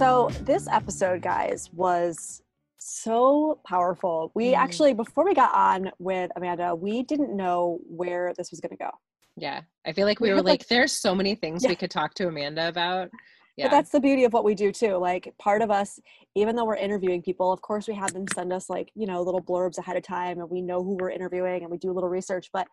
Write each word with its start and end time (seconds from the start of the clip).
So, 0.00 0.30
this 0.44 0.66
episode, 0.66 1.20
guys, 1.20 1.68
was 1.74 2.40
so 2.78 3.60
powerful. 3.66 4.32
We 4.34 4.52
mm. 4.52 4.56
actually, 4.56 4.94
before 4.94 5.26
we 5.26 5.34
got 5.34 5.54
on 5.54 5.90
with 5.98 6.30
Amanda, 6.36 6.74
we 6.74 7.02
didn't 7.02 7.36
know 7.36 7.80
where 7.86 8.32
this 8.38 8.50
was 8.50 8.60
going 8.60 8.70
to 8.70 8.82
go. 8.82 8.90
Yeah. 9.36 9.60
I 9.84 9.92
feel 9.92 10.06
like 10.06 10.18
we, 10.18 10.30
we 10.30 10.34
were 10.36 10.40
like, 10.40 10.60
like, 10.60 10.68
there's 10.68 10.92
so 10.92 11.14
many 11.14 11.34
things 11.34 11.64
yeah. 11.64 11.68
we 11.68 11.76
could 11.76 11.90
talk 11.90 12.14
to 12.14 12.28
Amanda 12.28 12.66
about. 12.66 13.10
Yeah. 13.58 13.66
But 13.66 13.72
that's 13.72 13.90
the 13.90 14.00
beauty 14.00 14.24
of 14.24 14.32
what 14.32 14.42
we 14.42 14.54
do 14.54 14.72
too. 14.72 14.96
Like 14.96 15.34
part 15.38 15.60
of 15.60 15.70
us, 15.70 16.00
even 16.34 16.56
though 16.56 16.64
we're 16.64 16.76
interviewing 16.76 17.20
people, 17.20 17.52
of 17.52 17.60
course 17.60 17.86
we 17.86 17.94
have 17.94 18.14
them 18.14 18.24
send 18.32 18.54
us 18.54 18.70
like, 18.70 18.90
you 18.94 19.06
know, 19.06 19.20
little 19.20 19.42
blurbs 19.42 19.76
ahead 19.76 19.98
of 19.98 20.02
time 20.02 20.40
and 20.40 20.48
we 20.48 20.62
know 20.62 20.82
who 20.82 20.96
we're 20.98 21.10
interviewing 21.10 21.60
and 21.60 21.70
we 21.70 21.76
do 21.76 21.90
a 21.90 21.92
little 21.92 22.08
research. 22.08 22.48
But 22.54 22.66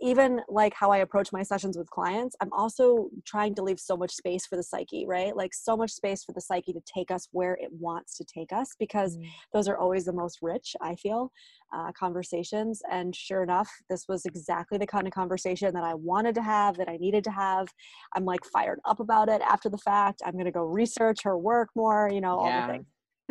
even 0.00 0.40
like 0.48 0.72
how 0.74 0.90
I 0.90 0.98
approach 0.98 1.32
my 1.32 1.42
sessions 1.42 1.76
with 1.76 1.90
clients, 1.90 2.34
I'm 2.40 2.52
also 2.52 3.08
trying 3.26 3.54
to 3.56 3.62
leave 3.62 3.78
so 3.78 3.96
much 3.96 4.12
space 4.12 4.46
for 4.46 4.56
the 4.56 4.62
psyche, 4.62 5.04
right? 5.06 5.36
Like 5.36 5.52
so 5.54 5.76
much 5.76 5.90
space 5.90 6.24
for 6.24 6.32
the 6.32 6.40
psyche 6.40 6.72
to 6.72 6.80
take 6.86 7.10
us 7.10 7.28
where 7.32 7.54
it 7.60 7.70
wants 7.72 8.16
to 8.18 8.24
take 8.24 8.52
us 8.52 8.74
because 8.78 9.16
mm. 9.16 9.26
those 9.52 9.68
are 9.68 9.76
always 9.76 10.04
the 10.04 10.12
most 10.12 10.38
rich, 10.42 10.74
I 10.80 10.94
feel, 10.94 11.32
uh, 11.74 11.92
conversations. 11.92 12.82
And 12.90 13.14
sure 13.14 13.42
enough, 13.42 13.70
this 13.88 14.06
was 14.08 14.24
exactly 14.24 14.78
the 14.78 14.86
kind 14.86 15.06
of 15.06 15.12
conversation 15.12 15.74
that 15.74 15.84
I 15.84 15.94
wanted 15.94 16.34
to 16.36 16.42
have, 16.42 16.76
that 16.78 16.88
I 16.88 16.96
needed 16.96 17.24
to 17.24 17.30
have. 17.30 17.68
I'm 18.16 18.24
like 18.24 18.44
fired 18.44 18.80
up 18.86 19.00
about 19.00 19.28
it 19.28 19.42
after 19.42 19.68
the 19.68 19.78
fact. 19.78 20.22
I'm 20.24 20.32
going 20.32 20.46
to 20.46 20.50
go 20.50 20.64
research 20.64 21.22
her 21.24 21.36
work 21.36 21.68
more, 21.76 22.08
you 22.12 22.20
know, 22.20 22.44
yeah. 22.44 22.60
all 22.60 22.66
the 22.66 22.72
things 22.72 22.86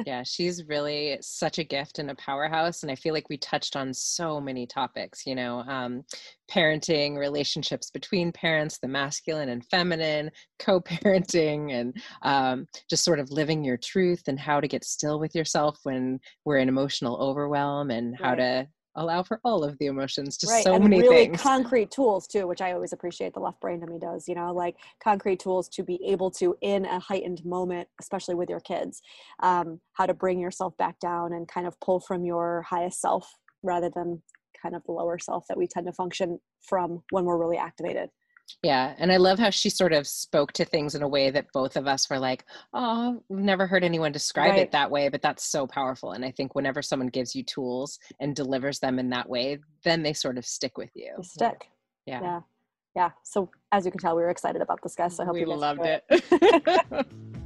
yeah, 0.05 0.23
she's 0.23 0.65
really 0.65 1.17
such 1.21 1.57
a 1.59 1.63
gift 1.63 1.99
and 1.99 2.09
a 2.09 2.15
powerhouse. 2.15 2.83
And 2.83 2.91
I 2.91 2.95
feel 2.95 3.13
like 3.13 3.29
we 3.29 3.37
touched 3.37 3.75
on 3.75 3.93
so 3.93 4.39
many 4.39 4.65
topics, 4.65 5.25
you 5.25 5.35
know, 5.35 5.59
um, 5.67 6.03
parenting, 6.49 7.17
relationships 7.17 7.91
between 7.91 8.31
parents, 8.31 8.79
the 8.79 8.87
masculine 8.87 9.49
and 9.49 9.65
feminine, 9.65 10.31
co 10.59 10.81
parenting, 10.81 11.73
and 11.73 11.95
um, 12.23 12.65
just 12.89 13.03
sort 13.03 13.19
of 13.19 13.31
living 13.31 13.63
your 13.63 13.77
truth 13.77 14.23
and 14.27 14.39
how 14.39 14.59
to 14.59 14.67
get 14.67 14.83
still 14.83 15.19
with 15.19 15.35
yourself 15.35 15.79
when 15.83 16.19
we're 16.45 16.57
in 16.57 16.69
emotional 16.69 17.17
overwhelm 17.21 17.91
and 17.91 18.15
how 18.17 18.29
right. 18.29 18.37
to 18.37 18.67
allow 18.99 19.23
for 19.23 19.39
all 19.43 19.63
of 19.63 19.77
the 19.79 19.87
emotions 19.87 20.37
just 20.37 20.51
right. 20.51 20.63
so 20.63 20.73
and 20.73 20.83
many 20.83 21.01
really 21.01 21.25
things 21.25 21.41
concrete 21.41 21.89
tools 21.89 22.27
too 22.27 22.45
which 22.45 22.61
i 22.61 22.73
always 22.73 22.93
appreciate 22.93 23.33
the 23.33 23.39
left 23.39 23.59
brain 23.61 23.79
to 23.79 23.87
me 23.87 23.97
does 23.97 24.27
you 24.27 24.35
know 24.35 24.53
like 24.53 24.75
concrete 25.01 25.39
tools 25.39 25.67
to 25.69 25.83
be 25.83 25.99
able 26.05 26.29
to 26.29 26.55
in 26.61 26.85
a 26.85 26.99
heightened 26.99 27.43
moment 27.45 27.87
especially 27.99 28.35
with 28.35 28.49
your 28.49 28.59
kids 28.59 29.01
um, 29.41 29.79
how 29.93 30.05
to 30.05 30.13
bring 30.13 30.39
yourself 30.39 30.75
back 30.77 30.99
down 30.99 31.33
and 31.33 31.47
kind 31.47 31.65
of 31.65 31.79
pull 31.79 31.99
from 31.99 32.25
your 32.25 32.61
highest 32.63 32.99
self 32.99 33.33
rather 33.63 33.89
than 33.89 34.21
kind 34.61 34.75
of 34.75 34.83
the 34.83 34.91
lower 34.91 35.17
self 35.17 35.45
that 35.47 35.57
we 35.57 35.65
tend 35.65 35.85
to 35.85 35.93
function 35.93 36.39
from 36.61 37.01
when 37.11 37.23
we're 37.23 37.37
really 37.37 37.57
activated 37.57 38.09
yeah. 38.63 38.93
And 38.97 39.11
I 39.11 39.17
love 39.17 39.39
how 39.39 39.49
she 39.49 39.69
sort 39.69 39.93
of 39.93 40.07
spoke 40.07 40.53
to 40.53 40.65
things 40.65 40.95
in 40.95 41.03
a 41.03 41.07
way 41.07 41.29
that 41.29 41.47
both 41.53 41.75
of 41.75 41.87
us 41.87 42.09
were 42.09 42.19
like, 42.19 42.45
oh, 42.73 43.21
we've 43.29 43.43
never 43.43 43.67
heard 43.67 43.83
anyone 43.83 44.11
describe 44.11 44.51
right. 44.51 44.61
it 44.61 44.71
that 44.71 44.91
way, 44.91 45.09
but 45.09 45.21
that's 45.21 45.43
so 45.45 45.67
powerful. 45.67 46.11
And 46.11 46.25
I 46.25 46.31
think 46.31 46.55
whenever 46.55 46.81
someone 46.81 47.09
gives 47.09 47.35
you 47.35 47.43
tools 47.43 47.99
and 48.19 48.35
delivers 48.35 48.79
them 48.79 48.99
in 48.99 49.09
that 49.09 49.29
way, 49.29 49.59
then 49.83 50.03
they 50.03 50.13
sort 50.13 50.37
of 50.37 50.45
stick 50.45 50.77
with 50.77 50.91
you. 50.95 51.13
They 51.17 51.23
stick. 51.23 51.69
Yeah. 52.05 52.21
Yeah. 52.21 52.39
Yeah. 52.95 53.09
So 53.23 53.49
as 53.71 53.85
you 53.85 53.91
can 53.91 53.99
tell, 53.99 54.15
we 54.15 54.23
were 54.23 54.29
excited 54.29 54.61
about 54.61 54.79
this 54.81 54.95
guest. 54.95 55.19
I 55.19 55.25
hope 55.25 55.35
we 55.35 55.41
you 55.41 55.47
loved 55.47 55.85
it. 55.85 56.03
it. 56.09 57.07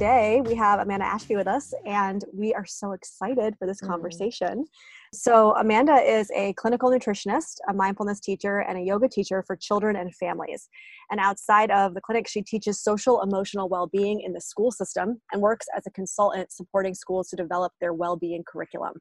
today 0.00 0.40
we 0.46 0.54
have 0.54 0.80
Amanda 0.80 1.04
Ashby 1.04 1.36
with 1.36 1.46
us, 1.46 1.74
and 1.84 2.24
we 2.32 2.54
are 2.54 2.64
so 2.64 2.92
excited 2.92 3.54
for 3.58 3.66
this 3.66 3.82
mm. 3.82 3.88
conversation. 3.88 4.64
So, 5.12 5.54
Amanda 5.56 5.96
is 5.96 6.30
a 6.34 6.54
clinical 6.54 6.90
nutritionist, 6.90 7.56
a 7.68 7.74
mindfulness 7.74 8.18
teacher, 8.18 8.60
and 8.60 8.78
a 8.78 8.80
yoga 8.80 9.10
teacher 9.10 9.44
for 9.46 9.56
children 9.56 9.96
and 9.96 10.14
families. 10.14 10.70
And 11.10 11.20
outside 11.20 11.70
of 11.70 11.92
the 11.92 12.00
clinic, 12.00 12.28
she 12.28 12.40
teaches 12.40 12.82
social 12.82 13.20
emotional 13.20 13.68
well 13.68 13.88
being 13.88 14.22
in 14.22 14.32
the 14.32 14.40
school 14.40 14.72
system 14.72 15.20
and 15.32 15.42
works 15.42 15.66
as 15.76 15.86
a 15.86 15.90
consultant 15.90 16.50
supporting 16.50 16.94
schools 16.94 17.28
to 17.28 17.36
develop 17.36 17.74
their 17.78 17.92
well 17.92 18.16
being 18.16 18.42
curriculum. 18.50 18.94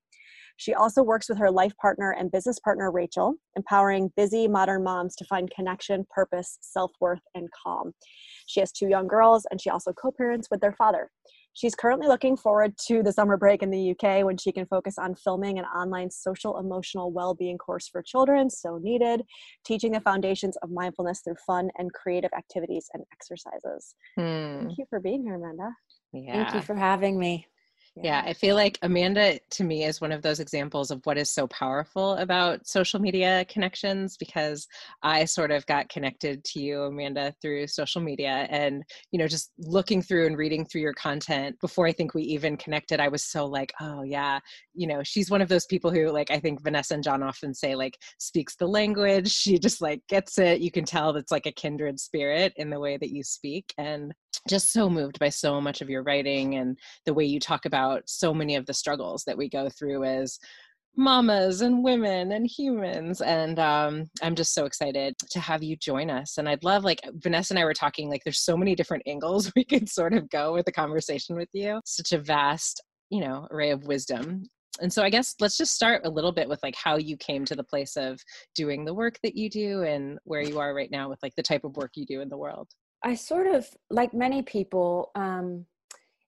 She 0.60 0.74
also 0.74 1.02
works 1.04 1.30
with 1.30 1.38
her 1.38 1.50
life 1.50 1.72
partner 1.78 2.12
and 2.12 2.30
business 2.30 2.60
partner, 2.60 2.92
Rachel, 2.92 3.36
empowering 3.56 4.12
busy 4.18 4.46
modern 4.46 4.84
moms 4.84 5.16
to 5.16 5.26
find 5.26 5.50
connection, 5.50 6.06
purpose, 6.10 6.58
self 6.60 6.92
worth, 7.00 7.22
and 7.34 7.48
calm. 7.64 7.94
She 8.46 8.60
has 8.60 8.74
two 8.74 8.90
young 8.90 9.08
girls, 9.08 9.48
and 9.50 9.62
she 9.62 9.70
also 9.70 9.94
co 9.94 10.12
parents 10.12 10.50
with 10.52 10.60
their 10.60 10.74
father. 10.74 11.12
She's 11.54 11.76
currently 11.76 12.08
looking 12.08 12.36
forward 12.36 12.74
to 12.88 13.02
the 13.02 13.14
summer 13.14 13.38
break 13.38 13.64
in 13.64 13.72
the 13.72 13.92
UK 13.92 14.26
when 14.26 14.36
she 14.36 14.52
can 14.52 14.66
focus 14.66 14.98
on 14.98 15.16
filming 15.16 15.60
an 15.60 15.66
online 15.66 16.12
social 16.12 16.58
emotional 16.58 17.10
well 17.10 17.34
being 17.34 17.58
course 17.58 17.88
for 17.88 18.02
children, 18.02 18.50
so 18.50 18.80
needed, 18.80 19.24
teaching 19.66 19.94
the 19.94 20.02
foundations 20.02 20.58
of 20.58 20.72
mindfulness 20.72 21.22
through 21.22 21.38
fun 21.48 21.70
and 21.78 21.94
creative 21.94 22.32
activities 22.38 22.90
and 22.94 23.04
exercises. 23.14 23.96
Hmm. 24.18 24.66
Thank 24.68 24.78
you 24.78 24.86
for 24.90 25.00
being 25.00 25.24
here, 25.24 25.36
Amanda. 25.36 25.70
Yeah. 26.12 26.34
Thank 26.34 26.54
you 26.54 26.62
for 26.62 26.76
having 26.76 27.18
me. 27.18 27.48
Yeah. 27.96 28.24
I 28.26 28.34
feel 28.34 28.56
like 28.56 28.80
Amanda 28.82 29.40
to 29.52 29.64
me 29.64 29.84
is 29.84 30.00
one 30.00 30.12
of 30.12 30.22
those 30.22 30.40
examples 30.40 30.90
of 30.90 31.02
what 31.06 31.18
is 31.18 31.30
so 31.30 31.48
powerful 31.48 32.14
about 32.14 32.66
social 32.66 33.00
media 33.00 33.46
connections 33.50 34.16
because 34.16 34.68
I 35.04 35.26
sort 35.26 35.52
of 35.52 35.66
got 35.66 35.90
connected 35.90 36.44
to 36.46 36.62
you, 36.62 36.84
Amanda, 36.84 37.34
through 37.42 37.68
social 37.68 38.02
media. 38.02 38.48
And, 38.50 38.84
you 39.12 39.20
know, 39.20 39.28
just 39.28 39.52
looking 39.58 40.02
through 40.02 40.28
and 40.28 40.38
reading 40.38 40.66
through 40.66 40.82
your 40.82 40.94
content 40.94 41.58
before 41.60 41.88
I 41.88 41.92
think 41.92 42.14
we 42.14 42.24
even 42.24 42.56
connected, 42.58 43.00
I 43.00 43.10
was 43.10 43.24
so 43.24 43.46
like, 43.46 43.74
oh, 43.82 44.04
yeah, 44.04 44.40
you 44.74 44.88
know, 44.88 45.04
she's 45.04 45.30
one 45.30 45.42
of 45.42 45.50
those 45.50 45.66
people 45.66 45.92
who, 45.92 46.10
like, 46.10 46.32
I 46.32 46.40
think 46.40 46.64
Vanessa 46.64 46.94
and 46.94 47.04
John 47.04 47.22
often 47.22 47.54
say, 47.54 47.76
like, 47.76 47.98
speaks 48.18 48.56
the 48.56 48.68
language. 48.68 49.30
She 49.30 49.60
just, 49.60 49.82
like, 49.82 50.02
gets 50.08 50.38
it. 50.38 50.62
You 50.62 50.72
can 50.72 50.86
tell 50.86 51.12
that's 51.12 51.32
like 51.32 51.46
a 51.46 51.52
kindred 51.52 52.00
spirit 52.00 52.54
in 52.56 52.70
the 52.70 52.80
way 52.80 52.98
that 52.98 53.10
you 53.10 53.24
speak. 53.24 53.74
And 53.78 54.14
just 54.48 54.72
so 54.72 54.90
moved 54.90 55.20
by 55.20 55.30
so 55.30 55.60
much 55.60 55.82
of 55.82 55.90
your 55.90 56.04
writing 56.04 56.56
and 56.56 56.78
the 57.06 57.14
way 57.14 57.26
you 57.26 57.40
talk 57.40 57.66
about 57.66 58.04
so 58.08 58.34
many 58.34 58.56
of 58.56 58.66
the 58.66 58.74
struggles 58.74 59.24
that 59.26 59.38
we 59.38 59.50
go 59.50 59.70
through 59.70 60.04
as 60.04 60.40
mamas 60.96 61.62
and 61.62 61.84
women 61.84 62.32
and 62.34 62.46
humans 62.48 63.22
and 63.22 63.60
um, 63.60 64.10
i'm 64.22 64.36
just 64.36 64.54
so 64.54 64.66
excited 64.66 65.16
to 65.30 65.40
have 65.40 65.64
you 65.64 65.76
join 65.78 66.10
us 66.10 66.38
and 66.38 66.50
i'd 66.50 66.64
love 66.64 66.84
like 66.84 67.00
vanessa 67.14 67.54
and 67.54 67.60
i 67.60 67.64
were 67.64 67.74
talking 67.74 68.10
like 68.10 68.22
there's 68.24 68.42
so 68.42 68.58
many 68.58 68.76
different 68.76 69.04
angles 69.08 69.52
we 69.56 69.64
could 69.64 69.88
sort 69.88 70.14
of 70.14 70.30
go 70.30 70.54
with 70.54 70.66
the 70.66 70.72
conversation 70.72 71.36
with 71.36 71.50
you. 71.54 71.80
Such 71.86 72.12
a 72.12 72.18
vast 72.18 72.84
you 73.10 73.22
know 73.22 73.48
array 73.52 73.72
of 73.72 73.86
wisdom. 73.86 74.44
And 74.82 74.92
so 74.92 75.04
i 75.04 75.10
guess 75.10 75.36
let's 75.40 75.58
just 75.58 75.74
start 75.74 76.06
a 76.06 76.10
little 76.10 76.32
bit 76.32 76.48
with 76.48 76.62
like 76.64 76.76
how 76.76 76.98
you 76.98 77.18
came 77.18 77.46
to 77.46 77.56
the 77.56 77.64
place 77.64 77.98
of 77.98 78.20
doing 78.56 78.86
the 78.86 78.94
work 78.94 79.20
that 79.24 79.36
you 79.36 79.50
do 79.50 79.84
and 79.84 80.20
where 80.24 80.42
you 80.42 80.60
are 80.60 80.74
right 80.74 80.92
now 80.92 81.10
with 81.10 81.20
like 81.22 81.36
the 81.36 81.44
type 81.44 81.64
of 81.64 81.76
work 81.76 81.92
you 81.96 82.06
do 82.06 82.22
in 82.22 82.30
the 82.30 82.38
world 82.38 82.68
I 83.04 83.16
sort 83.16 83.48
of 83.48 83.68
like 83.90 84.14
many 84.14 84.42
people, 84.42 85.12
um, 85.16 85.66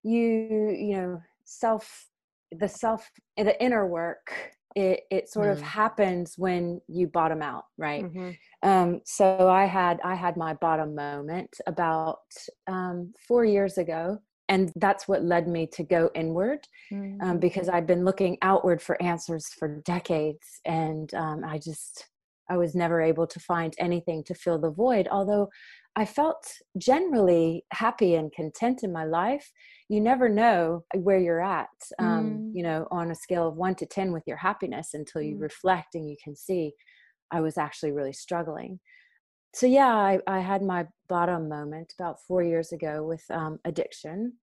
you 0.04 0.76
you 0.78 0.98
know 0.98 1.22
self 1.46 2.08
the 2.52 2.68
self 2.68 3.10
the 3.38 3.62
inner 3.64 3.88
work 3.88 4.34
it 4.76 5.02
it 5.12 5.30
sort 5.30 5.48
mm. 5.48 5.52
of 5.52 5.62
happens 5.62 6.36
when 6.38 6.82
you 6.88 7.08
bottom 7.08 7.42
out 7.42 7.66
right 7.78 8.06
mm-hmm. 8.06 8.32
um, 8.68 9.02
so 9.06 9.50
i 9.50 9.66
had 9.66 10.00
i 10.04 10.16
had 10.16 10.38
my 10.38 10.54
bottom 10.56 10.96
moment 10.96 11.56
about 11.68 12.20
um, 12.68 13.14
four 13.28 13.46
years 13.46 13.78
ago 13.78 14.18
and 14.50 14.72
that's 14.76 15.08
what 15.08 15.24
led 15.24 15.48
me 15.48 15.66
to 15.66 15.84
go 15.84 16.10
inward 16.16 16.60
mm. 16.92 17.22
um, 17.22 17.38
because 17.38 17.70
i've 17.70 17.88
been 17.88 18.06
looking 18.06 18.38
outward 18.42 18.82
for 18.82 19.02
answers 19.02 19.48
for 19.48 19.82
decades 19.86 20.62
and 20.66 21.14
um, 21.14 21.44
i 21.46 21.58
just 21.58 22.08
i 22.50 22.58
was 22.58 22.74
never 22.76 23.02
able 23.02 23.28
to 23.28 23.40
find 23.40 23.74
anything 23.78 24.24
to 24.24 24.34
fill 24.34 24.58
the 24.58 24.72
void 24.72 25.08
although 25.12 25.50
I 25.96 26.06
felt 26.06 26.50
generally 26.78 27.66
happy 27.74 28.16
and 28.16 28.32
content 28.32 28.84
in 28.84 28.94
my 28.94 29.04
life. 29.04 29.52
You 29.90 30.00
never 30.00 30.30
know 30.30 30.86
where 30.96 31.20
you're 31.20 31.44
at, 31.44 31.68
um, 32.00 32.30
mm. 32.30 32.52
you 32.54 32.64
know, 32.64 32.88
on 32.92 33.12
a 33.12 33.16
scale 33.16 33.48
of 33.48 33.56
one 33.56 33.76
to 33.76 33.86
10 33.86 34.14
with 34.14 34.24
your 34.26 34.38
happiness 34.38 34.92
until 34.94 35.22
you 35.22 35.36
mm. 35.36 35.42
reflect 35.42 35.96
and 35.96 36.10
you 36.10 36.16
can 36.24 36.36
see 36.36 36.74
I 37.32 37.42
was 37.42 37.58
actually 37.58 37.92
really 37.92 38.14
struggling. 38.14 38.80
So, 39.54 39.68
yeah, 39.68 39.94
I, 39.94 40.20
I 40.28 40.40
had 40.40 40.62
my 40.62 40.88
bottom 41.10 41.50
moment 41.50 41.94
about 42.00 42.22
four 42.26 42.42
years 42.42 42.72
ago 42.72 43.04
with 43.04 43.24
um, 43.30 43.60
addiction. 43.66 44.38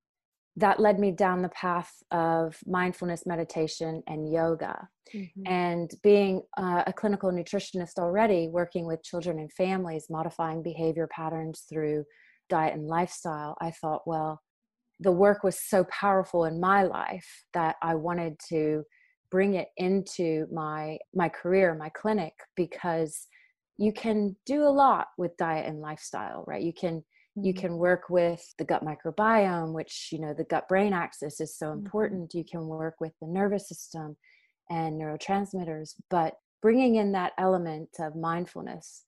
That 0.58 0.80
led 0.80 0.98
me 0.98 1.12
down 1.12 1.40
the 1.40 1.48
path 1.50 1.92
of 2.10 2.56
mindfulness 2.66 3.24
meditation 3.26 4.02
and 4.08 4.30
yoga 4.30 4.88
mm-hmm. 5.14 5.42
and 5.46 5.90
being 6.02 6.42
uh, 6.56 6.82
a 6.86 6.92
clinical 6.92 7.30
nutritionist 7.30 7.98
already 7.98 8.48
working 8.48 8.84
with 8.84 9.02
children 9.04 9.38
and 9.38 9.52
families 9.52 10.06
modifying 10.10 10.62
behavior 10.62 11.08
patterns 11.14 11.64
through 11.68 12.04
diet 12.48 12.74
and 12.74 12.86
lifestyle 12.86 13.56
i 13.60 13.70
thought 13.70 14.02
well 14.06 14.40
the 15.00 15.12
work 15.12 15.44
was 15.44 15.60
so 15.60 15.84
powerful 15.84 16.44
in 16.44 16.60
my 16.60 16.82
life 16.82 17.44
that 17.54 17.76
i 17.82 17.94
wanted 17.94 18.34
to 18.48 18.82
bring 19.30 19.54
it 19.54 19.68
into 19.76 20.46
my 20.52 20.98
my 21.14 21.28
career 21.28 21.74
my 21.74 21.90
clinic 21.90 22.32
because 22.56 23.26
you 23.76 23.92
can 23.92 24.34
do 24.44 24.64
a 24.64 24.76
lot 24.84 25.06
with 25.18 25.36
diet 25.36 25.66
and 25.66 25.80
lifestyle 25.80 26.42
right 26.48 26.62
you 26.62 26.72
can 26.72 27.04
you 27.42 27.52
mm-hmm. 27.52 27.60
can 27.60 27.76
work 27.76 28.04
with 28.08 28.54
the 28.58 28.64
gut 28.64 28.84
microbiome 28.84 29.72
which 29.72 30.08
you 30.12 30.18
know 30.18 30.34
the 30.34 30.44
gut 30.44 30.68
brain 30.68 30.92
axis 30.92 31.40
is 31.40 31.56
so 31.56 31.66
mm-hmm. 31.66 31.84
important 31.84 32.34
you 32.34 32.44
can 32.44 32.66
work 32.66 32.94
with 33.00 33.12
the 33.20 33.26
nervous 33.26 33.68
system 33.68 34.16
and 34.70 35.00
neurotransmitters 35.00 35.94
but 36.10 36.34
bringing 36.60 36.96
in 36.96 37.12
that 37.12 37.32
element 37.38 37.88
of 38.00 38.16
mindfulness 38.16 39.04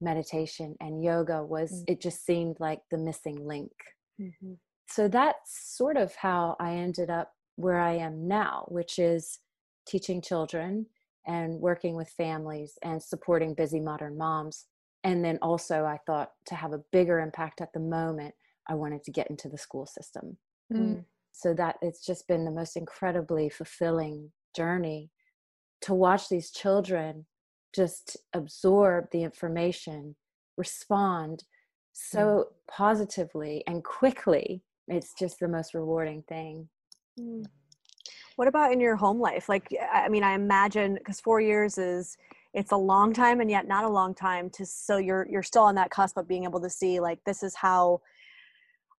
meditation 0.00 0.74
and 0.80 1.02
yoga 1.02 1.42
was 1.42 1.72
mm-hmm. 1.72 1.92
it 1.92 2.00
just 2.00 2.24
seemed 2.24 2.56
like 2.60 2.80
the 2.90 2.98
missing 2.98 3.46
link 3.46 3.72
mm-hmm. 4.20 4.54
so 4.88 5.08
that's 5.08 5.76
sort 5.76 5.96
of 5.96 6.14
how 6.16 6.56
i 6.60 6.72
ended 6.72 7.10
up 7.10 7.32
where 7.56 7.78
i 7.78 7.92
am 7.92 8.26
now 8.26 8.64
which 8.68 8.98
is 8.98 9.38
teaching 9.86 10.20
children 10.20 10.86
and 11.26 11.60
working 11.60 11.94
with 11.94 12.08
families 12.10 12.78
and 12.82 13.02
supporting 13.02 13.54
busy 13.54 13.80
modern 13.80 14.16
moms 14.18 14.66
and 15.04 15.24
then 15.24 15.38
also 15.42 15.84
i 15.84 15.98
thought 16.06 16.30
to 16.46 16.54
have 16.54 16.72
a 16.72 16.82
bigger 16.90 17.20
impact 17.20 17.60
at 17.60 17.72
the 17.72 17.80
moment 17.80 18.34
i 18.68 18.74
wanted 18.74 19.02
to 19.04 19.12
get 19.12 19.28
into 19.30 19.48
the 19.48 19.58
school 19.58 19.86
system 19.86 20.36
mm. 20.72 21.04
so 21.32 21.54
that 21.54 21.76
it's 21.82 22.04
just 22.04 22.26
been 22.26 22.44
the 22.44 22.50
most 22.50 22.76
incredibly 22.76 23.48
fulfilling 23.48 24.30
journey 24.56 25.10
to 25.82 25.94
watch 25.94 26.28
these 26.28 26.50
children 26.50 27.26
just 27.74 28.16
absorb 28.32 29.04
the 29.12 29.22
information 29.22 30.16
respond 30.56 31.44
so 31.92 32.18
mm. 32.18 32.44
positively 32.68 33.62
and 33.66 33.84
quickly 33.84 34.62
it's 34.88 35.14
just 35.18 35.38
the 35.38 35.48
most 35.48 35.74
rewarding 35.74 36.22
thing 36.28 36.68
mm. 37.20 37.44
what 38.36 38.48
about 38.48 38.72
in 38.72 38.80
your 38.80 38.96
home 38.96 39.20
life 39.20 39.48
like 39.48 39.68
i 39.92 40.08
mean 40.08 40.24
i 40.24 40.34
imagine 40.34 40.94
because 40.94 41.20
four 41.20 41.40
years 41.40 41.78
is 41.78 42.16
it's 42.54 42.72
a 42.72 42.76
long 42.76 43.12
time 43.12 43.40
and 43.40 43.50
yet 43.50 43.66
not 43.66 43.84
a 43.84 43.88
long 43.88 44.14
time 44.14 44.48
to 44.48 44.64
so 44.64 44.96
you're 44.96 45.26
you're 45.28 45.42
still 45.42 45.62
on 45.62 45.74
that 45.74 45.90
cusp 45.90 46.16
of 46.16 46.26
being 46.26 46.44
able 46.44 46.60
to 46.60 46.70
see 46.70 47.00
like 47.00 47.18
this 47.26 47.42
is 47.42 47.54
how 47.54 48.00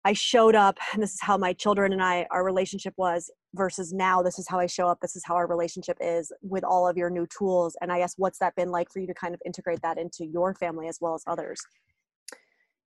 I 0.04 0.12
showed 0.12 0.54
up 0.54 0.78
and 0.92 1.02
this 1.02 1.14
is 1.14 1.20
how 1.20 1.36
my 1.36 1.52
children 1.52 1.92
and 1.92 2.02
I 2.02 2.26
our 2.30 2.44
relationship 2.44 2.94
was 2.96 3.30
versus 3.54 3.92
now 3.92 4.22
this 4.22 4.38
is 4.38 4.46
how 4.46 4.60
I 4.60 4.66
show 4.66 4.86
up 4.86 5.00
this 5.00 5.16
is 5.16 5.24
how 5.24 5.34
our 5.34 5.48
relationship 5.48 5.96
is 6.00 6.30
with 6.42 6.62
all 6.62 6.86
of 6.86 6.96
your 6.96 7.10
new 7.10 7.26
tools 7.26 7.76
and 7.80 7.90
I 7.90 7.98
guess 7.98 8.14
what's 8.16 8.38
that 8.38 8.54
been 8.54 8.70
like 8.70 8.92
for 8.92 9.00
you 9.00 9.06
to 9.06 9.14
kind 9.14 9.34
of 9.34 9.40
integrate 9.44 9.80
that 9.82 9.98
into 9.98 10.26
your 10.26 10.54
family 10.54 10.86
as 10.86 10.98
well 11.00 11.14
as 11.14 11.24
others 11.26 11.60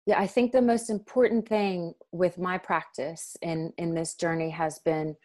yeah 0.06 0.20
I 0.20 0.28
think 0.28 0.52
the 0.52 0.62
most 0.62 0.90
important 0.90 1.48
thing 1.48 1.94
with 2.12 2.38
my 2.38 2.58
practice 2.58 3.38
in 3.42 3.72
in 3.78 3.96
this 3.96 4.16
journey 4.16 4.50
has 4.50 4.80
been 4.80 5.16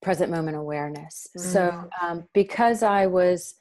present 0.00 0.30
moment 0.30 0.56
awareness 0.56 1.26
mm. 1.36 1.40
so 1.40 1.88
um, 2.00 2.24
because 2.32 2.82
I 2.82 3.06
was 3.06 3.56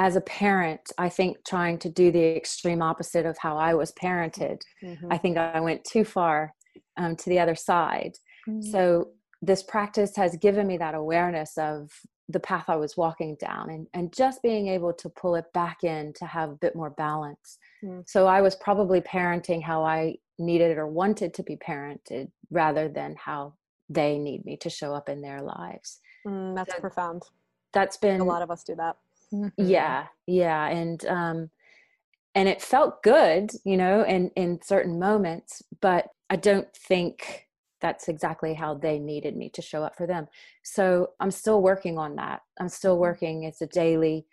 as 0.00 0.16
a 0.16 0.20
parent, 0.22 0.80
I 0.96 1.10
think 1.10 1.44
trying 1.46 1.78
to 1.80 1.90
do 1.90 2.10
the 2.10 2.34
extreme 2.34 2.80
opposite 2.80 3.26
of 3.26 3.36
how 3.36 3.58
I 3.58 3.74
was 3.74 3.92
parented, 3.92 4.62
mm-hmm. 4.82 5.12
I 5.12 5.18
think 5.18 5.36
I 5.36 5.60
went 5.60 5.84
too 5.84 6.04
far 6.04 6.54
um, 6.96 7.16
to 7.16 7.28
the 7.28 7.38
other 7.38 7.54
side. 7.54 8.16
Mm-hmm. 8.48 8.62
So 8.62 9.10
this 9.42 9.62
practice 9.62 10.16
has 10.16 10.34
given 10.36 10.66
me 10.66 10.78
that 10.78 10.94
awareness 10.94 11.58
of 11.58 11.90
the 12.30 12.40
path 12.40 12.64
I 12.68 12.76
was 12.76 12.96
walking 12.96 13.36
down 13.38 13.68
and, 13.68 13.86
and 13.92 14.10
just 14.10 14.42
being 14.42 14.68
able 14.68 14.94
to 14.94 15.10
pull 15.10 15.34
it 15.34 15.52
back 15.52 15.84
in 15.84 16.14
to 16.14 16.24
have 16.24 16.48
a 16.48 16.54
bit 16.54 16.74
more 16.74 16.90
balance. 16.90 17.58
Mm-hmm. 17.84 18.00
So 18.06 18.26
I 18.26 18.40
was 18.40 18.56
probably 18.56 19.02
parenting 19.02 19.62
how 19.62 19.84
I 19.84 20.16
needed 20.38 20.78
or 20.78 20.86
wanted 20.86 21.34
to 21.34 21.42
be 21.42 21.56
parented 21.56 22.30
rather 22.50 22.88
than 22.88 23.16
how 23.22 23.52
they 23.90 24.16
need 24.16 24.46
me 24.46 24.56
to 24.58 24.70
show 24.70 24.94
up 24.94 25.10
in 25.10 25.20
their 25.20 25.42
lives. 25.42 26.00
Mm, 26.26 26.56
that's 26.56 26.72
so 26.72 26.80
profound. 26.80 27.22
That's 27.74 27.98
been 27.98 28.22
a 28.22 28.24
lot 28.24 28.40
of 28.40 28.50
us 28.50 28.64
do 28.64 28.74
that. 28.76 28.96
Mm-hmm. 29.32 29.66
Yeah, 29.66 30.06
yeah, 30.26 30.66
and 30.66 31.04
um, 31.06 31.50
and 32.34 32.48
it 32.48 32.62
felt 32.62 33.02
good, 33.02 33.50
you 33.64 33.76
know, 33.76 34.02
in 34.04 34.30
in 34.36 34.60
certain 34.62 34.98
moments, 34.98 35.62
but 35.80 36.08
I 36.28 36.36
don't 36.36 36.72
think 36.74 37.46
that's 37.80 38.08
exactly 38.08 38.54
how 38.54 38.74
they 38.74 38.98
needed 38.98 39.36
me 39.36 39.48
to 39.50 39.62
show 39.62 39.82
up 39.82 39.96
for 39.96 40.06
them. 40.06 40.26
So 40.62 41.10
I'm 41.18 41.30
still 41.30 41.62
working 41.62 41.98
on 41.98 42.16
that. 42.16 42.42
I'm 42.58 42.68
still 42.68 42.94
mm-hmm. 42.94 43.00
working. 43.00 43.42
It's 43.44 43.62
a 43.62 43.66
daily 43.66 44.26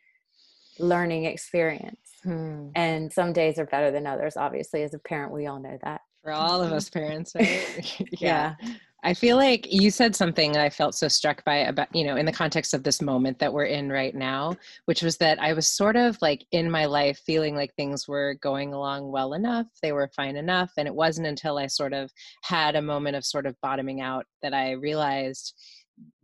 learning 0.79 1.25
experience. 1.25 1.99
Hmm. 2.23 2.69
And 2.75 3.11
some 3.11 3.33
days 3.33 3.57
are 3.57 3.65
better 3.65 3.91
than 3.91 4.05
others. 4.05 4.37
Obviously, 4.37 4.83
as 4.83 4.93
a 4.93 4.99
parent, 4.99 5.31
we 5.31 5.47
all 5.47 5.61
know 5.61 5.77
that. 5.83 6.01
For 6.23 6.31
all 6.31 6.61
of 6.61 6.73
us 6.73 6.89
parents, 6.89 7.33
right? 7.35 8.01
yeah. 8.19 8.55
yeah. 8.61 8.73
I 9.03 9.13
feel 9.13 9.37
like 9.37 9.71
you 9.71 9.91
said 9.91 10.15
something 10.15 10.57
I 10.57 10.69
felt 10.69 10.95
so 10.95 11.07
struck 11.07 11.43
by 11.45 11.57
about, 11.57 11.93
you 11.95 12.03
know, 12.03 12.15
in 12.15 12.25
the 12.25 12.31
context 12.31 12.73
of 12.73 12.83
this 12.83 13.01
moment 13.01 13.37
that 13.39 13.53
we're 13.53 13.65
in 13.65 13.89
right 13.91 14.13
now, 14.13 14.55
which 14.85 15.03
was 15.03 15.17
that 15.17 15.39
I 15.39 15.53
was 15.53 15.67
sort 15.67 15.95
of 15.95 16.17
like 16.21 16.45
in 16.51 16.69
my 16.69 16.85
life 16.85 17.19
feeling 17.25 17.55
like 17.55 17.73
things 17.75 18.07
were 18.07 18.35
going 18.41 18.73
along 18.73 19.11
well 19.11 19.33
enough, 19.33 19.67
they 19.83 19.91
were 19.91 20.09
fine 20.15 20.35
enough. 20.35 20.71
And 20.77 20.87
it 20.87 20.95
wasn't 20.95 21.27
until 21.27 21.59
I 21.59 21.67
sort 21.67 21.93
of 21.93 22.11
had 22.43 22.75
a 22.75 22.81
moment 22.81 23.15
of 23.15 23.23
sort 23.23 23.45
of 23.45 23.55
bottoming 23.61 24.01
out 24.01 24.25
that 24.41 24.53
I 24.53 24.71
realized 24.71 25.53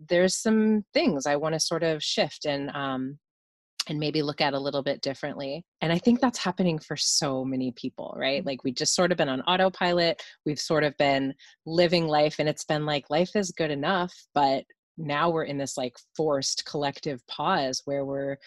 there's 0.09 0.35
some 0.35 0.83
things 0.93 1.25
I 1.25 1.35
want 1.35 1.53
to 1.53 1.59
sort 1.59 1.83
of 1.83 2.03
shift 2.03 2.45
and 2.45 2.69
um, 2.71 3.19
and 3.87 3.99
maybe 3.99 4.21
look 4.21 4.41
at 4.41 4.53
a 4.53 4.59
little 4.59 4.83
bit 4.83 5.01
differently. 5.01 5.65
And 5.81 5.91
I 5.91 5.97
think 5.97 6.19
that's 6.19 6.39
happening 6.39 6.79
for 6.79 6.95
so 6.95 7.43
many 7.43 7.71
people, 7.71 8.15
right? 8.17 8.39
Mm-hmm. 8.39 8.47
Like 8.47 8.63
we 8.63 8.71
just 8.71 8.95
sort 8.95 9.11
of 9.11 9.17
been 9.17 9.29
on 9.29 9.41
autopilot. 9.41 10.21
We've 10.45 10.59
sort 10.59 10.83
of 10.83 10.97
been 10.97 11.33
living 11.65 12.07
life 12.07 12.35
and 12.39 12.47
it's 12.47 12.63
been 12.63 12.85
like 12.85 13.09
life 13.09 13.35
is 13.35 13.51
good 13.51 13.71
enough, 13.71 14.13
but 14.33 14.63
now 14.97 15.29
we're 15.29 15.43
in 15.43 15.57
this 15.57 15.77
like 15.77 15.95
forced 16.15 16.65
collective 16.65 17.25
pause 17.27 17.81
where 17.85 18.05
we're 18.05 18.37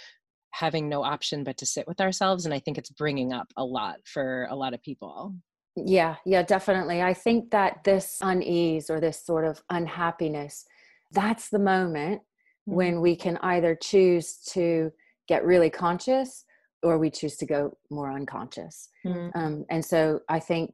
having 0.52 0.88
no 0.88 1.02
option 1.02 1.44
but 1.44 1.58
to 1.58 1.66
sit 1.66 1.86
with 1.86 2.00
ourselves 2.00 2.46
and 2.46 2.54
I 2.54 2.60
think 2.60 2.78
it's 2.78 2.90
bringing 2.90 3.32
up 3.32 3.52
a 3.56 3.64
lot 3.64 3.96
for 4.04 4.46
a 4.50 4.56
lot 4.56 4.72
of 4.72 4.82
people. 4.82 5.34
Yeah, 5.76 6.16
yeah, 6.24 6.42
definitely. 6.42 7.02
I 7.02 7.12
think 7.12 7.50
that 7.50 7.84
this 7.84 8.18
unease 8.22 8.88
or 8.88 8.98
this 8.98 9.22
sort 9.22 9.44
of 9.44 9.60
unhappiness 9.68 10.64
that's 11.12 11.48
the 11.48 11.58
moment 11.58 12.20
mm-hmm. 12.20 12.74
when 12.74 13.00
we 13.00 13.16
can 13.16 13.38
either 13.38 13.74
choose 13.74 14.36
to 14.52 14.92
get 15.28 15.44
really 15.44 15.70
conscious 15.70 16.44
or 16.82 16.98
we 16.98 17.10
choose 17.10 17.36
to 17.36 17.46
go 17.46 17.76
more 17.90 18.10
unconscious 18.12 18.88
mm-hmm. 19.04 19.36
um, 19.38 19.64
and 19.70 19.84
so 19.84 20.20
i 20.28 20.38
think 20.38 20.72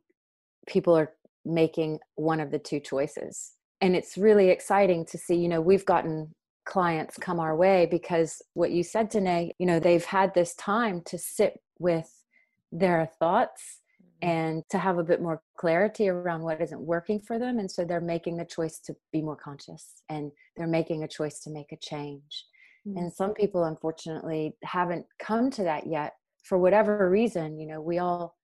people 0.66 0.97
are 0.97 1.12
making 1.44 1.99
one 2.14 2.40
of 2.40 2.50
the 2.50 2.59
two 2.59 2.80
choices 2.80 3.52
and 3.80 3.97
it's 3.97 4.16
really 4.16 4.49
exciting 4.50 5.04
to 5.04 5.18
see 5.18 5.35
you 5.35 5.49
know 5.49 5.61
we've 5.61 5.87
gotten 5.87 6.32
clients 6.64 7.18
come 7.18 7.40
our 7.40 7.56
way 7.56 7.88
because 7.90 8.40
what 8.54 8.71
you 8.71 8.82
said 8.82 9.09
Danae, 9.09 9.52
you 9.59 9.66
know 9.66 9.80
they've 9.80 10.04
had 10.04 10.32
this 10.35 10.54
time 10.54 11.02
to 11.06 11.18
sit 11.18 11.61
with 11.78 12.25
their 12.71 13.11
thoughts 13.18 13.80
mm-hmm. 14.00 14.28
and 14.28 14.62
to 14.71 14.78
have 14.78 14.99
a 14.99 15.04
bit 15.04 15.21
more 15.21 15.42
clarity 15.56 16.09
around 16.09 16.42
what 16.42 16.61
isn't 16.61 16.80
working 16.80 17.21
for 17.21 17.38
them 17.38 17.59
and 17.59 17.71
so 17.71 17.85
they're 17.85 18.00
making 18.00 18.37
the 18.37 18.44
choice 18.44 18.78
to 18.78 18.94
be 19.12 19.21
more 19.21 19.37
conscious 19.37 20.02
and 20.09 20.30
they're 20.56 20.66
making 20.66 21.02
a 21.02 21.09
choice 21.09 21.40
to 21.40 21.50
make 21.50 21.73
a 21.73 21.76
change 21.76 22.44
Mm-hmm. 22.86 22.98
And 22.98 23.12
some 23.12 23.34
people, 23.34 23.64
unfortunately, 23.64 24.54
haven't 24.64 25.06
come 25.18 25.50
to 25.52 25.62
that 25.64 25.86
yet 25.86 26.14
for 26.42 26.58
whatever 26.58 27.08
reason. 27.08 27.58
You 27.58 27.66
know, 27.66 27.80
we 27.80 27.98
all 27.98 28.36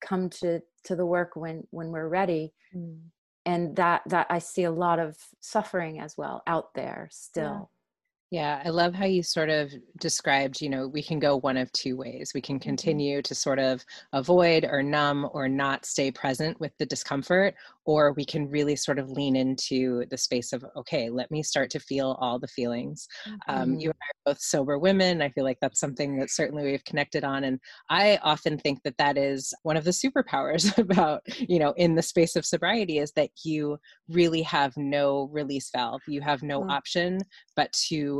come 0.00 0.28
to 0.30 0.60
to 0.84 0.96
the 0.96 1.06
work 1.06 1.36
when 1.36 1.64
when 1.70 1.88
we're 1.88 2.08
ready. 2.08 2.52
Mm. 2.74 3.00
And 3.44 3.76
that 3.76 4.02
that 4.06 4.26
I 4.28 4.40
see 4.40 4.64
a 4.64 4.70
lot 4.70 4.98
of 4.98 5.16
suffering 5.40 6.00
as 6.00 6.16
well 6.16 6.42
out 6.46 6.74
there 6.74 7.08
still. 7.12 7.70
Yeah, 8.32 8.60
I 8.64 8.70
love 8.70 8.92
how 8.92 9.04
you 9.04 9.22
sort 9.22 9.50
of 9.50 9.72
described, 10.00 10.60
you 10.60 10.68
know, 10.68 10.88
we 10.88 11.00
can 11.00 11.20
go 11.20 11.36
one 11.36 11.56
of 11.56 11.70
two 11.70 11.96
ways. 11.96 12.32
We 12.34 12.40
can 12.40 12.56
mm-hmm. 12.56 12.68
continue 12.68 13.22
to 13.22 13.34
sort 13.36 13.60
of 13.60 13.84
avoid 14.12 14.64
or 14.64 14.82
numb 14.82 15.28
or 15.32 15.48
not 15.48 15.86
stay 15.86 16.10
present 16.10 16.58
with 16.58 16.72
the 16.78 16.86
discomfort, 16.86 17.54
or 17.84 18.12
we 18.14 18.24
can 18.24 18.50
really 18.50 18.74
sort 18.74 18.98
of 18.98 19.10
lean 19.10 19.36
into 19.36 20.04
the 20.10 20.18
space 20.18 20.52
of, 20.52 20.64
okay, 20.76 21.08
let 21.08 21.30
me 21.30 21.40
start 21.40 21.70
to 21.70 21.78
feel 21.78 22.18
all 22.20 22.40
the 22.40 22.48
feelings. 22.48 23.06
Um, 23.26 23.32
mm-hmm. 23.32 23.62
Um, 23.62 23.74
you 23.74 23.90
and 23.90 23.98
I 24.02 24.30
are 24.30 24.32
both 24.32 24.40
sober 24.40 24.76
women. 24.76 25.22
I 25.22 25.28
feel 25.28 25.44
like 25.44 25.58
that's 25.60 25.78
something 25.78 26.18
that 26.18 26.30
certainly 26.30 26.64
we've 26.64 26.84
connected 26.84 27.22
on. 27.22 27.44
And 27.44 27.60
I 27.90 28.18
often 28.24 28.58
think 28.58 28.82
that 28.82 28.98
that 28.98 29.16
is 29.16 29.54
one 29.62 29.76
of 29.76 29.84
the 29.84 29.92
superpowers 29.92 30.76
about, 30.78 31.22
you 31.38 31.60
know, 31.60 31.72
in 31.76 31.94
the 31.94 32.02
space 32.02 32.34
of 32.34 32.44
sobriety 32.44 32.98
is 32.98 33.12
that 33.12 33.30
you 33.44 33.78
really 34.08 34.42
have 34.42 34.76
no 34.76 35.28
release 35.30 35.70
valve. 35.70 36.02
You 36.08 36.22
have 36.22 36.42
no 36.42 36.62
mm-hmm. 36.62 36.70
option 36.70 37.20
but 37.54 37.72
to 37.88 38.15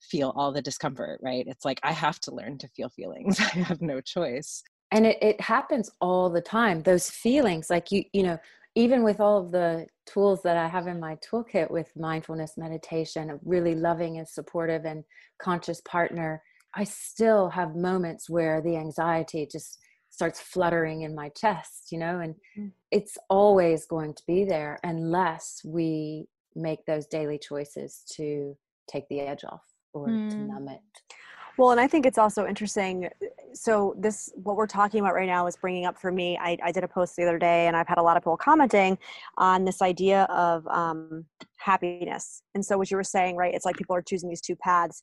feel 0.00 0.32
all 0.34 0.52
the 0.52 0.62
discomfort, 0.62 1.20
right? 1.22 1.44
It's 1.46 1.64
like 1.64 1.80
I 1.82 1.92
have 1.92 2.20
to 2.20 2.34
learn 2.34 2.58
to 2.58 2.68
feel 2.68 2.88
feelings. 2.88 3.38
I 3.54 3.58
have 3.58 3.82
no 3.82 4.00
choice 4.00 4.62
and 4.92 5.06
it, 5.06 5.18
it 5.22 5.40
happens 5.40 5.88
all 6.00 6.28
the 6.28 6.40
time 6.40 6.82
those 6.82 7.08
feelings 7.08 7.70
like 7.70 7.92
you 7.92 8.02
you 8.12 8.24
know 8.24 8.36
even 8.74 9.02
with 9.02 9.20
all 9.20 9.38
of 9.38 9.50
the 9.50 9.86
tools 10.06 10.42
that 10.42 10.56
I 10.56 10.68
have 10.68 10.86
in 10.86 11.00
my 11.00 11.16
toolkit 11.16 11.70
with 11.70 11.90
mindfulness 11.96 12.56
meditation, 12.56 13.30
a 13.30 13.38
really 13.44 13.74
loving 13.74 14.18
and 14.18 14.28
supportive 14.28 14.84
and 14.84 15.04
conscious 15.40 15.80
partner, 15.82 16.42
I 16.74 16.84
still 16.84 17.48
have 17.50 17.74
moments 17.74 18.30
where 18.30 18.60
the 18.60 18.76
anxiety 18.76 19.46
just 19.50 19.78
starts 20.10 20.40
fluttering 20.40 21.02
in 21.02 21.14
my 21.14 21.30
chest, 21.30 21.90
you 21.90 21.98
know, 21.98 22.20
and 22.20 22.34
mm-hmm. 22.56 22.68
it's 22.90 23.16
always 23.28 23.86
going 23.86 24.14
to 24.14 24.22
be 24.26 24.44
there 24.44 24.78
unless 24.84 25.60
we 25.64 26.26
make 26.54 26.84
those 26.86 27.06
daily 27.06 27.38
choices 27.38 28.04
to 28.16 28.56
take 28.90 29.08
the 29.08 29.20
edge 29.20 29.44
off 29.44 29.62
or 29.92 30.08
mm. 30.08 30.30
to 30.30 30.36
numb 30.36 30.68
it. 30.68 30.80
Well, 31.56 31.72
and 31.72 31.80
I 31.80 31.86
think 31.86 32.06
it's 32.06 32.16
also 32.16 32.46
interesting. 32.46 33.08
So, 33.52 33.94
this, 33.98 34.32
what 34.34 34.56
we're 34.56 34.66
talking 34.66 35.00
about 35.00 35.14
right 35.14 35.26
now 35.26 35.46
is 35.46 35.56
bringing 35.56 35.84
up 35.84 35.98
for 35.98 36.10
me. 36.10 36.38
I, 36.40 36.56
I 36.62 36.72
did 36.72 36.84
a 36.84 36.88
post 36.88 37.16
the 37.16 37.22
other 37.22 37.38
day, 37.38 37.66
and 37.66 37.76
I've 37.76 37.88
had 37.88 37.98
a 37.98 38.02
lot 38.02 38.16
of 38.16 38.22
people 38.22 38.36
commenting 38.36 38.96
on 39.36 39.64
this 39.64 39.82
idea 39.82 40.22
of 40.30 40.66
um, 40.68 41.26
happiness. 41.60 42.42
And 42.54 42.64
so, 42.64 42.78
what 42.78 42.90
you 42.90 42.96
were 42.96 43.04
saying, 43.04 43.36
right? 43.36 43.54
It's 43.54 43.64
like 43.64 43.76
people 43.76 43.94
are 43.94 44.02
choosing 44.02 44.28
these 44.28 44.40
two 44.40 44.56
paths. 44.56 45.02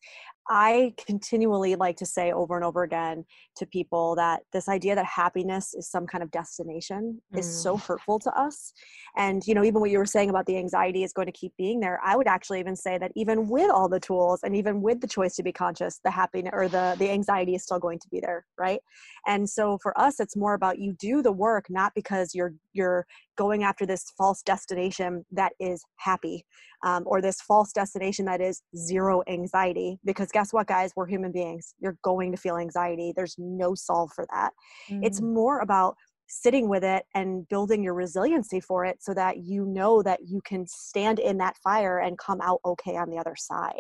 I 0.50 0.94
continually 1.06 1.76
like 1.76 1.98
to 1.98 2.06
say 2.06 2.32
over 2.32 2.56
and 2.56 2.64
over 2.64 2.84
again 2.84 3.26
to 3.58 3.66
people 3.66 4.16
that 4.16 4.42
this 4.54 4.70
idea 4.70 4.96
that 4.96 5.06
happiness 5.06 5.74
is 5.74 5.90
some 5.90 6.08
kind 6.08 6.24
of 6.24 6.32
destination 6.32 7.22
mm. 7.34 7.40
is 7.40 7.62
so 7.62 7.76
mm. 7.76 7.86
hurtful 7.86 8.20
to 8.20 8.32
us. 8.32 8.72
And, 9.18 9.46
you 9.46 9.54
know, 9.54 9.64
even 9.64 9.82
what 9.82 9.92
you 9.92 9.98
were 9.98 10.06
saying 10.06 10.30
about 10.30 10.46
the 10.46 10.58
anxiety 10.58 11.04
is 11.04 11.12
going 11.12 11.26
to 11.26 11.32
keep 11.34 11.52
being 11.58 11.80
there, 11.80 12.00
I 12.04 12.16
would 12.16 12.28
actually 12.28 12.60
even 12.60 12.76
say 12.76 12.98
that 12.98 13.12
even 13.16 13.50
with 13.50 13.70
all 13.70 13.90
the 13.90 14.00
tools 14.00 14.40
and 14.44 14.56
even 14.56 14.82
with 14.82 15.02
the 15.02 15.08
choice 15.08 15.36
to 15.36 15.44
be 15.44 15.52
conscious, 15.52 16.00
the 16.04 16.12
happiness 16.12 16.52
or 16.54 16.70
the, 16.70 16.96
the 16.98 17.10
anxiety 17.10 17.56
is 17.56 17.64
still 17.64 17.80
going 17.80 18.00
to 18.00 18.08
be 18.10 18.22
there, 18.22 18.46
right? 18.58 18.80
And 19.26 19.50
so 19.50 19.78
for 19.82 20.00
us, 20.00 20.20
it's 20.20 20.38
more 20.38 20.54
about 20.54 20.80
you 20.80 20.94
do 20.94 21.22
the 21.22 21.32
work, 21.32 21.66
not 21.70 21.94
because 21.94 22.34
you're, 22.34 22.54
you're 22.74 23.06
going 23.38 23.64
after 23.64 23.86
this 23.86 24.06
false 24.18 24.42
destination 24.42 25.26
that 25.32 25.54
is 25.60 25.84
happy 25.98 26.46
um, 26.86 27.04
or 27.06 27.22
this 27.22 27.42
false 27.42 27.72
destination 27.72 28.26
that 28.26 28.42
is 28.42 28.62
zero 28.76 29.24
anxiety 29.28 29.98
because 30.06 30.30
guess 30.32 30.54
what 30.54 30.68
guys? 30.68 30.92
We're 30.96 31.08
human 31.08 31.32
beings. 31.32 31.74
You're 31.80 31.98
going 32.04 32.32
to 32.32 32.38
feel 32.38 32.58
anxiety. 32.58 33.14
There's 33.16 33.36
no 33.38 33.74
solve 33.76 34.12
for 34.16 34.26
that. 34.34 34.52
Mm. 34.90 35.06
it's 35.06 35.22
more 35.22 35.60
about 35.60 35.96
sitting 36.30 36.68
with 36.68 36.84
it 36.84 37.06
and 37.16 37.48
building 37.48 37.82
your 37.82 37.94
resiliency 37.94 38.60
for 38.60 38.84
it 38.84 38.98
so 39.02 39.14
that 39.14 39.38
you 39.38 39.66
know 39.66 40.04
that 40.04 40.20
you 40.26 40.42
can 40.44 40.68
stand 40.68 41.20
in 41.20 41.38
that 41.38 41.56
fire 41.64 42.00
and 42.00 42.18
come 42.18 42.42
out 42.42 42.60
okay 42.66 42.98
on 42.98 43.10
the 43.10 43.18
other 43.18 43.36
side 43.38 43.80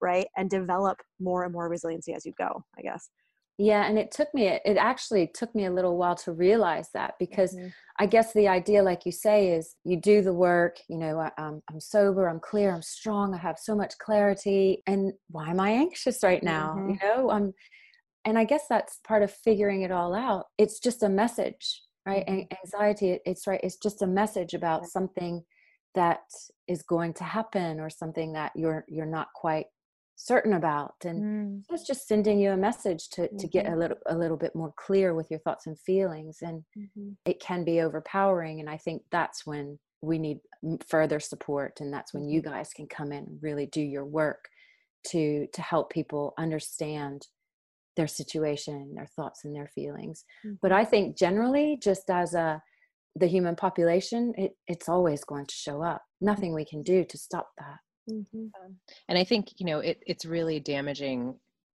right? 0.00 0.26
And 0.36 0.50
develop 0.50 0.98
more 1.20 1.44
and 1.44 1.52
more 1.52 1.68
resiliency 1.68 2.12
as 2.14 2.26
you 2.26 2.32
go 2.38 2.64
i 2.78 2.82
guess 2.82 3.08
yeah 3.58 3.84
and 3.86 3.98
it 3.98 4.10
took 4.10 4.28
me 4.34 4.48
it 4.48 4.76
actually 4.76 5.30
took 5.32 5.54
me 5.54 5.66
a 5.66 5.70
little 5.70 5.96
while 5.96 6.16
to 6.16 6.32
realize 6.32 6.88
that 6.92 7.14
because 7.18 7.54
mm-hmm. 7.54 7.68
i 7.98 8.06
guess 8.06 8.32
the 8.32 8.48
idea 8.48 8.82
like 8.82 9.06
you 9.06 9.12
say 9.12 9.52
is 9.52 9.76
you 9.84 10.00
do 10.00 10.22
the 10.22 10.32
work 10.32 10.78
you 10.88 10.98
know 10.98 11.18
I, 11.18 11.30
am 11.38 11.62
I'm 11.70 11.80
sober 11.80 12.28
i'm 12.28 12.40
clear 12.40 12.74
i'm 12.74 12.82
strong 12.82 13.32
i 13.34 13.38
have 13.38 13.58
so 13.58 13.76
much 13.76 13.96
clarity 13.98 14.82
and 14.86 15.12
why 15.30 15.50
am 15.50 15.60
i 15.60 15.70
anxious 15.70 16.22
right 16.22 16.42
now 16.42 16.74
mm-hmm. 16.76 16.90
you 16.90 16.98
know 17.02 17.30
i'm 17.30 17.54
and 18.24 18.38
i 18.38 18.44
guess 18.44 18.64
that's 18.68 18.98
part 19.06 19.22
of 19.22 19.30
figuring 19.30 19.82
it 19.82 19.92
all 19.92 20.14
out 20.14 20.46
it's 20.58 20.80
just 20.80 21.02
a 21.02 21.08
message 21.08 21.82
right 22.06 22.26
mm-hmm. 22.26 22.54
anxiety 22.64 23.20
it's 23.24 23.46
right 23.46 23.60
it's 23.62 23.76
just 23.76 24.02
a 24.02 24.06
message 24.06 24.54
about 24.54 24.86
something 24.86 25.42
that 25.94 26.22
is 26.66 26.82
going 26.82 27.14
to 27.14 27.24
happen 27.24 27.78
or 27.78 27.88
something 27.88 28.32
that 28.32 28.50
you're 28.56 28.84
you're 28.88 29.06
not 29.06 29.28
quite 29.34 29.66
certain 30.24 30.54
about 30.54 30.94
and 31.04 31.22
mm. 31.22 31.62
it's 31.68 31.86
just 31.86 32.08
sending 32.08 32.38
you 32.38 32.50
a 32.50 32.56
message 32.56 33.10
to 33.10 33.22
mm-hmm. 33.22 33.36
to 33.36 33.46
get 33.46 33.66
a 33.66 33.68
mm-hmm. 33.68 33.80
little 33.80 33.96
a 34.06 34.16
little 34.16 34.38
bit 34.38 34.54
more 34.56 34.72
clear 34.76 35.14
with 35.14 35.30
your 35.30 35.40
thoughts 35.40 35.66
and 35.66 35.78
feelings 35.78 36.38
and 36.40 36.64
mm-hmm. 36.76 37.10
it 37.26 37.38
can 37.40 37.62
be 37.62 37.82
overpowering 37.82 38.58
and 38.58 38.70
i 38.70 38.76
think 38.76 39.02
that's 39.10 39.44
when 39.44 39.78
we 40.00 40.18
need 40.18 40.38
further 40.86 41.20
support 41.20 41.78
and 41.80 41.92
that's 41.92 42.14
when 42.14 42.26
you 42.26 42.40
mm-hmm. 42.40 42.52
guys 42.52 42.72
can 42.74 42.86
come 42.86 43.12
in 43.12 43.24
and 43.24 43.42
really 43.42 43.66
do 43.66 43.82
your 43.82 44.06
work 44.06 44.48
to 45.06 45.46
to 45.52 45.60
help 45.60 45.90
people 45.90 46.32
understand 46.38 47.26
their 47.94 48.08
situation 48.08 48.94
their 48.94 49.10
thoughts 49.14 49.44
and 49.44 49.54
their 49.54 49.68
feelings 49.74 50.24
mm-hmm. 50.44 50.54
but 50.62 50.72
i 50.72 50.86
think 50.86 51.18
generally 51.18 51.78
just 51.82 52.08
as 52.08 52.32
a 52.32 52.62
the 53.16 53.26
human 53.26 53.54
population 53.54 54.32
it, 54.38 54.52
it's 54.66 54.88
always 54.88 55.22
going 55.22 55.44
to 55.44 55.54
show 55.54 55.82
up 55.82 56.02
nothing 56.22 56.54
we 56.54 56.64
can 56.64 56.82
do 56.82 57.04
to 57.04 57.18
stop 57.18 57.50
that 57.58 57.76
Mm-hmm. 58.10 58.46
Um, 58.62 58.76
and 59.08 59.18
I 59.18 59.24
think, 59.24 59.48
you 59.58 59.66
know, 59.66 59.80
it, 59.80 60.02
it's 60.06 60.24
really 60.24 60.60
damaging 60.60 61.34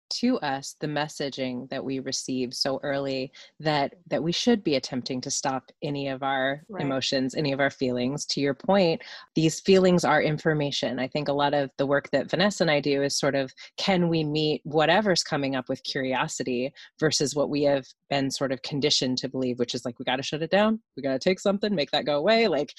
to 0.10 0.40
us 0.40 0.76
the 0.80 0.88
messaging 0.88 1.70
that 1.70 1.84
we 1.84 2.00
receive 2.00 2.54
so 2.54 2.80
early 2.84 3.32
that 3.60 3.94
that 4.08 4.24
we 4.24 4.32
should 4.32 4.64
be 4.64 4.76
attempting 4.76 5.22
to 5.22 5.30
stop 5.30 5.72
any 5.84 6.08
of 6.08 6.24
our 6.24 6.64
right. 6.68 6.84
emotions 6.84 7.36
any 7.36 7.52
of 7.52 7.60
our 7.60 7.70
feelings 7.70 8.26
to 8.26 8.42
your 8.42 8.54
point 8.54 9.02
these 9.36 9.60
feelings 9.60 10.04
are 10.04 10.22
information 10.22 11.00
i 11.00 11.08
think 11.08 11.28
a 11.28 11.34
lot 11.34 11.54
of 11.54 11.70
the 11.78 11.86
work 11.86 12.10
that 12.12 12.30
vanessa 12.30 12.64
and 12.64 12.72
i 12.72 12.80
do 12.80 13.04
is 13.04 13.18
sort 13.18 13.36
of 13.36 13.54
can 13.78 14.10
we 14.10 14.24
meet 14.24 14.62
whatever's 14.64 15.24
coming 15.24 15.56
up 15.56 15.70
with 15.70 15.84
curiosity 15.84 16.72
versus 17.00 17.36
what 17.36 17.50
we 17.50 17.64
have 17.64 17.86
been 18.10 18.32
sort 18.32 18.52
of 18.52 18.62
conditioned 18.64 19.18
to 19.18 19.30
believe 19.30 19.60
which 19.60 19.76
is 19.76 19.86
like 19.86 19.98
we 20.00 20.06
got 20.06 20.16
to 20.16 20.24
shut 20.24 20.42
it 20.42 20.52
down 20.52 20.80
we 20.98 21.04
got 21.04 21.14
to 21.14 21.20
take 21.20 21.40
something 21.40 21.74
make 21.76 21.92
that 21.92 22.06
go 22.06 22.18
away 22.18 22.48
like 22.48 22.74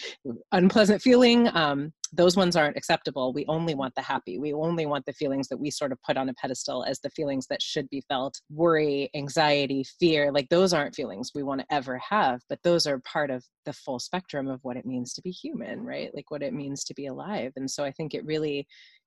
unpleasant 0.53 1.01
feeling 1.01 1.49
um, 1.57 1.93
those 2.13 2.37
ones 2.37 2.57
aren't 2.57 2.77
acceptable. 2.77 3.33
We 3.33 3.45
only 3.47 3.75
want 3.75 3.95
the 3.95 4.03
happy. 4.03 4.39
We 4.39 4.53
only 4.53 4.87
want 4.87 5.07
the 5.07 5.13
feelings 5.13 5.49
that 5.49 5.59
we 5.59 5.71
sort 5.71 5.93
of 5.93 5.99
put 6.03 6.17
on 6.17 6.29
a 6.29 6.35
pedestal 6.35 6.85
as 6.85 7.01
the 7.01 7.11
feelings 7.11 7.47
that 7.49 7.63
should 7.63 7.89
be 7.89 8.03
felt 8.09 8.41
worry, 8.51 9.11
anxiety, 9.15 9.85
fear. 9.99 10.33
Like 10.33 10.49
those 10.49 10.73
aren't 10.73 10.95
feelings 10.95 11.31
we 11.35 11.43
want 11.43 11.61
to 11.61 11.67
ever 11.71 11.99
have, 11.99 12.41
but 12.49 12.59
those 12.63 12.87
are 12.87 13.01
part 13.01 13.31
of 13.31 13.45
the 13.65 13.73
full 13.73 13.99
spectrum 13.99 14.49
of 14.49 14.61
what 14.63 14.77
it 14.77 14.87
means 14.87 15.13
to 15.15 15.23
be 15.23 15.31
human, 15.31 15.85
right? 15.85 16.11
Like 16.15 16.31
what 16.31 16.43
it 16.43 16.53
means 16.53 16.85
to 16.85 16.95
be 16.95 17.07
alive. 17.07 17.53
And 17.57 17.71
so 17.71 17.85
I 17.85 17.93
think 17.93 18.15
it 18.15 18.25
really 18.25 18.67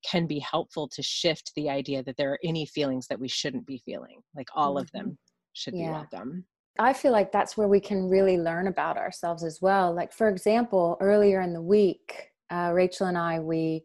can 0.09 0.27
be 0.27 0.39
helpful 0.39 0.87
to 0.89 1.03
shift 1.03 1.51
the 1.55 1.69
idea 1.69 2.03
that 2.03 2.17
there 2.17 2.31
are 2.31 2.39
any 2.43 2.65
feelings 2.65 3.07
that 3.07 3.19
we 3.19 3.27
shouldn't 3.27 3.65
be 3.65 3.81
feeling. 3.85 4.21
Like 4.35 4.47
all 4.55 4.75
mm-hmm. 4.75 4.83
of 4.83 4.91
them 4.91 5.17
should 5.53 5.75
yeah. 5.75 5.85
be 5.85 5.91
welcome. 5.91 6.45
I 6.79 6.93
feel 6.93 7.11
like 7.11 7.31
that's 7.31 7.55
where 7.55 7.67
we 7.67 7.79
can 7.79 8.09
really 8.09 8.37
learn 8.37 8.67
about 8.67 8.97
ourselves 8.97 9.43
as 9.43 9.61
well. 9.61 9.93
Like, 9.93 10.11
for 10.11 10.27
example, 10.27 10.97
earlier 10.99 11.41
in 11.41 11.53
the 11.53 11.61
week, 11.61 12.31
uh, 12.51 12.71
Rachel 12.73 13.07
and 13.07 13.17
I, 13.17 13.39
we 13.39 13.83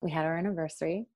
we 0.00 0.10
had 0.10 0.24
our 0.24 0.36
anniversary. 0.36 1.06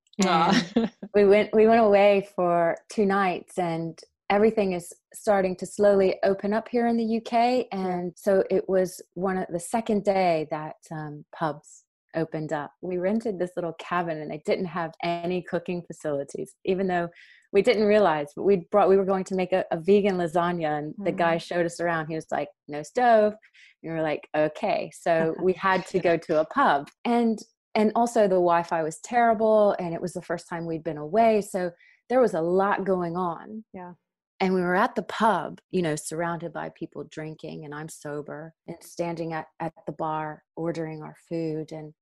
we 1.14 1.24
went 1.24 1.50
we 1.52 1.66
went 1.66 1.80
away 1.80 2.28
for 2.34 2.76
two 2.88 3.06
nights, 3.06 3.58
and 3.58 3.98
everything 4.30 4.72
is 4.72 4.92
starting 5.12 5.54
to 5.56 5.66
slowly 5.66 6.16
open 6.22 6.52
up 6.52 6.68
here 6.68 6.86
in 6.86 6.96
the 6.96 7.18
UK. 7.18 7.66
And 7.70 8.12
so 8.16 8.42
it 8.50 8.68
was 8.68 9.00
one 9.14 9.36
of 9.36 9.46
the 9.50 9.60
second 9.60 10.04
day 10.04 10.46
that 10.50 10.76
um, 10.90 11.24
pubs 11.34 11.84
opened 12.14 12.52
up. 12.52 12.72
We 12.80 12.98
rented 12.98 13.38
this 13.38 13.52
little 13.56 13.74
cabin, 13.74 14.20
and 14.20 14.30
they 14.30 14.42
didn't 14.44 14.66
have 14.66 14.92
any 15.02 15.42
cooking 15.42 15.82
facilities, 15.82 16.54
even 16.64 16.86
though 16.86 17.08
we 17.52 17.62
didn't 17.62 17.84
realize 17.84 18.28
but 18.34 18.44
we 18.44 18.66
brought 18.70 18.88
we 18.88 18.96
were 18.96 19.04
going 19.04 19.24
to 19.24 19.34
make 19.34 19.52
a, 19.52 19.64
a 19.70 19.78
vegan 19.78 20.16
lasagna 20.16 20.78
and 20.78 20.94
mm. 20.94 21.04
the 21.04 21.12
guy 21.12 21.36
mm. 21.36 21.42
showed 21.42 21.66
us 21.66 21.80
around. 21.80 22.06
He 22.06 22.14
was 22.14 22.26
like 22.30 22.48
no 22.66 22.82
stove. 22.82 23.34
And 23.82 23.92
we 23.92 23.96
were 23.96 24.02
like 24.02 24.28
okay. 24.36 24.90
So 24.94 25.34
we 25.40 25.52
had 25.52 25.86
to 25.88 26.00
go 26.00 26.16
to 26.16 26.40
a 26.40 26.46
pub. 26.46 26.88
And 27.04 27.38
and 27.74 27.92
also 27.94 28.22
the 28.22 28.30
wi-fi 28.34 28.82
was 28.82 29.00
terrible 29.00 29.74
and 29.78 29.94
it 29.94 30.02
was 30.02 30.12
the 30.12 30.22
first 30.22 30.48
time 30.48 30.66
we'd 30.66 30.84
been 30.84 30.98
away. 30.98 31.42
So 31.42 31.70
there 32.08 32.20
was 32.20 32.34
a 32.34 32.40
lot 32.40 32.84
going 32.84 33.16
on. 33.16 33.64
Yeah. 33.72 33.92
And 34.40 34.54
we 34.54 34.60
were 34.60 34.74
at 34.74 34.94
the 34.94 35.02
pub 35.02 35.60
you 35.70 35.82
know 35.82 35.94
surrounded 35.96 36.52
by 36.52 36.70
people 36.70 37.04
drinking 37.10 37.64
and 37.64 37.74
i'm 37.74 37.88
sober 37.88 38.54
and 38.66 38.76
standing 38.80 39.34
at, 39.34 39.46
at 39.60 39.72
the 39.86 39.92
bar 39.92 40.42
ordering 40.56 41.02
our 41.02 41.16
food. 41.28 41.70
And 41.72 41.92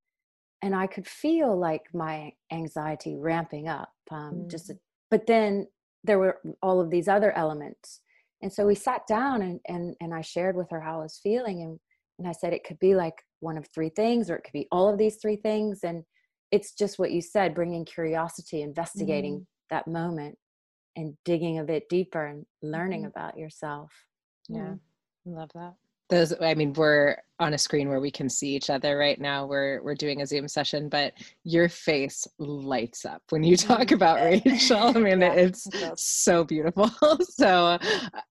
and 0.63 0.75
i 0.75 0.87
could 0.87 1.07
feel 1.07 1.57
like 1.57 1.83
my 1.93 2.31
anxiety 2.51 3.15
ramping 3.17 3.67
up 3.67 3.89
um, 4.11 4.33
mm. 4.33 4.51
just 4.51 4.69
a 4.69 4.75
but 5.11 5.27
then 5.27 5.67
there 6.03 6.17
were 6.17 6.39
all 6.63 6.81
of 6.81 6.89
these 6.89 7.07
other 7.07 7.31
elements 7.37 7.99
and 8.41 8.51
so 8.51 8.65
we 8.65 8.73
sat 8.73 9.05
down 9.07 9.41
and 9.41 9.59
and, 9.67 9.95
and 10.01 10.13
i 10.13 10.21
shared 10.21 10.55
with 10.55 10.69
her 10.71 10.81
how 10.81 10.99
i 10.99 11.03
was 11.03 11.19
feeling 11.21 11.61
and 11.61 11.79
and 12.17 12.27
i 12.27 12.31
said 12.31 12.53
it 12.53 12.63
could 12.63 12.79
be 12.79 12.95
like 12.95 13.23
one 13.39 13.57
of 13.57 13.67
three 13.67 13.89
things 13.89 14.29
or 14.29 14.35
it 14.35 14.43
could 14.43 14.53
be 14.53 14.67
all 14.71 14.89
of 14.89 14.97
these 14.97 15.17
three 15.17 15.35
things 15.35 15.81
and 15.83 16.03
it's 16.51 16.73
just 16.73 16.97
what 16.97 17.11
you 17.11 17.21
said 17.21 17.53
bringing 17.53 17.85
curiosity 17.85 18.61
investigating 18.61 19.39
mm. 19.39 19.45
that 19.69 19.87
moment 19.87 20.37
and 20.95 21.15
digging 21.23 21.59
a 21.59 21.63
bit 21.63 21.87
deeper 21.89 22.25
and 22.25 22.45
learning 22.61 23.03
mm. 23.03 23.07
about 23.07 23.37
yourself 23.37 23.91
yeah 24.49 24.59
mm. 24.59 24.79
love 25.25 25.49
that 25.53 25.73
those 26.09 26.33
i 26.41 26.53
mean 26.53 26.73
we're 26.73 27.15
on 27.41 27.55
a 27.55 27.57
screen 27.57 27.89
where 27.89 27.99
we 27.99 28.11
can 28.11 28.29
see 28.29 28.55
each 28.55 28.69
other 28.69 28.97
right 28.97 29.19
now 29.19 29.47
we're 29.47 29.81
we're 29.81 29.95
doing 29.95 30.21
a 30.21 30.27
zoom 30.27 30.47
session 30.47 30.87
but 30.87 31.11
your 31.43 31.67
face 31.67 32.27
lights 32.37 33.03
up 33.03 33.21
when 33.29 33.43
you 33.43 33.57
talk 33.57 33.79
mm-hmm. 33.79 33.95
about 33.95 34.21
rachel 34.21 34.77
i 34.77 34.93
mean 34.93 35.21
yeah, 35.21 35.33
it's 35.33 35.67
so 35.95 36.43
beautiful 36.43 36.89
so 37.21 37.79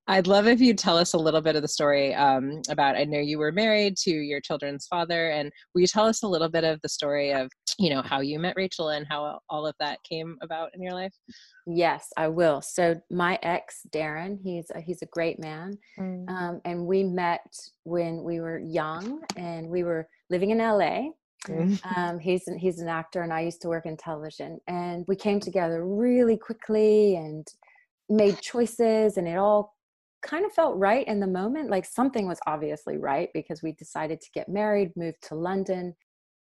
i'd 0.06 0.28
love 0.28 0.46
if 0.46 0.60
you 0.60 0.72
tell 0.72 0.96
us 0.96 1.12
a 1.14 1.18
little 1.18 1.40
bit 1.40 1.56
of 1.56 1.62
the 1.62 1.68
story 1.68 2.14
um, 2.14 2.62
about 2.68 2.96
i 2.96 3.02
know 3.02 3.18
you 3.18 3.36
were 3.36 3.50
married 3.50 3.96
to 3.96 4.12
your 4.12 4.40
children's 4.40 4.86
father 4.86 5.30
and 5.30 5.50
will 5.74 5.80
you 5.80 5.88
tell 5.88 6.06
us 6.06 6.22
a 6.22 6.28
little 6.28 6.48
bit 6.48 6.62
of 6.62 6.80
the 6.82 6.88
story 6.88 7.32
of 7.32 7.50
you 7.78 7.90
know 7.90 8.02
how 8.02 8.20
you 8.20 8.38
met 8.38 8.54
rachel 8.56 8.90
and 8.90 9.06
how 9.10 9.40
all 9.48 9.66
of 9.66 9.74
that 9.80 9.98
came 10.04 10.36
about 10.40 10.70
in 10.74 10.80
your 10.80 10.94
life 10.94 11.12
Yes, 11.72 12.08
I 12.16 12.28
will. 12.28 12.62
So 12.62 13.00
my 13.10 13.38
ex, 13.42 13.82
Darren, 13.90 14.38
he's 14.42 14.70
a, 14.74 14.80
he's 14.80 15.02
a 15.02 15.06
great 15.06 15.38
man, 15.38 15.78
mm. 15.98 16.28
um, 16.28 16.60
and 16.64 16.86
we 16.86 17.04
met 17.04 17.46
when 17.84 18.24
we 18.24 18.40
were 18.40 18.58
young, 18.58 18.99
and 19.36 19.68
we 19.68 19.82
were 19.82 20.08
living 20.28 20.50
in 20.50 20.58
LA. 20.58 21.10
Mm. 21.48 21.96
Um, 21.96 22.18
he's 22.18 22.46
an, 22.48 22.58
he's 22.58 22.80
an 22.80 22.88
actor, 22.88 23.22
and 23.22 23.32
I 23.32 23.40
used 23.40 23.62
to 23.62 23.68
work 23.68 23.86
in 23.86 23.96
television, 23.96 24.60
and 24.66 25.04
we 25.08 25.16
came 25.16 25.40
together 25.40 25.86
really 25.86 26.36
quickly 26.36 27.16
and 27.16 27.46
made 28.08 28.40
choices, 28.40 29.16
and 29.16 29.26
it 29.26 29.38
all 29.38 29.74
kind 30.22 30.44
of 30.44 30.52
felt 30.52 30.76
right 30.76 31.06
in 31.06 31.20
the 31.20 31.26
moment. 31.26 31.70
Like 31.70 31.86
something 31.86 32.26
was 32.26 32.40
obviously 32.46 32.98
right 32.98 33.30
because 33.32 33.62
we 33.62 33.72
decided 33.72 34.20
to 34.20 34.30
get 34.34 34.48
married, 34.48 34.92
moved 34.96 35.22
to 35.28 35.34
London, 35.34 35.94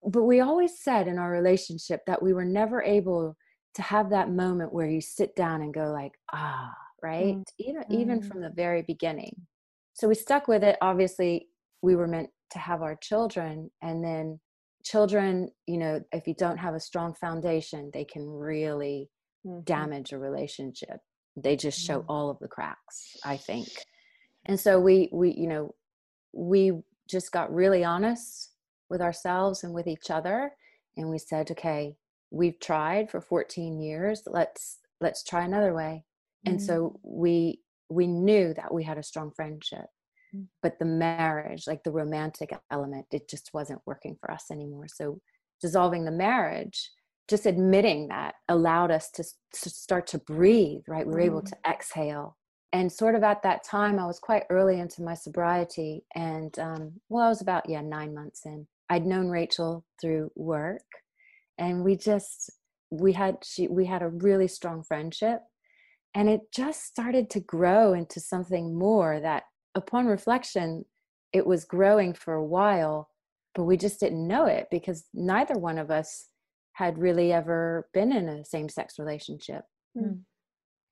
but 0.06 0.24
we 0.24 0.40
always 0.40 0.80
said 0.80 1.08
in 1.08 1.18
our 1.18 1.32
relationship 1.32 2.02
that 2.08 2.22
we 2.22 2.34
were 2.34 2.46
never 2.46 2.82
able 2.82 3.36
to 3.74 3.82
have 3.82 4.10
that 4.10 4.32
moment 4.32 4.74
where 4.74 4.88
you 4.88 5.02
sit 5.02 5.36
down 5.36 5.62
and 5.62 5.74
go 5.74 5.92
like 5.92 6.14
ah 6.32 6.74
right 7.04 7.36
mm. 7.36 7.44
even 7.60 7.84
even 7.90 8.22
from 8.22 8.42
the 8.42 8.50
very 8.50 8.84
beginning 8.84 9.36
so 9.94 10.08
we 10.08 10.16
stuck 10.16 10.48
with 10.48 10.64
it 10.64 10.78
obviously 10.82 11.48
we 11.82 11.96
were 11.96 12.08
meant 12.08 12.30
to 12.52 12.60
have 12.60 12.82
our 12.82 12.96
children 12.96 13.70
and 13.82 14.04
then 14.04 14.40
children 14.84 15.50
you 15.66 15.78
know 15.78 16.00
if 16.12 16.28
you 16.28 16.36
don't 16.36 16.58
have 16.58 16.76
a 16.76 16.80
strong 16.80 17.14
foundation 17.14 17.90
they 17.94 18.06
can 18.06 18.30
really 18.30 19.10
mm-hmm. 19.46 19.62
damage 19.64 20.14
a 20.14 20.18
relationship 20.18 21.00
they 21.36 21.56
just 21.56 21.80
show 21.80 22.02
mm. 22.02 22.06
all 22.08 22.30
of 22.30 22.40
the 22.40 22.48
cracks 22.48 23.18
i 23.26 23.36
think 23.36 23.68
and 24.46 24.60
so 24.60 24.80
we 24.80 25.10
we 25.12 25.34
you 25.34 25.48
know 25.48 25.74
we 26.34 26.72
just 27.10 27.32
got 27.32 27.54
really 27.54 27.84
honest 27.84 28.52
with 28.90 29.02
ourselves 29.02 29.64
and 29.64 29.74
with 29.74 29.88
each 29.88 30.12
other 30.12 30.52
and 30.98 31.10
we 31.10 31.18
said 31.18 31.50
okay 31.50 31.96
we've 32.32 32.60
tried 32.60 33.10
for 33.10 33.22
14 33.22 33.80
years 33.80 34.22
let's 34.28 34.80
let's 35.02 35.24
try 35.24 35.44
another 35.44 35.74
way 35.74 36.04
mm-hmm. 36.46 36.54
and 36.54 36.62
so 36.62 37.00
we 37.04 37.60
we 37.90 38.08
knew 38.08 38.54
that 38.54 38.74
we 38.74 38.84
had 38.84 38.98
a 38.98 39.04
strong 39.04 39.32
friendship 39.36 39.80
mm-hmm. 39.80 39.95
But 40.62 40.80
the 40.80 40.86
marriage 40.86 41.66
like 41.68 41.84
the 41.84 41.92
romantic 41.92 42.52
element 42.72 43.06
it 43.12 43.30
just 43.30 43.50
wasn't 43.54 43.82
working 43.86 44.18
for 44.20 44.32
us 44.32 44.46
anymore. 44.52 44.88
So 44.88 45.20
dissolving 45.62 46.06
the 46.06 46.12
marriage 46.12 46.92
just 47.28 47.48
admitting 47.48 48.10
that 48.10 48.36
allowed 48.50 48.92
us 48.92 49.10
to, 49.10 49.24
to 49.54 49.70
start 49.70 50.08
to 50.08 50.20
breathe 50.20 50.82
right? 50.88 51.06
We 51.06 51.14
were 51.14 51.20
mm-hmm. 51.20 51.26
able 51.28 51.42
to 51.44 51.58
exhale. 51.68 52.38
And 52.74 52.92
sort 52.92 53.16
of 53.16 53.24
at 53.24 53.42
that 53.44 53.64
time 53.64 54.00
i 54.00 54.06
was 54.06 54.20
quite 54.20 54.44
early 54.50 54.80
into 54.80 55.02
my 55.02 55.14
sobriety 55.14 56.04
and 56.14 56.58
um, 56.60 56.94
well 57.10 57.26
i 57.26 57.30
was 57.30 57.42
about 57.42 57.70
yeah 57.70 57.82
nine 57.82 58.14
months 58.14 58.46
in. 58.46 58.68
I'd 58.90 59.06
known 59.06 59.30
rachel 59.30 59.86
through 60.02 60.32
work 60.36 60.84
and 61.58 61.84
we 61.84 61.96
just 61.96 62.52
we 62.92 63.14
had 63.14 63.38
she 63.44 63.68
we 63.68 63.86
had 63.86 64.02
a 64.02 64.10
really 64.10 64.48
strong 64.48 64.84
friendship 64.84 65.42
and 66.14 66.30
it 66.30 66.42
just 66.54 66.86
started 66.86 67.30
to 67.32 67.40
grow 67.42 67.94
into 67.94 68.20
something 68.20 68.78
more 68.78 69.20
that 69.20 69.44
upon 69.76 70.06
reflection 70.06 70.86
it 71.34 71.46
was 71.46 71.66
growing 71.66 72.14
for 72.14 72.34
a 72.34 72.46
while 72.46 73.10
but 73.56 73.64
we 73.64 73.78
just 73.78 74.00
didn't 74.02 74.28
know 74.28 74.46
it 74.46 74.68
because 74.70 75.06
neither 75.14 75.56
one 75.56 75.78
of 75.78 75.90
us 75.90 76.28
had 76.74 76.98
really 76.98 77.32
ever 77.32 77.88
been 77.94 78.12
in 78.12 78.28
a 78.28 78.44
same-sex 78.44 79.00
relationship. 79.00 79.64
Mm. 79.98 80.20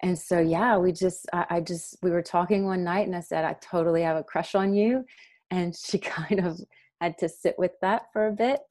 and 0.01 0.17
so 0.17 0.39
yeah 0.39 0.77
we 0.77 0.93
just 0.93 1.27
I, 1.33 1.45
I 1.49 1.59
just 1.59 1.97
we 2.01 2.09
were 2.09 2.21
talking 2.21 2.65
one 2.65 2.85
night 2.85 3.05
and 3.05 3.13
i 3.13 3.19
said 3.19 3.43
i 3.43 3.53
totally 3.61 4.01
have 4.01 4.15
a 4.15 4.23
crush 4.23 4.55
on 4.55 4.73
you. 4.73 5.03
And 5.51 5.75
she 5.85 5.99
kind 5.99 6.39
of 6.39 6.59
had 7.01 7.17
to 7.17 7.27
sit 7.27 7.55
with 7.57 7.73
that 7.81 8.03
for 8.13 8.27
a 8.27 8.31
bit. 8.31 8.61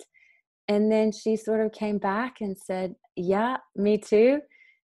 And 0.68 0.90
then 0.90 1.12
she 1.12 1.36
sort 1.36 1.60
of 1.60 1.72
came 1.72 1.98
back 1.98 2.40
and 2.40 2.56
said 2.56 2.94
yeah 3.14 3.58
me 3.76 3.98
too. 3.98 4.40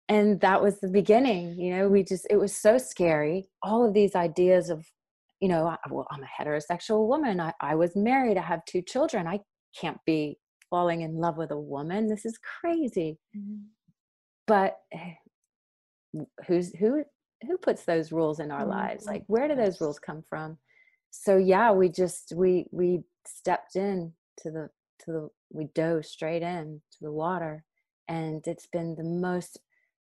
And 0.09 0.41
that 0.41 0.61
was 0.61 0.81
the 0.81 0.89
beginning 0.89 1.61
you 1.61 1.77
know 1.77 1.89
we 1.89 2.03
just 2.03 2.27
it 2.29 2.39
was 2.39 2.57
so 2.57 2.77
scary. 2.77 3.49
All 3.63 3.87
of 3.87 3.95
these 3.95 4.17
ideas 4.17 4.69
of 4.69 4.85
you 5.41 5.49
know 5.49 5.77
well 5.91 6.07
i'm 6.11 6.23
a 6.23 6.43
heterosexual 6.43 7.07
woman 7.07 7.41
i, 7.41 7.53
I 7.61 7.75
was 7.75 7.95
married 7.95 8.39
i 8.39 8.43
have 8.43 8.65
two 8.65 8.83
children 8.83 9.27
i 9.27 9.41
can't 9.79 9.99
be 10.07 10.39
falling 10.71 11.03
in 11.03 11.17
love 11.17 11.37
with 11.37 11.51
a 11.51 11.59
woman 11.59 12.09
this 12.09 12.25
is 12.25 12.39
crazy 12.61 13.19
mm-hmm. 13.37 13.63
but 14.47 14.77
eh, 14.93 15.15
who's 16.47 16.75
who 16.77 17.05
who 17.43 17.59
puts 17.59 17.85
those 17.85 18.13
rules 18.13 18.41
in 18.41 18.51
our 18.51 18.63
mm-hmm. 18.63 18.71
lives 18.71 19.07
like 19.07 19.25
where 19.27 19.49
do 19.49 19.55
those 19.55 19.81
rules 19.81 19.99
come 19.99 20.23
from 20.29 20.59
so 21.11 21.37
yeah 21.37 21.71
we 21.71 21.89
just 21.89 22.33
we 22.35 22.67
we 22.73 23.03
stepped 23.27 23.77
in 23.77 24.13
to 24.39 24.51
the 24.51 24.69
to 25.01 25.13
the 25.13 25.29
we 25.53 25.67
dove 25.75 26.05
straight 26.05 26.43
in 26.43 26.81
to 26.91 26.99
the 27.03 27.13
water 27.13 27.63
and 28.09 28.47
it's 28.47 28.67
been 28.73 28.95
the 28.97 29.05
most 29.05 29.59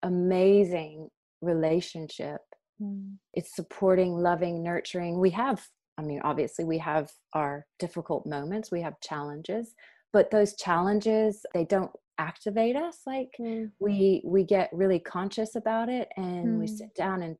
amazing 0.03 1.09
relationship 1.41 2.41
mm. 2.81 3.13
it's 3.33 3.55
supporting 3.55 4.13
loving 4.13 4.63
nurturing 4.63 5.19
we 5.19 5.29
have 5.29 5.61
i 5.97 6.01
mean 6.01 6.21
obviously 6.23 6.65
we 6.65 6.77
have 6.77 7.11
our 7.33 7.65
difficult 7.79 8.25
moments 8.25 8.71
we 8.71 8.81
have 8.81 8.99
challenges 9.01 9.73
but 10.13 10.31
those 10.31 10.55
challenges 10.55 11.45
they 11.53 11.65
don't 11.65 11.91
activate 12.17 12.75
us 12.75 12.99
like 13.05 13.29
mm. 13.39 13.69
we 13.79 14.21
we 14.25 14.43
get 14.43 14.69
really 14.73 14.99
conscious 14.99 15.55
about 15.55 15.89
it 15.89 16.09
and 16.17 16.47
mm. 16.47 16.59
we 16.59 16.67
sit 16.67 16.93
down 16.95 17.23
and 17.23 17.37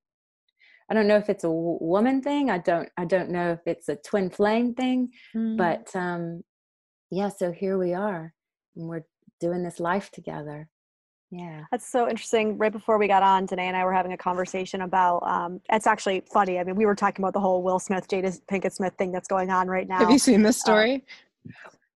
I 0.89 0.95
don't 0.95 1.07
know 1.07 1.17
if 1.17 1.29
it's 1.29 1.43
a 1.43 1.51
woman 1.51 2.21
thing. 2.21 2.49
I 2.49 2.57
don't 2.57 2.89
I 2.97 3.05
don't 3.05 3.29
know 3.29 3.51
if 3.51 3.59
it's 3.67 3.89
a 3.89 3.95
twin 3.95 4.29
flame 4.29 4.73
thing, 4.73 5.09
mm. 5.35 5.55
but 5.55 5.95
um 5.95 6.41
yeah, 7.11 7.29
so 7.29 7.51
here 7.51 7.77
we 7.77 7.93
are. 7.93 8.33
And 8.75 8.87
we're 8.87 9.05
doing 9.39 9.63
this 9.63 9.79
life 9.79 10.09
together. 10.11 10.67
Yeah. 11.31 11.63
That's 11.71 11.87
so 11.89 12.09
interesting. 12.09 12.57
Right 12.57 12.71
before 12.71 12.97
we 12.97 13.07
got 13.07 13.21
on, 13.21 13.45
Danae 13.45 13.67
and 13.67 13.77
I 13.77 13.85
were 13.85 13.93
having 13.93 14.13
a 14.13 14.17
conversation 14.17 14.81
about 14.81 15.21
um, 15.23 15.61
it's 15.71 15.87
actually 15.87 16.23
funny. 16.31 16.59
I 16.59 16.63
mean, 16.63 16.75
we 16.75 16.85
were 16.85 16.95
talking 16.95 17.23
about 17.23 17.33
the 17.33 17.39
whole 17.39 17.61
Will 17.61 17.79
Smith, 17.79 18.07
Jada 18.07 18.39
Pinkett 18.49 18.73
Smith 18.73 18.93
thing 18.97 19.11
that's 19.11 19.27
going 19.27 19.51
on 19.51 19.67
right 19.67 19.87
now. 19.87 19.99
Have 19.99 20.09
you 20.09 20.19
seen 20.19 20.41
this 20.41 20.57
um, 20.57 20.61
story? 20.61 20.93
Um, 20.93 21.01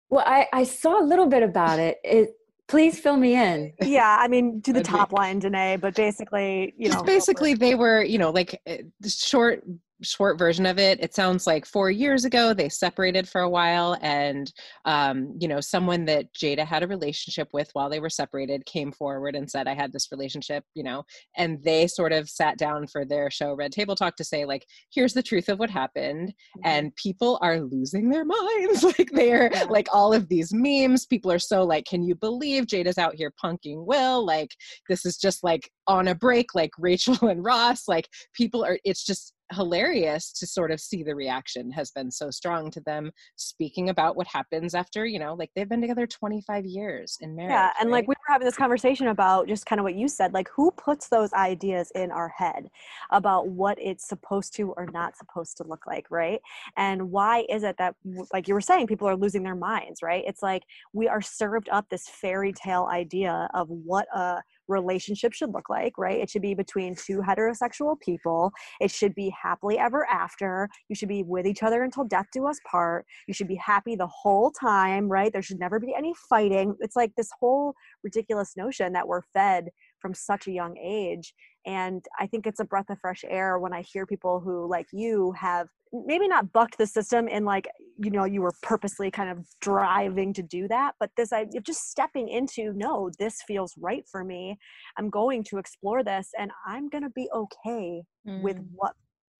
well, 0.09 0.23
I, 0.27 0.47
I 0.53 0.63
saw 0.63 1.01
a 1.01 1.05
little 1.05 1.25
bit 1.25 1.41
about 1.41 1.79
it. 1.79 1.97
It 2.03 2.37
please 2.67 2.99
fill 2.99 3.17
me 3.17 3.35
in. 3.35 3.73
Yeah, 3.83 4.17
I 4.19 4.27
mean, 4.27 4.61
to 4.61 4.73
the 4.73 4.83
top 4.83 5.11
line, 5.11 5.39
Danae, 5.39 5.77
but 5.77 5.95
basically, 5.95 6.73
you 6.77 6.89
know, 6.89 6.95
Just 6.95 7.05
basically 7.05 7.53
they 7.53 7.75
were, 7.75 8.03
you 8.03 8.17
know, 8.17 8.29
like 8.29 8.61
eh, 8.65 8.83
short 9.07 9.63
short 10.03 10.37
version 10.37 10.65
of 10.65 10.77
it 10.77 10.99
it 11.01 11.13
sounds 11.13 11.47
like 11.47 11.65
four 11.65 11.89
years 11.89 12.25
ago 12.25 12.53
they 12.53 12.69
separated 12.69 13.27
for 13.27 13.41
a 13.41 13.49
while 13.49 13.97
and 14.01 14.53
um, 14.85 15.35
you 15.39 15.47
know 15.47 15.59
someone 15.59 16.05
that 16.05 16.33
jada 16.33 16.65
had 16.65 16.83
a 16.83 16.87
relationship 16.87 17.47
with 17.53 17.69
while 17.73 17.89
they 17.89 17.99
were 17.99 18.09
separated 18.09 18.65
came 18.65 18.91
forward 18.91 19.35
and 19.35 19.49
said 19.49 19.67
i 19.67 19.73
had 19.73 19.91
this 19.91 20.09
relationship 20.11 20.63
you 20.75 20.83
know 20.83 21.03
and 21.37 21.63
they 21.63 21.87
sort 21.87 22.11
of 22.11 22.29
sat 22.29 22.57
down 22.57 22.87
for 22.87 23.05
their 23.05 23.29
show 23.31 23.53
red 23.53 23.71
table 23.71 23.95
talk 23.95 24.15
to 24.15 24.23
say 24.23 24.45
like 24.45 24.65
here's 24.91 25.13
the 25.13 25.23
truth 25.23 25.49
of 25.49 25.59
what 25.59 25.69
happened 25.69 26.29
mm-hmm. 26.29 26.61
and 26.65 26.95
people 26.95 27.39
are 27.41 27.59
losing 27.59 28.09
their 28.09 28.25
minds 28.25 28.83
like 28.99 29.09
they're 29.11 29.49
yeah. 29.53 29.63
like 29.69 29.87
all 29.91 30.13
of 30.13 30.27
these 30.29 30.53
memes 30.53 31.05
people 31.05 31.31
are 31.31 31.39
so 31.39 31.63
like 31.63 31.85
can 31.85 32.03
you 32.03 32.15
believe 32.15 32.65
jada's 32.65 32.97
out 32.97 33.15
here 33.15 33.33
punking 33.43 33.85
will 33.85 34.25
like 34.25 34.51
this 34.89 35.05
is 35.05 35.17
just 35.17 35.43
like 35.43 35.69
on 35.87 36.07
a 36.07 36.15
break 36.15 36.53
like 36.55 36.71
rachel 36.77 37.17
and 37.27 37.43
ross 37.43 37.87
like 37.87 38.07
people 38.33 38.63
are 38.63 38.77
it's 38.83 39.05
just 39.05 39.33
hilarious 39.51 40.31
to 40.31 40.47
sort 40.47 40.71
of 40.71 40.79
see 40.79 41.03
the 41.03 41.13
reaction 41.13 41.69
has 41.71 41.91
been 41.91 42.09
so 42.09 42.31
strong 42.31 42.71
to 42.71 42.79
them 42.81 43.11
speaking 43.35 43.89
about 43.89 44.15
what 44.15 44.25
happens 44.25 44.73
after 44.73 45.05
you 45.05 45.19
know 45.19 45.33
like 45.33 45.49
they've 45.55 45.69
been 45.69 45.81
together 45.81 46.07
25 46.07 46.65
years 46.65 47.17
in 47.21 47.35
marriage 47.35 47.51
yeah 47.51 47.71
and 47.79 47.89
right? 47.89 47.99
like 47.99 48.07
we 48.07 48.13
were 48.13 48.33
having 48.33 48.45
this 48.45 48.55
conversation 48.55 49.07
about 49.07 49.47
just 49.47 49.65
kind 49.65 49.79
of 49.79 49.83
what 49.83 49.95
you 49.95 50.07
said 50.07 50.33
like 50.33 50.49
who 50.55 50.71
puts 50.71 51.09
those 51.09 51.31
ideas 51.33 51.91
in 51.95 52.09
our 52.09 52.29
head 52.29 52.69
about 53.11 53.47
what 53.49 53.77
it's 53.81 54.07
supposed 54.07 54.55
to 54.55 54.71
or 54.71 54.87
not 54.93 55.17
supposed 55.17 55.57
to 55.57 55.63
look 55.63 55.85
like 55.85 56.07
right 56.09 56.39
and 56.77 57.11
why 57.11 57.45
is 57.49 57.63
it 57.63 57.75
that 57.77 57.95
like 58.31 58.47
you 58.47 58.53
were 58.53 58.61
saying 58.61 58.87
people 58.87 59.07
are 59.07 59.15
losing 59.15 59.43
their 59.43 59.55
minds 59.55 60.01
right 60.01 60.23
it's 60.25 60.41
like 60.41 60.63
we 60.93 61.07
are 61.07 61.21
served 61.21 61.69
up 61.69 61.87
this 61.89 62.07
fairy 62.07 62.53
tale 62.53 62.87
idea 62.91 63.47
of 63.53 63.69
what 63.69 64.07
a 64.15 64.41
relationship 64.67 65.33
should 65.33 65.53
look 65.53 65.69
like, 65.69 65.97
right? 65.97 66.19
It 66.19 66.29
should 66.29 66.41
be 66.41 66.53
between 66.53 66.95
two 66.95 67.21
heterosexual 67.21 67.99
people. 67.99 68.51
It 68.79 68.91
should 68.91 69.15
be 69.15 69.33
happily 69.41 69.77
ever 69.77 70.07
after. 70.09 70.69
You 70.89 70.95
should 70.95 71.09
be 71.09 71.23
with 71.23 71.45
each 71.45 71.63
other 71.63 71.83
until 71.83 72.03
death 72.05 72.27
do 72.31 72.47
us 72.47 72.59
part. 72.69 73.05
You 73.27 73.33
should 73.33 73.47
be 73.47 73.55
happy 73.55 73.95
the 73.95 74.07
whole 74.07 74.51
time, 74.51 75.09
right? 75.09 75.31
There 75.31 75.41
should 75.41 75.59
never 75.59 75.79
be 75.79 75.93
any 75.95 76.13
fighting. 76.29 76.75
It's 76.79 76.95
like 76.95 77.13
this 77.15 77.29
whole 77.39 77.73
ridiculous 78.03 78.55
notion 78.55 78.93
that 78.93 79.07
we're 79.07 79.21
fed 79.33 79.69
from 79.99 80.13
such 80.13 80.47
a 80.47 80.51
young 80.51 80.77
age 80.77 81.33
and 81.65 82.05
i 82.19 82.27
think 82.27 82.45
it's 82.45 82.59
a 82.59 82.65
breath 82.65 82.89
of 82.89 82.99
fresh 82.99 83.23
air 83.27 83.59
when 83.59 83.73
i 83.73 83.81
hear 83.81 84.05
people 84.05 84.39
who 84.39 84.67
like 84.67 84.87
you 84.91 85.31
have 85.33 85.67
maybe 86.05 86.27
not 86.27 86.51
bucked 86.51 86.77
the 86.77 86.87
system 86.87 87.27
and 87.31 87.45
like 87.45 87.67
you 87.97 88.09
know 88.09 88.25
you 88.25 88.41
were 88.41 88.53
purposely 88.61 89.11
kind 89.11 89.29
of 89.29 89.45
driving 89.61 90.33
to 90.33 90.41
do 90.41 90.67
that 90.67 90.93
but 90.99 91.09
this 91.15 91.31
i 91.31 91.45
just 91.65 91.89
stepping 91.89 92.27
into 92.27 92.73
no 92.73 93.09
this 93.19 93.41
feels 93.47 93.73
right 93.79 94.03
for 94.11 94.23
me 94.23 94.57
i'm 94.97 95.09
going 95.09 95.43
to 95.43 95.57
explore 95.57 96.03
this 96.03 96.29
and 96.37 96.51
i'm 96.65 96.89
going 96.89 97.03
to 97.03 97.11
be 97.11 97.29
okay 97.33 98.01
mm. 98.27 98.41
with 98.41 98.57
what 98.75 98.93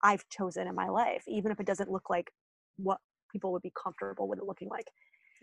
i've 0.03 0.23
chosen 0.29 0.67
in 0.67 0.75
my 0.75 0.87
life 0.87 1.23
even 1.27 1.51
if 1.51 1.59
it 1.59 1.65
doesn't 1.65 1.89
look 1.89 2.09
like 2.09 2.29
what 2.77 2.99
people 3.31 3.51
would 3.51 3.63
be 3.63 3.73
comfortable 3.81 4.27
with 4.27 4.39
it 4.39 4.45
looking 4.45 4.69
like 4.69 4.87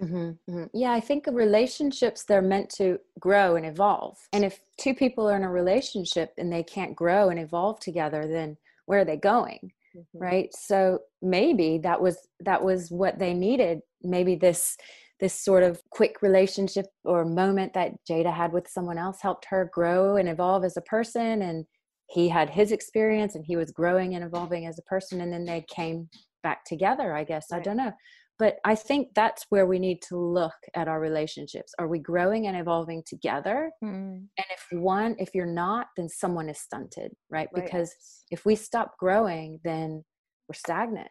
Mm-hmm, 0.02 0.16
mm-hmm. 0.50 0.64
Yeah, 0.72 0.92
I 0.92 1.00
think 1.00 1.26
relationships 1.30 2.24
they're 2.24 2.42
meant 2.42 2.70
to 2.76 2.98
grow 3.18 3.56
and 3.56 3.66
evolve. 3.66 4.16
And 4.32 4.44
if 4.44 4.60
two 4.78 4.94
people 4.94 5.28
are 5.28 5.36
in 5.36 5.44
a 5.44 5.50
relationship 5.50 6.32
and 6.38 6.52
they 6.52 6.62
can't 6.62 6.96
grow 6.96 7.28
and 7.28 7.38
evolve 7.38 7.80
together, 7.80 8.26
then 8.26 8.56
where 8.86 9.00
are 9.00 9.04
they 9.04 9.16
going? 9.16 9.72
Mm-hmm. 9.96 10.18
Right? 10.18 10.54
So 10.54 11.00
maybe 11.20 11.78
that 11.78 12.00
was 12.00 12.16
that 12.40 12.62
was 12.62 12.90
what 12.90 13.18
they 13.18 13.34
needed. 13.34 13.80
Maybe 14.02 14.36
this 14.36 14.76
this 15.18 15.34
sort 15.34 15.62
of 15.62 15.82
quick 15.90 16.22
relationship 16.22 16.86
or 17.04 17.26
moment 17.26 17.74
that 17.74 17.92
Jada 18.08 18.32
had 18.32 18.52
with 18.52 18.66
someone 18.68 18.96
else 18.96 19.20
helped 19.20 19.44
her 19.46 19.70
grow 19.70 20.16
and 20.16 20.30
evolve 20.30 20.64
as 20.64 20.78
a 20.78 20.82
person 20.82 21.42
and 21.42 21.66
he 22.08 22.26
had 22.28 22.48
his 22.48 22.72
experience 22.72 23.34
and 23.34 23.44
he 23.44 23.54
was 23.54 23.70
growing 23.70 24.14
and 24.14 24.24
evolving 24.24 24.64
as 24.64 24.78
a 24.78 24.82
person 24.82 25.20
and 25.20 25.30
then 25.30 25.44
they 25.44 25.64
came 25.68 26.08
back 26.42 26.64
together, 26.64 27.14
I 27.14 27.24
guess. 27.24 27.48
Right. 27.52 27.60
I 27.60 27.62
don't 27.62 27.76
know 27.76 27.92
but 28.40 28.56
i 28.64 28.74
think 28.74 29.08
that's 29.14 29.44
where 29.50 29.66
we 29.66 29.78
need 29.78 30.00
to 30.02 30.16
look 30.16 30.56
at 30.74 30.88
our 30.88 30.98
relationships. 30.98 31.72
Are 31.78 31.86
we 31.86 32.00
growing 32.00 32.48
and 32.48 32.56
evolving 32.56 33.02
together? 33.06 33.70
Mm. 33.84 34.26
and 34.38 34.46
if 34.50 34.66
one 34.72 35.14
if 35.18 35.30
you're 35.34 35.46
not 35.66 35.88
then 35.96 36.08
someone 36.08 36.48
is 36.48 36.58
stunted 36.58 37.12
right, 37.30 37.48
right. 37.52 37.64
because 37.64 37.94
if 38.32 38.44
we 38.44 38.56
stop 38.56 38.96
growing 38.98 39.60
then 39.62 40.02
we're 40.48 40.54
stagnant. 40.54 41.08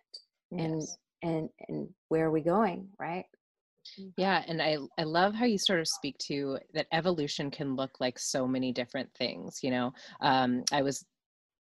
Yes. 0.52 0.66
and 0.66 0.82
and 1.22 1.50
and 1.68 1.88
where 2.10 2.26
are 2.26 2.32
we 2.32 2.42
going 2.42 2.90
right? 3.00 3.26
Yeah 4.18 4.44
and 4.48 4.62
i 4.62 4.78
i 4.98 5.04
love 5.04 5.34
how 5.34 5.46
you 5.46 5.58
sort 5.58 5.80
of 5.80 5.88
speak 5.88 6.18
to 6.30 6.58
that 6.74 6.88
evolution 6.92 7.50
can 7.52 7.76
look 7.76 7.92
like 8.00 8.20
so 8.20 8.48
many 8.48 8.72
different 8.72 9.10
things 9.18 9.60
you 9.64 9.72
know? 9.72 9.94
Um 10.22 10.64
i 10.72 10.82
was 10.82 11.06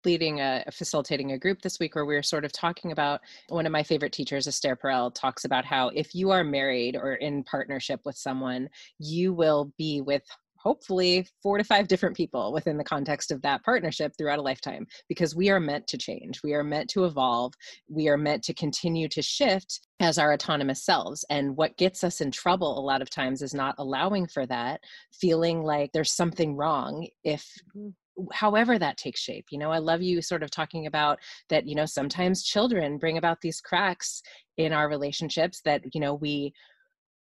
leading 0.04 0.40
a, 0.40 0.64
facilitating 0.72 1.32
a 1.32 1.38
group 1.38 1.62
this 1.62 1.78
week 1.78 1.94
where 1.94 2.04
we 2.04 2.14
were 2.14 2.22
sort 2.22 2.44
of 2.44 2.52
talking 2.52 2.92
about 2.92 3.20
one 3.48 3.66
of 3.66 3.72
my 3.72 3.82
favorite 3.82 4.12
teachers 4.12 4.46
esther 4.46 4.76
perel 4.76 5.14
talks 5.14 5.44
about 5.44 5.64
how 5.64 5.88
if 5.94 6.14
you 6.14 6.30
are 6.30 6.44
married 6.44 6.96
or 6.96 7.14
in 7.14 7.42
partnership 7.44 8.00
with 8.04 8.16
someone 8.16 8.68
you 8.98 9.32
will 9.32 9.72
be 9.78 10.00
with 10.00 10.22
hopefully 10.64 11.26
four 11.42 11.58
to 11.58 11.64
five 11.64 11.86
different 11.86 12.16
people 12.16 12.52
within 12.52 12.78
the 12.78 12.84
context 12.84 13.30
of 13.30 13.42
that 13.42 13.62
partnership 13.62 14.12
throughout 14.16 14.38
a 14.38 14.42
lifetime 14.42 14.86
because 15.08 15.36
we 15.36 15.50
are 15.50 15.60
meant 15.60 15.86
to 15.86 15.98
change. 15.98 16.42
We 16.42 16.54
are 16.54 16.64
meant 16.64 16.88
to 16.90 17.04
evolve. 17.04 17.52
We 17.88 18.08
are 18.08 18.16
meant 18.16 18.42
to 18.44 18.54
continue 18.54 19.08
to 19.10 19.20
shift 19.20 19.80
as 20.00 20.16
our 20.16 20.32
autonomous 20.32 20.82
selves. 20.82 21.24
And 21.28 21.54
what 21.56 21.76
gets 21.76 22.02
us 22.02 22.22
in 22.22 22.30
trouble 22.30 22.78
a 22.78 22.80
lot 22.80 23.02
of 23.02 23.10
times 23.10 23.42
is 23.42 23.52
not 23.52 23.74
allowing 23.78 24.26
for 24.26 24.46
that 24.46 24.80
feeling 25.12 25.62
like 25.62 25.90
there's 25.92 26.16
something 26.16 26.56
wrong 26.56 27.06
if 27.22 27.46
mm-hmm 27.76 27.90
however 28.33 28.79
that 28.79 28.96
takes 28.96 29.20
shape 29.20 29.46
you 29.50 29.59
know 29.59 29.70
i 29.70 29.79
love 29.79 30.03
you 30.03 30.22
sort 30.22 30.42
of 30.42 30.50
talking 30.50 30.87
about 30.87 31.18
that 31.48 31.66
you 31.66 31.74
know 31.74 31.87
sometimes 31.87 32.44
children 32.44 32.98
bring 32.98 33.18
about 33.18 33.40
these 33.40 33.61
cracks 33.61 34.22
in 34.57 34.72
our 34.72 34.88
relationships 34.88 35.61
that 35.64 35.83
you 35.92 36.00
know 36.00 36.14
we 36.14 36.53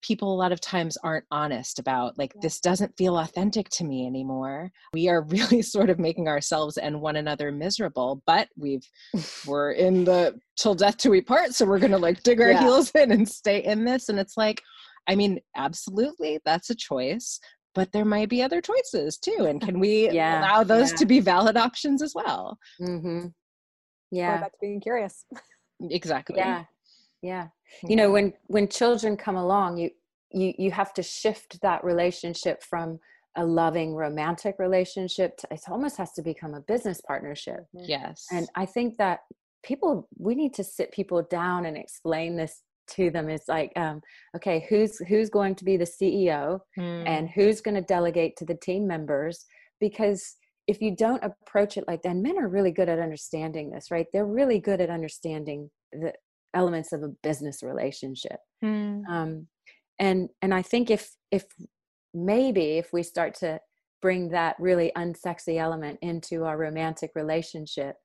people 0.02 0.32
a 0.32 0.38
lot 0.38 0.52
of 0.52 0.62
times 0.62 0.98
aren't 1.04 1.26
honest 1.32 1.80
about 1.80 2.16
like 2.18 2.32
yeah. 2.36 2.42
this 2.44 2.60
doesn't 2.60 2.96
feel 2.96 3.18
authentic 3.18 3.68
to 3.70 3.84
me 3.84 4.06
anymore 4.06 4.72
we 4.94 5.10
are 5.10 5.24
really 5.30 5.62
sort 5.62 5.90
of 5.90 5.98
making 5.98 6.28
ourselves 6.28 6.78
and 6.78 7.02
one 7.02 7.16
another 7.16 7.52
miserable 7.52 8.22
but 8.28 8.48
we've 8.56 8.88
we're 9.48 9.72
in 9.72 10.04
the 10.04 10.40
till 10.58 10.76
death 10.76 10.98
do 10.98 11.10
we 11.10 11.22
part 11.22 11.54
so 11.54 11.66
we're 11.66 11.80
gonna 11.80 11.98
like 11.98 12.22
dig 12.24 12.40
our 12.40 12.52
yeah. 12.52 12.62
heels 12.62 12.92
in 12.92 13.12
and 13.12 13.28
stay 13.28 13.64
in 13.64 13.84
this 13.84 14.10
and 14.10 14.20
it's 14.20 14.38
like 14.38 14.62
I 15.08 15.16
mean, 15.16 15.40
absolutely, 15.56 16.40
that's 16.46 16.70
a 16.70 16.76
choice 16.76 17.40
but 17.76 17.92
there 17.92 18.06
might 18.06 18.30
be 18.30 18.42
other 18.42 18.62
choices 18.62 19.18
too 19.18 19.46
and 19.48 19.62
can 19.62 19.80
we 19.80 20.10
yeah, 20.10 20.40
allow 20.40 20.64
those 20.64 20.92
yeah. 20.92 20.98
to 20.98 21.06
be 21.06 21.20
valid 21.20 21.58
options 21.58 22.02
as 22.02 22.14
well? 22.16 22.58
Mm-hmm. 22.82 23.28
yeah. 24.12 24.42
back 24.42 24.54
to 24.54 24.58
being 24.62 24.82
curious? 24.82 25.26
Exactly. 25.80 26.38
Yeah 26.40 26.64
yeah. 27.26 27.48
You 27.88 27.96
know 27.96 28.12
when 28.12 28.34
when 28.48 28.68
children 28.68 29.18
come 29.18 29.36
along 29.36 29.78
you 29.78 29.90
you 30.32 30.54
you 30.58 30.72
have 30.72 30.94
to 30.94 31.04
shift 31.04 31.60
that 31.62 31.84
relationship 31.84 32.64
from 32.64 33.00
a 33.38 33.46
loving 33.46 33.94
romantic 33.94 34.56
relationship 34.60 35.36
to, 35.38 35.48
it 35.52 35.62
almost 35.68 35.98
has 35.98 36.14
to 36.14 36.22
become 36.22 36.54
a 36.54 36.62
business 36.62 37.02
partnership. 37.02 37.66
Yes 37.74 38.28
and 38.32 38.48
i 38.56 38.66
think 38.66 38.98
that 38.98 39.22
people 39.64 40.08
we 40.18 40.36
need 40.36 40.54
to 40.54 40.64
sit 40.64 40.92
people 40.92 41.22
down 41.24 41.66
and 41.66 41.76
explain 41.76 42.36
this 42.36 42.62
to 42.88 43.10
them 43.10 43.30
is 43.30 43.44
like 43.48 43.72
um, 43.76 44.02
okay 44.36 44.66
who's 44.70 44.98
who's 45.08 45.30
going 45.30 45.56
to 45.56 45.66
be 45.66 45.78
the 45.78 45.86
ceo 45.86 46.60
mm. 46.78 47.08
and 47.08 47.30
who's 47.30 47.62
going 47.62 47.76
to 47.76 47.82
delegate 47.82 48.36
to 48.38 48.46
the 48.46 48.56
team 48.56 48.88
members 48.88 49.46
because 49.80 50.36
if 50.68 50.82
you 50.82 50.96
don't 50.96 51.24
approach 51.24 51.78
it 51.78 51.86
like 51.88 52.02
that 52.02 52.16
men 52.16 52.38
are 52.38 52.48
really 52.48 52.72
good 52.72 52.90
at 52.90 53.00
understanding 53.00 53.70
this 53.70 53.92
right 53.92 54.08
they're 54.14 54.26
really 54.26 54.60
good 54.60 54.82
at 54.82 54.90
understanding 54.90 55.70
the 55.92 56.14
elements 56.54 56.94
of 56.94 57.04
a 57.04 57.10
business 57.24 57.62
relationship 57.62 58.40
mm. 58.64 59.06
um, 59.10 59.48
and 60.00 60.30
and 60.42 60.54
i 60.54 60.62
think 60.62 60.90
if 60.90 61.12
if 61.32 61.46
maybe 62.14 62.78
if 62.78 62.92
we 62.94 63.04
start 63.04 63.34
to 63.34 63.60
bring 64.02 64.30
that 64.30 64.56
really 64.60 64.92
unsexy 64.98 65.58
element 65.58 65.98
into 66.02 66.44
our 66.44 66.58
romantic 66.58 67.12
relationship 67.16 67.96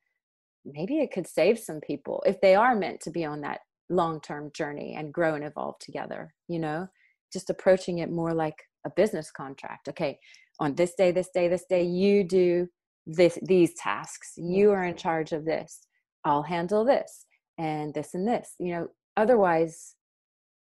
maybe 0.64 0.98
it 0.98 1.12
could 1.12 1.26
save 1.26 1.58
some 1.58 1.80
people 1.80 2.22
if 2.26 2.40
they 2.40 2.54
are 2.54 2.74
meant 2.74 3.00
to 3.00 3.10
be 3.10 3.24
on 3.24 3.40
that 3.40 3.60
long-term 3.90 4.50
journey 4.54 4.94
and 4.96 5.12
grow 5.12 5.34
and 5.34 5.44
evolve 5.44 5.78
together 5.78 6.32
you 6.48 6.58
know? 6.58 6.88
Just 7.32 7.50
approaching 7.50 7.98
it 7.98 8.10
more 8.10 8.34
like 8.34 8.56
a 8.84 8.90
business 8.90 9.30
contract. 9.30 9.88
Okay 9.88 10.18
on 10.60 10.74
this 10.74 10.94
day 10.94 11.10
this 11.10 11.30
day 11.34 11.48
this 11.48 11.64
day 11.68 11.82
you 11.82 12.22
do 12.22 12.68
this 13.06 13.38
these 13.42 13.74
tasks. 13.74 14.34
You 14.36 14.70
are 14.70 14.84
in 14.84 14.94
charge 14.94 15.32
of 15.32 15.44
this. 15.44 15.80
I'll 16.24 16.42
handle 16.42 16.84
this 16.84 17.24
and 17.58 17.92
this 17.94 18.14
and 18.14 18.28
this 18.28 18.54
you 18.58 18.72
know? 18.74 18.88
Otherwise 19.16 19.96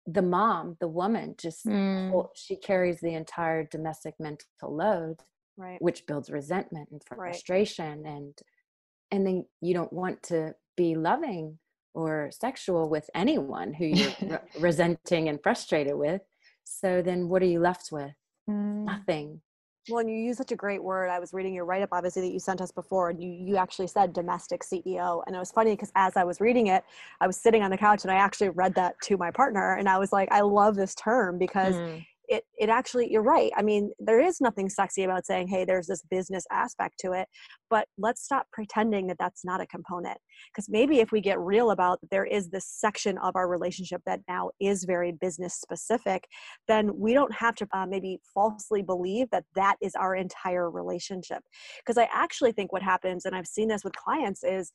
the 0.07 0.21
mom 0.21 0.77
the 0.79 0.87
woman 0.87 1.35
just 1.37 1.65
mm. 1.65 2.27
she 2.33 2.55
carries 2.55 2.99
the 2.99 3.13
entire 3.13 3.63
domestic 3.65 4.15
mental 4.19 4.45
load 4.63 5.17
right. 5.57 5.79
which 5.81 6.07
builds 6.07 6.31
resentment 6.31 6.89
and 6.91 7.01
frustration 7.05 8.03
right. 8.03 8.11
and 8.11 8.37
and 9.11 9.27
then 9.27 9.45
you 9.61 9.73
don't 9.73 9.93
want 9.93 10.23
to 10.23 10.55
be 10.75 10.95
loving 10.95 11.59
or 11.93 12.29
sexual 12.31 12.89
with 12.89 13.09
anyone 13.15 13.73
who 13.73 13.85
you're 13.85 14.13
re- 14.21 14.39
resenting 14.59 15.29
and 15.29 15.41
frustrated 15.41 15.95
with. 15.95 16.21
So 16.63 17.01
then 17.01 17.29
what 17.29 17.41
are 17.41 17.47
you 17.47 17.59
left 17.59 17.91
with? 17.91 18.13
Mm. 18.49 18.85
Nothing. 18.85 19.41
Well, 19.89 19.99
and 19.99 20.09
you 20.09 20.17
use 20.17 20.37
such 20.37 20.51
a 20.51 20.55
great 20.55 20.83
word. 20.83 21.09
I 21.09 21.19
was 21.19 21.33
reading 21.33 21.53
your 21.53 21.65
write 21.65 21.81
up, 21.81 21.89
obviously, 21.91 22.21
that 22.23 22.31
you 22.31 22.39
sent 22.39 22.61
us 22.61 22.71
before, 22.71 23.09
and 23.09 23.23
you, 23.23 23.29
you 23.29 23.57
actually 23.57 23.87
said 23.87 24.13
domestic 24.13 24.61
CEO. 24.61 25.23
And 25.25 25.35
it 25.35 25.39
was 25.39 25.51
funny 25.51 25.71
because 25.71 25.91
as 25.95 26.15
I 26.15 26.23
was 26.23 26.39
reading 26.39 26.67
it, 26.67 26.83
I 27.21 27.27
was 27.27 27.37
sitting 27.37 27.63
on 27.63 27.71
the 27.71 27.77
couch 27.77 28.03
and 28.03 28.11
I 28.11 28.15
actually 28.15 28.49
read 28.49 28.75
that 28.75 28.95
to 29.03 29.17
my 29.17 29.31
partner. 29.31 29.77
And 29.77 29.89
I 29.89 29.97
was 29.97 30.11
like, 30.11 30.31
I 30.31 30.41
love 30.41 30.75
this 30.75 30.93
term 30.95 31.39
because 31.39 31.75
mm 31.75 32.05
it 32.29 32.43
it 32.57 32.69
actually 32.69 33.11
you're 33.11 33.23
right 33.23 33.51
i 33.57 33.61
mean 33.61 33.91
there 33.99 34.21
is 34.21 34.39
nothing 34.39 34.69
sexy 34.69 35.03
about 35.03 35.25
saying 35.25 35.47
hey 35.47 35.65
there's 35.65 35.87
this 35.87 36.03
business 36.09 36.45
aspect 36.51 36.97
to 36.99 37.11
it 37.11 37.27
but 37.69 37.87
let's 37.97 38.23
stop 38.23 38.45
pretending 38.53 39.07
that 39.07 39.17
that's 39.19 39.43
not 39.43 39.59
a 39.59 39.67
component 39.67 40.17
because 40.53 40.69
maybe 40.69 40.99
if 40.99 41.11
we 41.11 41.19
get 41.19 41.39
real 41.39 41.71
about 41.71 41.99
there 42.11 42.25
is 42.25 42.49
this 42.49 42.65
section 42.65 43.17
of 43.17 43.35
our 43.35 43.49
relationship 43.49 44.01
that 44.05 44.21
now 44.27 44.49
is 44.61 44.83
very 44.83 45.11
business 45.11 45.55
specific 45.55 46.27
then 46.67 46.91
we 46.95 47.13
don't 47.13 47.33
have 47.33 47.55
to 47.55 47.67
uh, 47.73 47.85
maybe 47.85 48.19
falsely 48.33 48.81
believe 48.81 49.27
that 49.31 49.43
that 49.55 49.75
is 49.81 49.95
our 49.95 50.15
entire 50.15 50.69
relationship 50.69 51.41
because 51.79 51.97
i 51.97 52.07
actually 52.13 52.51
think 52.51 52.71
what 52.71 52.83
happens 52.83 53.25
and 53.25 53.35
i've 53.35 53.47
seen 53.47 53.67
this 53.67 53.83
with 53.83 53.95
clients 53.95 54.43
is 54.43 54.71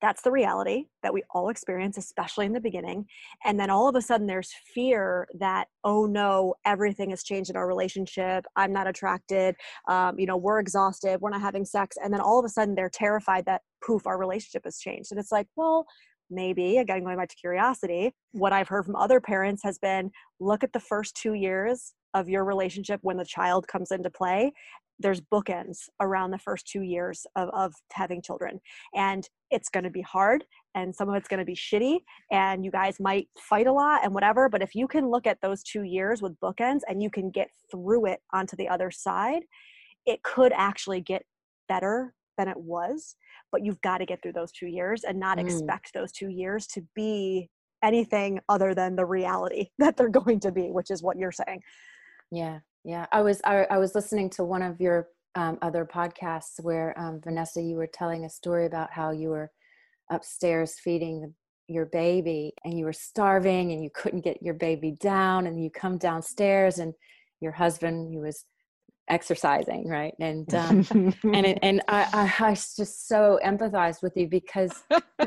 that's 0.00 0.22
the 0.22 0.30
reality 0.30 0.86
that 1.02 1.12
we 1.12 1.22
all 1.30 1.48
experience 1.48 1.96
especially 1.96 2.46
in 2.46 2.52
the 2.52 2.60
beginning 2.60 3.06
and 3.44 3.58
then 3.58 3.70
all 3.70 3.88
of 3.88 3.94
a 3.94 4.02
sudden 4.02 4.26
there's 4.26 4.52
fear 4.74 5.26
that 5.38 5.68
oh 5.84 6.06
no 6.06 6.54
everything 6.64 7.10
has 7.10 7.22
changed 7.22 7.50
in 7.50 7.56
our 7.56 7.66
relationship. 7.66 8.44
I'm 8.56 8.72
not 8.72 8.86
attracted. 8.86 9.56
Um, 9.88 10.18
you 10.18 10.26
know 10.26 10.36
we're 10.36 10.60
exhausted. 10.60 11.20
We're 11.20 11.30
not 11.30 11.40
having 11.40 11.64
sex. 11.64 11.96
And 12.02 12.12
then 12.12 12.20
all 12.20 12.38
of 12.38 12.44
a 12.44 12.48
sudden 12.48 12.74
they're 12.74 12.90
terrified 12.90 13.46
that 13.46 13.62
poof 13.84 14.06
our 14.06 14.18
relationship 14.18 14.62
has 14.64 14.78
changed. 14.78 15.12
And 15.12 15.20
it's 15.20 15.32
like 15.32 15.46
well 15.56 15.86
maybe 16.28 16.78
again 16.78 17.04
going 17.04 17.16
back 17.16 17.28
to 17.28 17.36
curiosity 17.36 18.12
what 18.32 18.52
i've 18.52 18.66
heard 18.66 18.84
from 18.84 18.96
other 18.96 19.20
parents 19.20 19.62
has 19.62 19.78
been 19.78 20.10
look 20.40 20.64
at 20.64 20.72
the 20.72 20.80
first 20.80 21.14
two 21.14 21.34
years 21.34 21.92
of 22.14 22.28
your 22.28 22.44
relationship 22.44 22.98
when 23.02 23.16
the 23.16 23.24
child 23.24 23.68
comes 23.68 23.92
into 23.92 24.10
play 24.10 24.52
there's 24.98 25.20
bookends 25.20 25.88
around 26.00 26.30
the 26.30 26.38
first 26.38 26.66
two 26.66 26.82
years 26.82 27.26
of, 27.36 27.48
of 27.50 27.74
having 27.92 28.22
children 28.22 28.60
and 28.94 29.28
it's 29.50 29.68
going 29.68 29.84
to 29.84 29.90
be 29.90 30.02
hard 30.02 30.44
and 30.74 30.94
some 30.94 31.08
of 31.08 31.14
it's 31.14 31.28
going 31.28 31.38
to 31.38 31.44
be 31.44 31.54
shitty 31.54 31.98
and 32.30 32.64
you 32.64 32.70
guys 32.70 32.98
might 32.98 33.28
fight 33.38 33.66
a 33.66 33.72
lot 33.72 34.04
and 34.04 34.14
whatever 34.14 34.48
but 34.48 34.62
if 34.62 34.74
you 34.74 34.88
can 34.88 35.10
look 35.10 35.26
at 35.26 35.38
those 35.42 35.62
two 35.62 35.82
years 35.82 36.22
with 36.22 36.38
bookends 36.40 36.80
and 36.88 37.02
you 37.02 37.10
can 37.10 37.30
get 37.30 37.48
through 37.70 38.06
it 38.06 38.20
onto 38.32 38.56
the 38.56 38.68
other 38.68 38.90
side 38.90 39.42
it 40.06 40.22
could 40.22 40.52
actually 40.54 41.00
get 41.00 41.22
better 41.68 42.14
than 42.38 42.48
it 42.48 42.56
was 42.56 43.16
but 43.52 43.64
you've 43.64 43.80
got 43.82 43.98
to 43.98 44.06
get 44.06 44.20
through 44.22 44.32
those 44.32 44.52
two 44.52 44.66
years 44.66 45.04
and 45.04 45.18
not 45.18 45.38
mm. 45.38 45.44
expect 45.44 45.92
those 45.92 46.12
two 46.12 46.28
years 46.28 46.66
to 46.66 46.82
be 46.94 47.48
anything 47.82 48.40
other 48.48 48.74
than 48.74 48.96
the 48.96 49.04
reality 49.04 49.66
that 49.78 49.96
they're 49.96 50.08
going 50.08 50.40
to 50.40 50.52
be 50.52 50.70
which 50.70 50.90
is 50.90 51.02
what 51.02 51.18
you're 51.18 51.32
saying 51.32 51.60
yeah 52.32 52.58
yeah 52.86 53.04
i 53.12 53.20
was 53.20 53.40
i, 53.44 53.66
I 53.70 53.78
was 53.78 53.94
listening 53.94 54.30
to 54.30 54.44
one 54.44 54.62
of 54.62 54.80
your 54.80 55.08
um, 55.34 55.58
other 55.60 55.84
podcasts 55.84 56.62
where 56.62 56.98
um, 56.98 57.20
vanessa 57.22 57.60
you 57.60 57.76
were 57.76 57.88
telling 57.88 58.24
a 58.24 58.30
story 58.30 58.64
about 58.64 58.90
how 58.90 59.10
you 59.10 59.28
were 59.28 59.50
upstairs 60.10 60.76
feeding 60.82 61.20
the 61.20 61.32
your 61.68 61.86
baby 61.86 62.52
and 62.64 62.78
you 62.78 62.84
were 62.84 62.92
starving 62.92 63.72
and 63.72 63.82
you 63.82 63.90
couldn't 63.92 64.20
get 64.20 64.40
your 64.40 64.54
baby 64.54 64.92
down 65.00 65.48
and 65.48 65.62
you 65.62 65.68
come 65.68 65.98
downstairs 65.98 66.78
and 66.78 66.94
your 67.40 67.52
husband 67.52 68.08
he 68.08 68.18
was 68.18 68.44
exercising 69.08 69.88
right? 69.88 70.14
And 70.20 70.52
um, 70.54 70.86
and 71.22 71.46
it, 71.46 71.58
and 71.62 71.82
I, 71.88 72.32
I, 72.40 72.48
I 72.48 72.54
just 72.54 73.08
so 73.08 73.38
empathize 73.44 74.02
with 74.02 74.16
you 74.16 74.26
because 74.26 74.72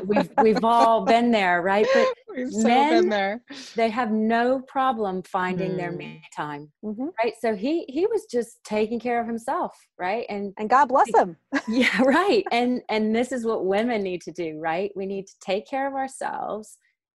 we've 0.04 0.30
we've 0.42 0.64
all 0.64 1.04
been 1.04 1.30
there 1.30 1.62
right? 1.62 1.86
But 1.92 2.08
we've 2.36 2.52
so 2.52 2.64
been 2.64 3.08
there. 3.08 3.42
they 3.76 3.88
have 3.90 4.10
no 4.10 4.60
problem 4.60 5.22
finding 5.22 5.72
mm. 5.72 5.76
their 5.76 5.92
me 5.92 6.22
time 6.34 6.70
mm-hmm. 6.84 7.08
right? 7.22 7.34
So 7.40 7.54
he 7.54 7.84
he 7.88 8.06
was 8.06 8.26
just 8.30 8.62
taking 8.64 9.00
care 9.00 9.20
of 9.20 9.26
himself 9.26 9.76
right? 9.98 10.26
And 10.28 10.52
and 10.58 10.68
god 10.68 10.86
bless 10.86 11.08
him. 11.14 11.36
Yeah 11.68 12.02
right. 12.02 12.44
And 12.52 12.82
and 12.88 13.14
this 13.14 13.32
is 13.32 13.44
what 13.44 13.64
women 13.64 14.02
need 14.02 14.22
to 14.22 14.32
do 14.32 14.58
right? 14.58 14.90
We 14.94 15.06
need 15.06 15.26
to 15.26 15.34
take 15.40 15.68
care 15.68 15.86
of 15.86 15.94
ourselves 15.94 16.76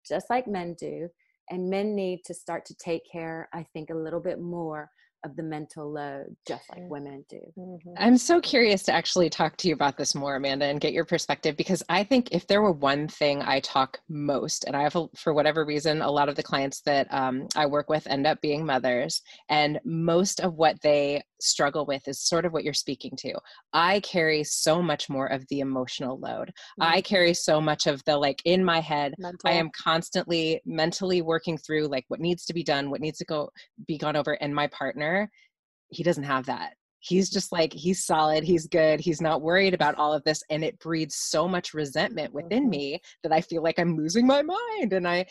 just 0.07 0.29
like 0.31 0.47
men 0.47 0.75
do. 0.79 1.09
And 1.53 1.69
men 1.69 1.97
need 1.97 2.21
to 2.27 2.35
start 2.35 2.65
to 2.67 2.77
take 2.77 3.03
care 3.11 3.49
i 3.53 3.67
think 3.73 3.91
a 3.91 3.95
little 3.95 4.21
bit 4.21 4.39
more 4.39 4.89
of 5.25 5.37
the 5.37 5.43
mental 5.43 5.93
load 5.93 6.37
just 6.47 6.65
like 6.71 6.89
women 6.89 7.25
do. 7.29 7.41
Mm-hmm. 7.59 7.95
I'm 7.99 8.17
so 8.17 8.41
curious 8.41 8.83
to 8.85 8.93
actually 8.93 9.31
talk 9.31 9.57
to 9.59 9.69
you 9.69 9.75
about 9.75 9.97
this 9.97 10.15
more, 10.15 10.37
Amanda, 10.37 10.67
and 10.67 10.81
get 10.81 10.93
your 10.93 11.05
perspective 11.05 11.57
because 11.57 11.83
I 11.89 12.05
think 12.05 12.29
if 12.33 12.47
there 12.47 12.63
were 12.63 12.73
one 12.73 13.09
thing 13.09 13.43
I 13.43 13.61
talk 13.61 13.99
most, 14.09 14.65
and 14.65 14.77
I 14.77 14.83
have, 14.83 14.97
for 15.17 15.33
whatever 15.33 15.65
reason, 15.65 16.03
a 16.03 16.11
lot 16.11 16.29
of 16.29 16.37
the 16.37 16.43
clients 16.43 16.81
that 16.83 17.13
um, 17.13 17.49
I 17.55 17.67
work 17.67 17.89
with 17.89 18.07
end 18.07 18.27
up 18.27 18.41
being 18.41 18.65
mothers, 18.65 19.23
and 19.49 19.79
most 19.85 20.41
of 20.41 20.55
what 20.55 20.81
they 20.83 21.23
struggle 21.43 21.87
with 21.87 22.07
is 22.07 22.21
sort 22.21 22.45
of 22.45 22.53
what 22.53 22.65
you're 22.65 22.75
speaking 22.75 23.13
to. 23.19 23.35
I 23.73 24.01
carry 24.01 24.45
so 24.45 24.83
much 24.83 25.09
more 25.09 25.27
of 25.27 25.45
the 25.49 25.61
emotional 25.61 26.19
load. 26.19 26.49
Mm-hmm. 26.49 26.83
I 26.83 27.01
carry 27.01 27.35
so 27.35 27.61
much 27.61 27.87
of 27.87 28.03
the 28.05 28.17
like 28.17 28.41
in 28.45 28.65
my 28.65 28.81
head. 28.81 29.15
Mental. 29.19 29.51
I 29.51 29.55
am 29.55 29.71
constantly 29.77 30.61
mentally 30.65 31.23
working 31.23 31.59
through 31.59 31.87
like 31.89 32.05
what 32.09 32.21
needs 32.21 32.45
to 32.47 32.55
be 32.55 32.63
done, 32.63 32.91
what 32.91 33.01
needs 33.01 33.19
to 33.19 33.25
go 33.25 33.51
be 33.87 33.99
gone 33.99 34.17
over, 34.17 34.33
and 34.41 34.55
my 34.55 34.67
partner, 34.69 35.31
he 35.89 36.03
doesn't 36.03 36.25
have 36.25 36.47
that. 36.47 36.75
He's 37.01 37.31
just 37.31 37.51
like 37.51 37.73
he's 37.73 38.05
solid, 38.05 38.45
he's 38.45 38.67
good, 38.67 39.01
he's 39.01 39.23
not 39.23 39.41
worried 39.41 39.73
about 39.73 39.95
all 39.95 40.13
of 40.13 40.23
this 40.25 40.43
and 40.51 40.63
it 40.63 40.79
breeds 40.81 41.17
so 41.17 41.49
much 41.49 41.73
resentment 41.73 42.33
within 42.35 42.65
mm-hmm. 42.65 42.71
me 42.71 43.01
that 43.23 43.33
I 43.33 43.41
feel 43.41 43.63
like 43.63 43.79
I'm 43.79 43.97
losing 43.97 44.27
my 44.27 44.43
mind 44.43 44.93
and 44.93 45.09
I 45.09 45.25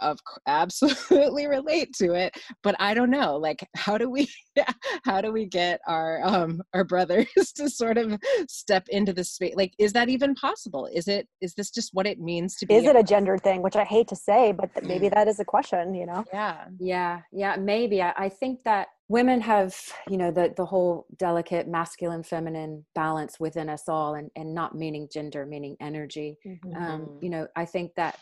of 0.00 0.18
absolutely 0.46 1.46
relate 1.46 1.92
to 1.92 2.14
it 2.14 2.36
but 2.62 2.74
i 2.78 2.94
don't 2.94 3.10
know 3.10 3.36
like 3.36 3.66
how 3.76 3.98
do 3.98 4.10
we 4.10 4.28
how 5.04 5.20
do 5.20 5.32
we 5.32 5.46
get 5.46 5.80
our 5.86 6.20
um 6.24 6.60
our 6.74 6.84
brothers 6.84 7.26
to 7.56 7.68
sort 7.68 7.98
of 7.98 8.18
step 8.48 8.86
into 8.88 9.12
the 9.12 9.24
space 9.24 9.54
like 9.56 9.72
is 9.78 9.92
that 9.92 10.08
even 10.08 10.34
possible? 10.34 10.88
Is 10.92 11.08
it 11.08 11.28
is 11.40 11.54
this 11.54 11.70
just 11.70 11.90
what 11.92 12.06
it 12.06 12.18
means 12.18 12.56
to 12.56 12.66
be 12.66 12.74
is 12.74 12.84
it 12.84 12.96
a 12.96 13.02
gender 13.02 13.38
thing? 13.38 13.62
Which 13.62 13.76
i 13.76 13.84
hate 13.84 14.08
to 14.08 14.16
say 14.16 14.52
but 14.52 14.70
maybe 14.84 15.08
that 15.08 15.28
is 15.28 15.40
a 15.40 15.44
question 15.44 15.94
you 15.94 16.06
know? 16.06 16.24
Yeah. 16.32 16.64
Yeah 16.78 17.20
yeah 17.32 17.56
maybe 17.56 18.02
i, 18.02 18.12
I 18.16 18.28
think 18.28 18.64
that 18.64 18.88
women 19.08 19.40
have 19.40 19.76
you 20.08 20.16
know 20.16 20.30
the 20.30 20.52
the 20.56 20.66
whole 20.66 21.06
delicate 21.16 21.66
masculine 21.68 22.22
feminine 22.22 22.84
balance 22.94 23.40
within 23.40 23.68
us 23.68 23.88
all 23.88 24.14
and 24.14 24.30
and 24.36 24.54
not 24.54 24.74
meaning 24.74 25.08
gender 25.12 25.46
meaning 25.46 25.76
energy. 25.80 26.36
Mm-hmm. 26.46 26.74
um 26.82 27.18
you 27.20 27.30
know 27.30 27.46
i 27.56 27.64
think 27.64 27.92
that 27.96 28.18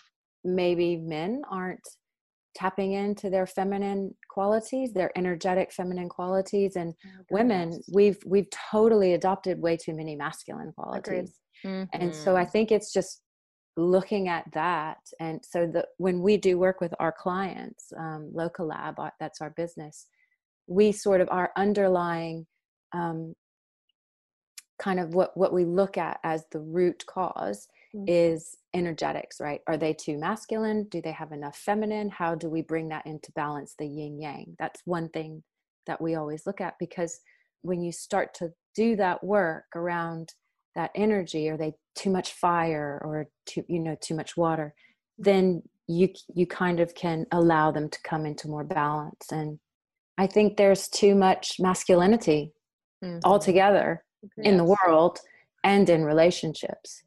maybe 0.47 0.97
men 0.97 1.43
aren't 1.51 1.87
tapping 2.55 2.93
into 2.93 3.29
their 3.29 3.47
feminine 3.47 4.15
qualities 4.31 4.93
their 4.93 5.11
energetic 5.17 5.71
feminine 5.73 6.09
qualities 6.09 6.77
and 6.77 6.95
oh, 7.05 7.25
women 7.31 7.79
we've 7.93 8.19
we've 8.25 8.49
totally 8.71 9.13
adopted 9.13 9.61
way 9.61 9.77
too 9.77 9.95
many 9.95 10.17
masculine 10.17 10.73
qualities 10.73 11.39
mm-hmm. 11.65 11.85
and 11.93 12.15
so 12.15 12.35
i 12.35 12.43
mm-hmm. 12.43 12.51
think 12.51 12.73
it's 12.73 12.93
just 12.93 13.21
looking 13.77 14.29
at 14.29 14.45
that 14.55 14.97
and 15.21 15.41
so 15.45 15.67
the 15.67 15.87
when 15.99 16.23
we 16.23 16.39
do 16.39 16.59
work 16.59 16.81
with 16.81 16.95
our 16.99 17.13
clients 17.13 17.93
um, 17.99 18.31
local 18.33 18.67
lab 18.67 18.95
that's 19.21 19.43
our 19.43 19.51
business 19.51 20.07
we 20.67 20.93
sort 20.93 21.21
of 21.21 21.29
our 21.31 21.51
underlying 21.57 22.47
um, 22.95 23.35
kind 24.79 24.99
of 24.99 25.15
what 25.15 25.37
what 25.37 25.53
we 25.53 25.65
look 25.65 25.99
at 25.99 26.19
as 26.25 26.45
the 26.53 26.61
root 26.61 27.05
cause 27.07 27.69
mm-hmm. 27.95 28.05
is 28.07 28.57
energetics, 28.75 29.41
right? 29.41 29.61
Are 29.67 29.77
they 29.77 29.93
too 29.93 30.19
masculine? 30.19 30.85
Do 30.85 31.01
they 31.01 31.13
have 31.13 31.33
enough 31.33 31.57
feminine? 31.57 32.11
How 32.11 32.35
do 32.35 32.49
we 32.49 32.63
bring 32.63 32.89
that 32.89 33.07
into 33.07 33.33
balance, 33.33 33.75
the 33.79 33.87
yin 33.87 34.21
yang? 34.21 34.57
That's 34.59 34.83
one 34.85 35.09
thing 35.09 35.43
that 35.87 36.01
we 36.01 36.15
always 36.15 36.47
look 36.47 36.61
at 36.61 36.75
because 36.79 37.21
when 37.63 37.81
you 37.81 37.93
start 37.93 38.35
to 38.35 38.51
do 38.75 38.97
that 38.97 39.25
work 39.25 39.65
around 39.75 40.35
that 40.75 40.91
energy, 40.95 41.49
are 41.49 41.57
they 41.57 41.73
too 41.95 42.11
much 42.11 42.33
fire 42.33 43.01
or 43.03 43.29
too, 43.47 43.65
you 43.69 43.81
know, 43.81 43.97
too 44.01 44.15
much 44.15 44.37
water? 44.37 44.75
Then 45.19 45.63
you 45.89 46.09
you 46.35 46.47
kind 46.47 46.81
of 46.81 46.95
can 46.95 47.27
allow 47.33 47.71
them 47.71 47.89
to 47.89 47.99
come 48.03 48.27
into 48.27 48.49
more 48.49 48.65
balance. 48.65 49.27
And 49.31 49.59
I 50.19 50.27
think 50.27 50.57
there's 50.57 50.89
too 50.89 51.15
much 51.15 51.57
masculinity 51.59 52.53
mm-hmm. 53.03 53.21
altogether 53.25 54.05
yes. 54.23 54.47
in 54.47 54.57
the 54.57 54.65
world 54.65 55.19
and 55.65 55.89
in 55.89 56.05
relationships 56.05 57.03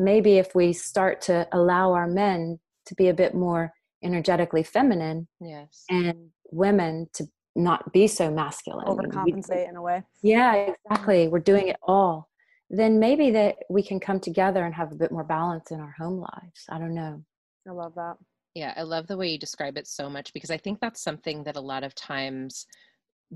maybe 0.00 0.38
if 0.38 0.54
we 0.54 0.72
start 0.72 1.20
to 1.22 1.46
allow 1.52 1.92
our 1.92 2.06
men 2.06 2.58
to 2.86 2.94
be 2.94 3.08
a 3.08 3.14
bit 3.14 3.34
more 3.34 3.72
energetically 4.02 4.62
feminine 4.62 5.28
yes. 5.40 5.84
and 5.88 6.30
women 6.50 7.08
to 7.14 7.26
not 7.56 7.92
be 7.92 8.06
so 8.06 8.30
masculine. 8.30 8.86
Overcompensate 8.86 9.68
in 9.68 9.76
a 9.76 9.82
way. 9.82 10.02
Yeah 10.22 10.54
exactly. 10.54 11.28
We're 11.28 11.38
doing 11.38 11.68
it 11.68 11.76
all. 11.82 12.28
Then 12.68 12.98
maybe 12.98 13.30
that 13.32 13.56
we 13.70 13.82
can 13.82 14.00
come 14.00 14.20
together 14.20 14.64
and 14.64 14.74
have 14.74 14.92
a 14.92 14.96
bit 14.96 15.12
more 15.12 15.24
balance 15.24 15.70
in 15.70 15.80
our 15.80 15.94
home 15.96 16.18
lives. 16.18 16.64
I 16.68 16.78
don't 16.78 16.94
know. 16.94 17.22
I 17.66 17.72
love 17.72 17.94
that. 17.94 18.16
Yeah 18.54 18.72
i 18.76 18.82
love 18.82 19.08
the 19.08 19.16
way 19.16 19.28
you 19.28 19.38
describe 19.38 19.76
it 19.76 19.86
so 19.86 20.08
much 20.08 20.32
because 20.32 20.50
i 20.50 20.56
think 20.56 20.78
that's 20.80 21.02
something 21.02 21.42
that 21.42 21.56
a 21.56 21.60
lot 21.60 21.82
of 21.82 21.94
times 21.94 22.66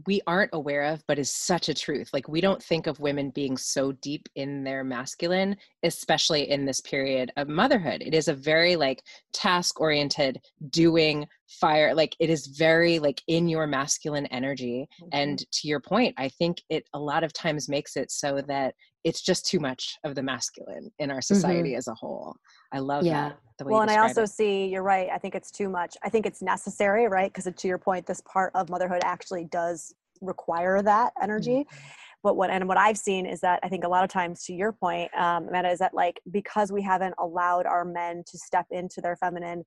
we 0.06 0.20
aren't 0.26 0.50
aware 0.52 0.84
of 0.84 1.02
but 1.08 1.18
is 1.18 1.30
such 1.30 1.68
a 1.68 1.74
truth 1.74 2.10
like 2.12 2.28
we 2.28 2.40
don't 2.40 2.62
think 2.62 2.86
of 2.86 3.00
women 3.00 3.30
being 3.30 3.56
so 3.56 3.92
deep 3.92 4.28
in 4.36 4.62
their 4.62 4.84
masculine 4.84 5.56
especially 5.82 6.50
in 6.50 6.64
this 6.64 6.80
period 6.80 7.32
of 7.36 7.48
motherhood 7.48 8.02
it 8.04 8.14
is 8.14 8.28
a 8.28 8.34
very 8.34 8.76
like 8.76 9.02
task 9.32 9.80
oriented 9.80 10.40
doing 10.70 11.26
fire 11.48 11.94
like 11.94 12.14
it 12.20 12.30
is 12.30 12.46
very 12.46 12.98
like 12.98 13.22
in 13.26 13.48
your 13.48 13.66
masculine 13.66 14.26
energy 14.26 14.86
mm-hmm. 15.00 15.08
and 15.12 15.50
to 15.50 15.66
your 15.66 15.80
point 15.80 16.14
i 16.18 16.28
think 16.28 16.58
it 16.68 16.84
a 16.94 16.98
lot 16.98 17.24
of 17.24 17.32
times 17.32 17.68
makes 17.68 17.96
it 17.96 18.10
so 18.10 18.42
that 18.46 18.74
it's 19.04 19.22
just 19.22 19.46
too 19.46 19.58
much 19.58 19.96
of 20.04 20.14
the 20.14 20.22
masculine 20.22 20.90
in 20.98 21.10
our 21.10 21.22
society 21.22 21.70
mm-hmm. 21.70 21.78
as 21.78 21.88
a 21.88 21.94
whole 21.94 22.36
i 22.72 22.78
love 22.78 23.04
yeah. 23.04 23.32
that 23.58 23.66
well 23.66 23.80
and 23.80 23.90
i 23.90 23.98
also 23.98 24.22
it. 24.22 24.28
see 24.28 24.66
you're 24.66 24.82
right 24.82 25.08
i 25.12 25.18
think 25.18 25.34
it's 25.34 25.50
too 25.50 25.68
much 25.68 25.96
i 26.04 26.08
think 26.08 26.26
it's 26.26 26.42
necessary 26.42 27.08
right 27.08 27.32
because 27.32 27.52
to 27.54 27.68
your 27.68 27.78
point 27.78 28.06
this 28.06 28.22
part 28.22 28.52
of 28.54 28.68
motherhood 28.68 29.02
actually 29.04 29.44
does 29.44 29.94
require 30.20 30.82
that 30.82 31.12
energy 31.22 31.64
mm-hmm. 31.64 31.78
but 32.22 32.36
what 32.36 32.50
and 32.50 32.66
what 32.68 32.78
i've 32.78 32.98
seen 32.98 33.26
is 33.26 33.40
that 33.40 33.60
i 33.62 33.68
think 33.68 33.84
a 33.84 33.88
lot 33.88 34.04
of 34.04 34.10
times 34.10 34.44
to 34.44 34.52
your 34.52 34.72
point 34.72 35.10
um, 35.16 35.48
Amanda, 35.48 35.70
is 35.70 35.78
that 35.78 35.94
like 35.94 36.20
because 36.30 36.72
we 36.72 36.82
haven't 36.82 37.14
allowed 37.18 37.66
our 37.66 37.84
men 37.84 38.22
to 38.26 38.38
step 38.38 38.66
into 38.70 39.00
their 39.00 39.16
feminine 39.16 39.64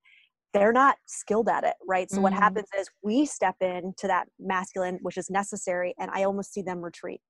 they're 0.53 0.73
not 0.73 0.97
skilled 1.05 1.47
at 1.47 1.63
it 1.63 1.75
right 1.87 2.09
so 2.09 2.15
mm-hmm. 2.15 2.23
what 2.23 2.33
happens 2.33 2.67
is 2.79 2.89
we 3.03 3.25
step 3.25 3.55
into 3.61 4.07
that 4.07 4.27
masculine 4.39 4.99
which 5.01 5.17
is 5.17 5.29
necessary 5.29 5.93
and 5.99 6.11
i 6.13 6.23
almost 6.23 6.53
see 6.53 6.61
them 6.61 6.81
retreat 6.81 7.21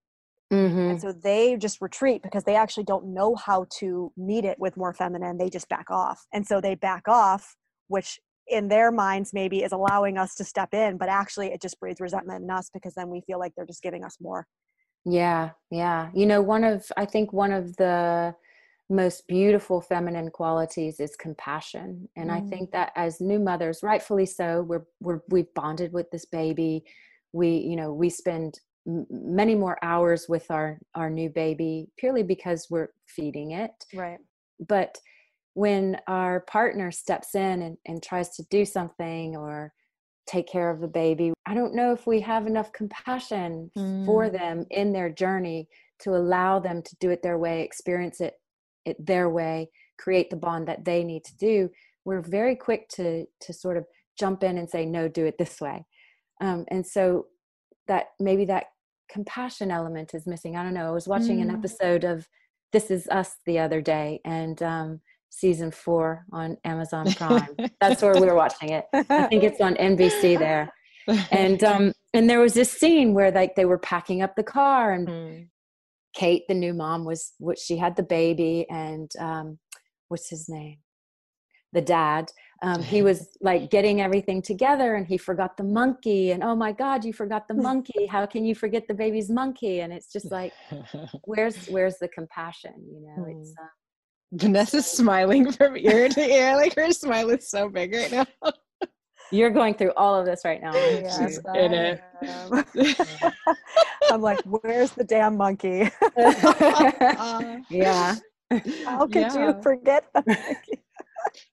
mm-hmm. 0.52 0.80
and 0.80 1.02
so 1.02 1.12
they 1.12 1.56
just 1.58 1.82
retreat 1.82 2.22
because 2.22 2.44
they 2.44 2.56
actually 2.56 2.84
don't 2.84 3.14
know 3.14 3.36
how 3.36 3.66
to 3.80 4.12
meet 4.18 4.46
it 4.46 4.60
with 4.60 4.78
more 4.78 4.94
feminine 4.94 5.38
they 5.38 5.50
just 5.50 5.70
back 5.70 5.90
off. 5.90 6.26
And 6.34 6.46
so 6.46 6.62
they 6.62 6.76
back 6.76 7.08
off 7.08 7.56
which 7.88 8.20
in 8.48 8.68
their 8.68 8.92
minds 8.92 9.34
maybe 9.34 9.64
is 9.64 9.72
allowing 9.72 10.18
us 10.18 10.36
to 10.36 10.44
step 10.44 10.74
in 10.74 10.98
but 10.98 11.10
actually 11.10 11.48
it 11.48 11.62
just 11.62 11.80
breeds 11.80 12.02
resentment 12.02 12.44
in 12.44 12.50
us 12.50 12.70
because 12.74 12.94
then 12.96 13.10
we 13.10 13.22
feel 13.22 13.40
like 13.40 13.54
they're 13.56 13.66
just 13.66 13.84
giving 13.84 14.04
us 14.04 14.18
more. 14.22 14.48
Yeah 15.06 15.52
yeah. 15.70 16.10
You 16.14 16.26
know 16.26 16.42
one 16.42 16.64
of 16.64 16.86
i 16.98 17.06
think 17.06 17.34
one 17.34 17.52
of 17.52 17.76
the 17.78 18.36
most 18.90 19.26
beautiful 19.28 19.80
feminine 19.80 20.30
qualities 20.30 21.00
is 21.00 21.16
compassion. 21.16 22.10
And 22.16 22.30
mm. 22.30 22.34
i 22.34 22.50
think 22.50 22.72
that 22.72 22.92
as 22.96 23.22
new 23.22 23.40
mothers 23.40 23.84
rightfully 23.84 24.26
so 24.26 24.64
we're, 24.64 24.86
we're 25.00 25.22
we've 25.30 25.54
bonded 25.54 25.94
with 25.94 26.12
this 26.12 26.26
baby. 26.26 26.84
We 27.34 27.50
you 27.58 27.78
know 27.78 27.94
we 27.94 28.10
spend 28.10 28.60
m- 28.88 29.06
many 29.10 29.56
more 29.56 29.78
hours 29.84 30.28
with 30.28 30.50
our 30.50 30.80
our 30.96 31.10
new 31.10 31.30
baby 31.30 31.88
purely 31.98 32.24
because 32.24 32.68
we're 32.70 32.90
feeding 33.08 33.52
it. 33.52 33.72
Right. 33.94 34.20
But 34.68 34.98
when 35.54 35.98
our 36.08 36.42
partner 36.42 36.92
steps 36.92 37.36
in 37.36 37.62
and, 37.62 37.78
and 37.86 38.02
tries 38.02 38.30
to 38.36 38.44
do 38.50 38.66
something 38.66 39.36
or 39.36 39.74
take 40.28 40.48
care 40.48 40.70
of 40.70 40.80
the 40.80 40.88
baby 40.88 41.34
i 41.48 41.54
don't 41.56 41.74
know 41.74 41.92
if 41.92 42.06
we 42.06 42.22
have 42.22 42.46
enough 42.46 42.72
compassion 42.72 43.70
mm. 43.76 44.06
for 44.06 44.30
them 44.30 44.64
in 44.70 44.94
their 44.94 45.10
journey 45.10 45.68
to 46.00 46.12
allow 46.12 46.60
them 46.60 46.82
to 46.82 46.96
do 47.02 47.10
it 47.10 47.24
their 47.24 47.40
way 47.40 47.64
experience 47.64 48.22
it 48.22 48.36
it 48.86 49.04
their 49.04 49.30
way 49.30 49.68
create 50.02 50.30
the 50.30 50.36
bond 50.36 50.68
that 50.68 50.84
they 50.84 51.04
need 51.04 51.24
to 51.24 51.38
do. 51.38 51.70
We're 52.04 52.22
very 52.22 52.56
quick 52.56 52.90
to 52.96 53.26
to 53.42 53.54
sort 53.54 53.78
of 53.78 53.86
jump 54.18 54.44
in 54.44 54.58
and 54.58 54.70
say 54.70 54.86
no 54.86 55.08
do 55.08 55.26
it 55.26 55.38
this 55.38 55.62
way. 55.62 55.86
Um, 56.42 56.66
and 56.70 56.86
so 56.86 57.28
that 57.88 58.08
maybe 58.20 58.46
that 58.46 58.66
compassion 59.10 59.72
element 59.72 60.14
is 60.14 60.26
missing 60.26 60.56
i 60.56 60.64
don't 60.64 60.74
know 60.74 60.88
i 60.88 60.92
was 60.92 61.08
watching 61.08 61.40
mm. 61.40 61.42
an 61.42 61.52
episode 61.52 62.04
of 62.04 62.28
this 62.72 62.90
is 62.90 63.08
us 63.10 63.36
the 63.46 63.60
other 63.60 63.82
day 63.82 64.22
and 64.24 64.64
um, 64.64 65.02
season 65.32 65.72
four 65.72 66.26
on 66.32 66.58
Amazon 66.64 67.12
Prime. 67.14 67.56
That's 67.82 68.02
where 68.02 68.14
we 68.14 68.28
were 68.28 68.36
watching 68.36 68.70
it. 68.70 68.86
I 68.94 69.28
think 69.28 69.44
it's 69.44 69.62
on 69.62 69.76
NBC 69.76 70.38
there. 70.38 70.72
And 71.32 71.64
um 71.64 71.94
and 72.14 72.30
there 72.30 72.40
was 72.40 72.54
this 72.54 72.72
scene 72.72 73.16
where 73.16 73.32
like 73.32 73.56
they 73.56 73.66
were 73.66 73.80
packing 73.80 74.22
up 74.22 74.36
the 74.36 74.44
car 74.44 74.94
and 74.94 75.08
mm. 75.08 75.48
Kate, 76.14 76.44
the 76.48 76.54
new 76.54 76.76
mom, 76.76 77.06
was 77.06 77.34
what 77.40 77.58
she 77.58 77.76
had 77.76 77.96
the 77.96 78.04
baby 78.04 78.68
and 78.70 79.12
um 79.20 79.58
what's 80.10 80.30
his 80.30 80.48
name? 80.48 80.78
The 81.74 81.82
dad. 81.82 82.32
Um, 82.64 82.84
he 82.84 83.02
was 83.10 83.38
like 83.42 83.72
getting 83.72 84.02
everything 84.02 84.42
together 84.42 84.96
and 84.96 85.08
he 85.08 85.18
forgot 85.18 85.58
the 85.58 85.64
monkey 85.64 86.32
and 86.32 86.44
oh 86.44 86.56
my 86.56 86.72
god 86.72 87.04
you 87.04 87.12
forgot 87.12 87.48
the 87.48 87.54
monkey 87.70 88.06
how 88.06 88.28
can 88.28 88.46
you 88.46 88.54
forget 88.54 88.88
the 88.88 88.94
baby's 88.94 89.32
monkey 89.32 89.80
and 89.80 89.92
it's 89.92 90.12
just 90.14 90.32
like 90.32 90.54
where's 91.26 91.66
where's 91.70 91.98
the 91.98 92.08
compassion 92.10 92.74
you 92.88 93.02
know 93.02 93.26
it's 93.28 93.52
uh, 93.60 93.66
Vanessa's 94.34 94.86
smiling 94.86 95.52
from 95.52 95.78
ear 95.78 96.08
to 96.10 96.22
ear. 96.22 96.56
Like 96.56 96.76
her 96.76 96.92
smile 96.92 97.30
is 97.32 97.50
so 97.50 97.68
big 97.68 97.94
right 97.94 98.12
now. 98.12 98.26
You're 99.32 99.50
going 99.50 99.74
through 99.76 99.94
all 99.96 100.16
of 100.16 100.26
this 100.26 100.42
right 100.44 100.62
now. 100.62 100.74
Yes, 100.74 101.40
in 101.56 101.74
it. 101.74 102.02
I'm 104.10 104.22
like, 104.22 104.42
where's 104.42 104.92
the 104.92 105.04
damn 105.04 105.38
monkey? 105.38 105.90
yeah. 107.70 108.16
How 108.86 109.08
could 109.08 109.16
yeah. 109.16 109.48
you 109.48 109.62
forget 109.62 110.06
the 110.14 110.24
monkey? 110.26 110.84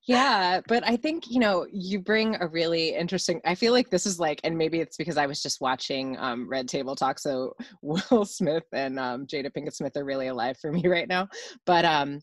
Yeah 0.07 0.61
but 0.69 0.87
i 0.87 0.97
think 0.97 1.25
you 1.29 1.39
know 1.39 1.67
you 1.73 2.01
bring 2.01 2.37
a 2.41 2.47
really 2.47 2.95
interesting 2.95 3.41
i 3.45 3.55
feel 3.55 3.73
like 3.73 3.91
this 3.91 4.07
is 4.07 4.19
like 4.19 4.41
and 4.45 4.57
maybe 4.57 4.81
it's 4.81 4.97
because 4.97 5.17
i 5.17 5.27
was 5.27 5.43
just 5.43 5.61
watching 5.61 6.17
um, 6.19 6.49
red 6.49 6.69
table 6.69 6.95
talk 6.95 7.19
so 7.19 7.55
will 7.83 8.25
smith 8.25 8.65
and 8.73 8.99
um, 8.99 9.27
jada 9.27 9.51
pinkett 9.53 9.75
smith 9.75 9.97
are 9.97 10.05
really 10.05 10.29
alive 10.29 10.57
for 10.59 10.73
me 10.73 10.87
right 10.87 11.09
now 11.09 11.29
but 11.67 11.85
um 11.85 12.21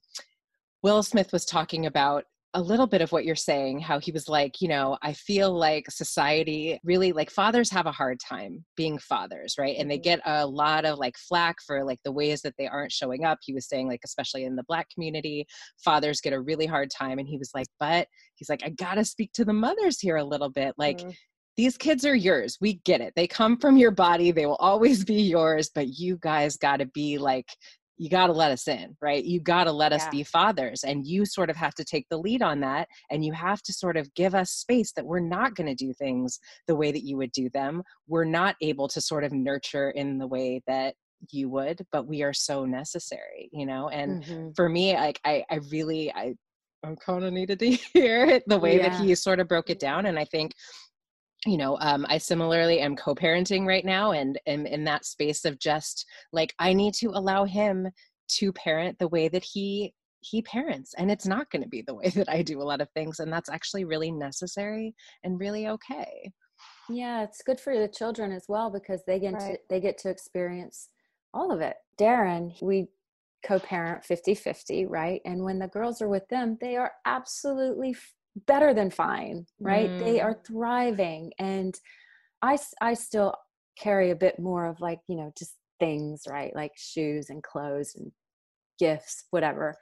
Will 0.86 1.02
Smith 1.02 1.34
was 1.34 1.46
talking 1.46 1.88
about 1.88 2.26
a 2.56 2.62
little 2.62 2.88
bit 2.88 3.02
of 3.02 3.12
what 3.12 3.26
you're 3.26 3.36
saying, 3.36 3.82
how 3.82 4.00
he 4.00 4.14
was 4.14 4.30
like, 4.30 4.62
you 4.62 4.70
know, 4.70 4.98
I 5.02 5.12
feel 5.12 5.52
like 5.52 5.92
society 5.92 6.80
really 6.86 7.12
like 7.12 7.30
fathers 7.30 7.70
have 7.72 7.86
a 7.86 7.92
hard 7.92 8.18
time 8.20 8.64
being 8.78 8.98
fathers, 8.98 9.56
right? 9.60 9.76
And 9.78 9.92
they 9.92 9.98
mm-hmm. 9.98 10.04
get 10.04 10.22
a 10.26 10.48
lot 10.48 10.86
of 10.86 10.98
like 10.98 11.18
flack 11.18 11.58
for 11.68 11.84
like 11.84 12.00
the 12.06 12.14
ways 12.14 12.42
that 12.44 12.54
they 12.58 12.68
aren't 12.68 12.94
showing 12.94 13.26
up. 13.26 13.40
He 13.42 13.54
was 13.54 13.68
saying, 13.68 13.90
like, 13.90 14.00
especially 14.06 14.46
in 14.46 14.56
the 14.56 14.64
black 14.70 14.90
community, 14.90 15.46
fathers 15.84 16.22
get 16.22 16.32
a 16.32 16.40
really 16.40 16.66
hard 16.66 16.90
time. 16.90 17.20
And 17.20 17.28
he 17.28 17.38
was 17.38 17.52
like, 17.54 17.68
but 17.78 18.08
he's 18.36 18.50
like, 18.50 18.64
I 18.64 18.70
gotta 18.70 19.04
speak 19.04 19.34
to 19.34 19.44
the 19.44 19.54
mothers 19.54 20.00
here 20.00 20.16
a 20.16 20.24
little 20.24 20.50
bit. 20.50 20.74
Like, 20.78 21.00
mm-hmm 21.00 21.12
these 21.58 21.78
kids 21.78 22.06
are 22.06 22.16
yours. 22.16 22.58
We 22.60 22.82
get 22.84 23.00
it. 23.00 23.14
They 23.16 23.28
come 23.28 23.58
from 23.58 23.78
your 23.78 23.92
body. 23.92 24.32
They 24.32 24.46
will 24.46 24.56
always 24.56 25.06
be 25.06 25.22
yours, 25.22 25.70
but 25.74 25.88
you 25.88 26.18
guys 26.22 26.58
got 26.58 26.78
to 26.78 26.86
be 26.88 27.18
like 27.18 27.48
you 27.98 28.10
got 28.10 28.28
to 28.28 28.34
let 28.34 28.52
us 28.52 28.68
in, 28.68 28.96
right? 29.02 29.24
You 29.24 29.40
got 29.40 29.66
to 29.66 29.72
let 29.72 29.92
yeah. 29.92 29.98
us 29.98 30.08
be 30.10 30.24
fathers. 30.24 30.84
And 30.84 31.06
you 31.06 31.26
sort 31.26 31.50
of 31.50 31.56
have 31.56 31.74
to 31.76 31.86
take 31.86 32.08
the 32.10 32.18
lead 32.18 32.42
on 32.42 32.60
that. 32.62 32.88
And 33.10 33.24
you 33.24 33.34
have 33.34 33.62
to 33.64 33.74
sort 33.74 33.98
of 33.98 34.14
give 34.16 34.36
us 34.36 34.52
space 34.52 34.92
that 34.94 35.06
we're 35.06 35.20
not 35.20 35.56
going 35.56 35.68
to 35.68 35.76
do 35.76 35.94
things 35.94 36.40
the 36.68 36.76
way 36.76 36.92
that 36.92 37.04
you 37.04 37.18
would 37.18 37.32
do 37.32 37.50
them. 37.50 37.84
We're 38.08 38.26
not 38.26 38.56
able 38.62 38.88
to 38.90 39.02
sort 39.02 39.24
of 39.24 39.32
nurture 39.32 39.92
in 39.92 40.18
the 40.18 40.28
way 40.28 40.62
that 40.68 40.96
you 41.32 41.50
would, 41.50 41.86
but 41.92 42.08
we 42.08 42.22
are 42.24 42.34
so 42.34 42.66
necessary, 42.66 43.50
you 43.52 43.66
know? 43.66 43.90
And 43.90 44.24
mm-hmm. 44.24 44.50
for 44.56 44.68
me, 44.68 44.94
like, 44.94 45.20
I, 45.24 45.46
I 45.50 45.60
really, 45.72 46.12
I, 46.14 46.36
I 46.84 46.96
kind 47.04 47.24
of 47.24 47.34
needed 47.34 47.60
to 47.60 47.70
hear 47.94 48.42
the 48.46 48.60
way 48.60 48.78
yeah. 48.78 48.90
that 48.90 49.02
he 49.02 49.16
sort 49.16 49.40
of 49.40 49.48
broke 49.48 49.70
it 49.70 49.80
down. 49.80 50.06
And 50.06 50.20
I 50.20 50.26
think 50.26 50.52
you 51.46 51.58
know 51.58 51.78
um, 51.80 52.06
i 52.10 52.18
similarly 52.18 52.80
am 52.80 52.96
co-parenting 52.96 53.66
right 53.66 53.86
now 53.86 54.12
and 54.12 54.40
am 54.48 54.66
in 54.66 54.84
that 54.84 55.06
space 55.06 55.46
of 55.46 55.60
just 55.60 56.06
like 56.32 56.54
i 56.60 56.74
need 56.74 56.94
to 56.94 57.08
allow 57.10 57.46
him 57.46 57.88
to 58.28 58.52
parent 58.54 58.98
the 59.00 59.08
way 59.08 59.28
that 59.28 59.44
he 59.44 59.94
he 60.26 60.42
parents 60.42 60.94
and 60.98 61.12
it's 61.12 61.28
not 61.28 61.50
going 61.52 61.62
to 61.62 61.70
be 61.70 61.82
the 61.82 61.94
way 61.94 62.10
that 62.10 62.30
i 62.30 62.42
do 62.42 62.62
a 62.62 62.64
lot 62.64 62.82
of 62.82 62.90
things 62.92 63.20
and 63.20 63.32
that's 63.32 63.50
actually 63.50 63.86
really 63.86 64.12
necessary 64.12 64.96
and 65.24 65.40
really 65.40 65.68
okay. 65.68 66.32
Yeah 66.90 67.24
it's 67.24 67.42
good 67.44 67.60
for 67.60 67.78
the 67.78 67.88
children 67.88 68.32
as 68.32 68.46
well 68.48 68.70
because 68.70 69.04
they 69.06 69.20
get 69.20 69.34
right. 69.34 69.54
to, 69.54 69.60
they 69.70 69.80
get 69.80 69.98
to 70.00 70.10
experience 70.10 70.90
all 71.34 71.52
of 71.52 71.62
it. 71.62 71.76
Darren 72.00 72.60
we 72.62 72.88
co-parent 73.46 74.04
50-50 74.04 74.88
right? 74.90 75.22
And 75.26 75.44
when 75.44 75.60
the 75.60 75.68
girls 75.68 76.02
are 76.02 76.10
with 76.10 76.28
them 76.30 76.58
they 76.60 76.76
are 76.76 76.92
absolutely 77.06 77.96
better 78.36 78.74
than 78.74 78.90
fine 78.90 79.46
right? 79.60 79.90
Mm. 79.90 80.00
they 80.00 80.20
are 80.20 80.38
thriving 80.46 81.32
and 81.40 81.80
i 82.42 82.58
i 82.82 82.94
still 82.94 83.34
carry 83.78 84.12
a 84.12 84.16
bit 84.16 84.40
more 84.40 84.66
of 84.66 84.80
like 84.80 85.00
you 85.08 85.16
know 85.16 85.32
just 85.38 85.56
things 85.80 86.24
right? 86.28 86.56
Like 86.56 86.72
shoes 86.76 87.30
and 87.30 87.44
clothes 87.44 87.96
and 87.96 88.12
gifts 88.80 89.26
whatever. 89.32 89.76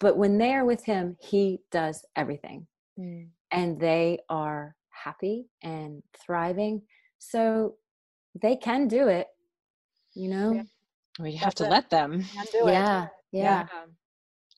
But 0.00 0.16
when 0.16 0.38
they're 0.38 0.64
with 0.64 0.84
him 0.84 1.16
he 1.20 1.60
does 1.70 2.04
everything. 2.16 2.66
Mm. 2.98 3.28
and 3.50 3.80
they 3.80 4.18
are 4.28 4.76
happy 4.90 5.46
and 5.62 6.02
thriving. 6.24 6.82
So 7.18 7.76
they 8.40 8.56
can 8.56 8.86
do 8.88 9.08
it 9.08 9.28
you 10.14 10.28
know? 10.28 10.52
Yeah. 10.52 10.62
we 11.18 11.32
have 11.36 11.54
That's 11.54 11.54
to 11.62 11.66
it. 11.66 11.70
let 11.70 11.88
them. 11.88 12.22
Yeah, 12.54 12.62
yeah. 12.66 13.06
Yeah 13.32 13.66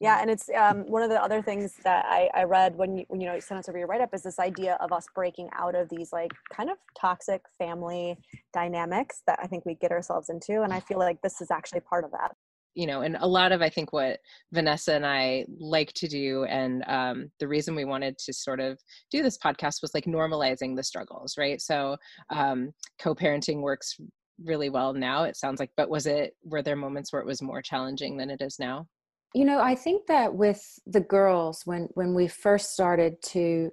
yeah, 0.04 0.20
and 0.20 0.30
it's 0.30 0.50
um, 0.50 0.80
one 0.86 1.02
of 1.02 1.08
the 1.08 1.22
other 1.22 1.40
things 1.40 1.76
that 1.82 2.04
I, 2.06 2.28
I 2.34 2.44
read 2.44 2.76
when 2.76 2.98
you 2.98 3.04
when 3.08 3.22
you 3.22 3.26
know 3.26 3.34
you 3.34 3.40
sent 3.40 3.58
us 3.58 3.70
over 3.70 3.78
your 3.78 3.86
write 3.86 4.02
up 4.02 4.10
is 4.12 4.22
this 4.22 4.38
idea 4.38 4.76
of 4.80 4.92
us 4.92 5.06
breaking 5.14 5.48
out 5.58 5.74
of 5.74 5.88
these 5.88 6.12
like 6.12 6.30
kind 6.52 6.68
of 6.68 6.76
toxic 6.98 7.40
family 7.56 8.18
dynamics 8.52 9.22
that 9.26 9.38
I 9.42 9.46
think 9.46 9.64
we 9.64 9.76
get 9.76 9.92
ourselves 9.92 10.28
into, 10.28 10.62
and 10.62 10.74
I 10.74 10.80
feel 10.80 10.98
like 10.98 11.22
this 11.22 11.40
is 11.40 11.50
actually 11.50 11.80
part 11.80 12.04
of 12.04 12.10
that. 12.10 12.32
You 12.74 12.86
know, 12.86 13.00
and 13.00 13.16
a 13.18 13.26
lot 13.26 13.52
of 13.52 13.62
I 13.62 13.70
think 13.70 13.94
what 13.94 14.18
Vanessa 14.52 14.94
and 14.94 15.06
I 15.06 15.46
like 15.58 15.94
to 15.94 16.06
do, 16.06 16.44
and 16.44 16.84
um, 16.86 17.30
the 17.40 17.48
reason 17.48 17.74
we 17.74 17.86
wanted 17.86 18.18
to 18.18 18.32
sort 18.34 18.60
of 18.60 18.78
do 19.10 19.22
this 19.22 19.38
podcast 19.38 19.80
was 19.80 19.92
like 19.94 20.04
normalizing 20.04 20.76
the 20.76 20.82
struggles, 20.82 21.38
right? 21.38 21.62
So 21.62 21.96
um, 22.28 22.72
co-parenting 23.00 23.62
works 23.62 23.96
really 24.44 24.68
well 24.68 24.92
now. 24.92 25.24
It 25.24 25.36
sounds 25.36 25.60
like, 25.60 25.70
but 25.78 25.88
was 25.88 26.06
it 26.06 26.34
were 26.44 26.62
there 26.62 26.76
moments 26.76 27.10
where 27.10 27.22
it 27.22 27.26
was 27.26 27.40
more 27.40 27.62
challenging 27.62 28.18
than 28.18 28.28
it 28.28 28.42
is 28.42 28.58
now? 28.58 28.86
You 29.34 29.44
know 29.44 29.60
i 29.60 29.74
think 29.74 30.06
that 30.06 30.34
with 30.34 30.78
the 30.86 31.00
girls 31.00 31.62
when 31.64 31.88
when 31.94 32.14
we 32.14 32.26
first 32.26 32.72
started 32.72 33.20
to 33.22 33.70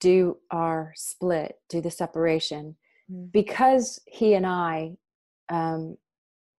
do 0.00 0.36
our 0.50 0.92
split 0.96 1.56
do 1.68 1.80
the 1.80 1.90
separation 1.90 2.76
mm. 3.10 3.30
because 3.30 4.00
he 4.06 4.34
and 4.34 4.46
i 4.46 4.90
um, 5.48 5.96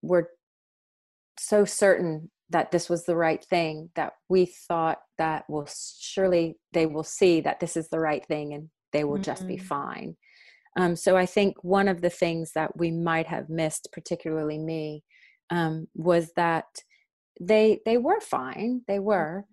were 0.02 0.30
so 1.38 1.66
certain 1.66 2.32
that 2.50 2.72
this 2.72 2.90
was 2.90 3.04
the 3.04 3.16
right 3.16 3.44
thing 3.44 3.90
that 3.96 4.14
we 4.30 4.46
thought 4.46 5.00
that 5.18 5.44
will 5.50 5.68
surely 6.00 6.56
they 6.72 6.86
will 6.86 7.04
see 7.04 7.42
that 7.42 7.60
this 7.60 7.76
is 7.76 7.90
the 7.90 8.00
right 8.00 8.26
thing 8.26 8.54
and 8.54 8.70
they 8.94 9.04
will 9.04 9.16
mm-hmm. 9.16 9.24
just 9.24 9.48
be 9.48 9.58
fine 9.58 10.16
um, 10.78 10.96
so 10.96 11.18
i 11.18 11.26
think 11.26 11.56
one 11.64 11.88
of 11.88 12.02
the 12.02 12.10
things 12.10 12.52
that 12.54 12.78
we 12.78 12.92
might 12.92 13.28
have 13.28 13.50
missed 13.50 13.90
particularly 13.92 14.58
me 14.58 15.04
um, 15.50 15.88
was 15.96 16.32
that 16.36 16.66
they 17.40 17.80
they 17.86 17.98
were 17.98 18.20
fine 18.20 18.82
they 18.88 18.98
mm. 18.98 19.04
were 19.04 19.46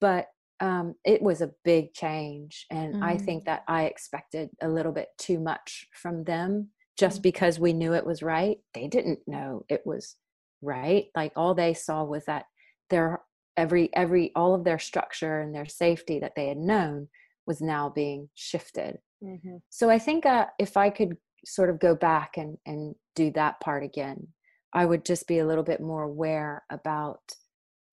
but 0.00 0.26
um, 0.60 0.94
it 1.06 1.22
was 1.22 1.40
a 1.40 1.52
big 1.64 1.94
change 1.94 2.66
and 2.70 2.94
mm-hmm. 2.94 3.04
i 3.04 3.16
think 3.16 3.44
that 3.44 3.62
i 3.66 3.84
expected 3.84 4.50
a 4.62 4.68
little 4.68 4.92
bit 4.92 5.08
too 5.18 5.38
much 5.40 5.86
from 5.92 6.24
them 6.24 6.68
just 6.98 7.16
mm-hmm. 7.16 7.22
because 7.22 7.58
we 7.58 7.72
knew 7.72 7.94
it 7.94 8.06
was 8.06 8.22
right 8.22 8.58
they 8.74 8.86
didn't 8.86 9.20
know 9.26 9.64
it 9.68 9.82
was 9.84 10.16
right 10.62 11.06
like 11.16 11.32
all 11.36 11.54
they 11.54 11.72
saw 11.72 12.04
was 12.04 12.24
that 12.26 12.44
their 12.90 13.20
every 13.56 13.88
every 13.94 14.32
all 14.34 14.54
of 14.54 14.64
their 14.64 14.78
structure 14.78 15.40
and 15.40 15.54
their 15.54 15.66
safety 15.66 16.18
that 16.18 16.32
they 16.36 16.48
had 16.48 16.58
known 16.58 17.08
was 17.46 17.60
now 17.60 17.88
being 17.88 18.28
shifted 18.34 18.98
mm-hmm. 19.24 19.56
so 19.70 19.88
i 19.88 19.98
think 19.98 20.26
uh, 20.26 20.46
if 20.58 20.76
i 20.76 20.90
could 20.90 21.16
sort 21.46 21.70
of 21.70 21.80
go 21.80 21.94
back 21.94 22.36
and 22.36 22.58
and 22.66 22.94
do 23.14 23.30
that 23.32 23.58
part 23.60 23.82
again 23.82 24.26
I 24.72 24.84
would 24.84 25.04
just 25.04 25.26
be 25.26 25.38
a 25.38 25.46
little 25.46 25.64
bit 25.64 25.80
more 25.80 26.02
aware 26.02 26.62
about 26.70 27.20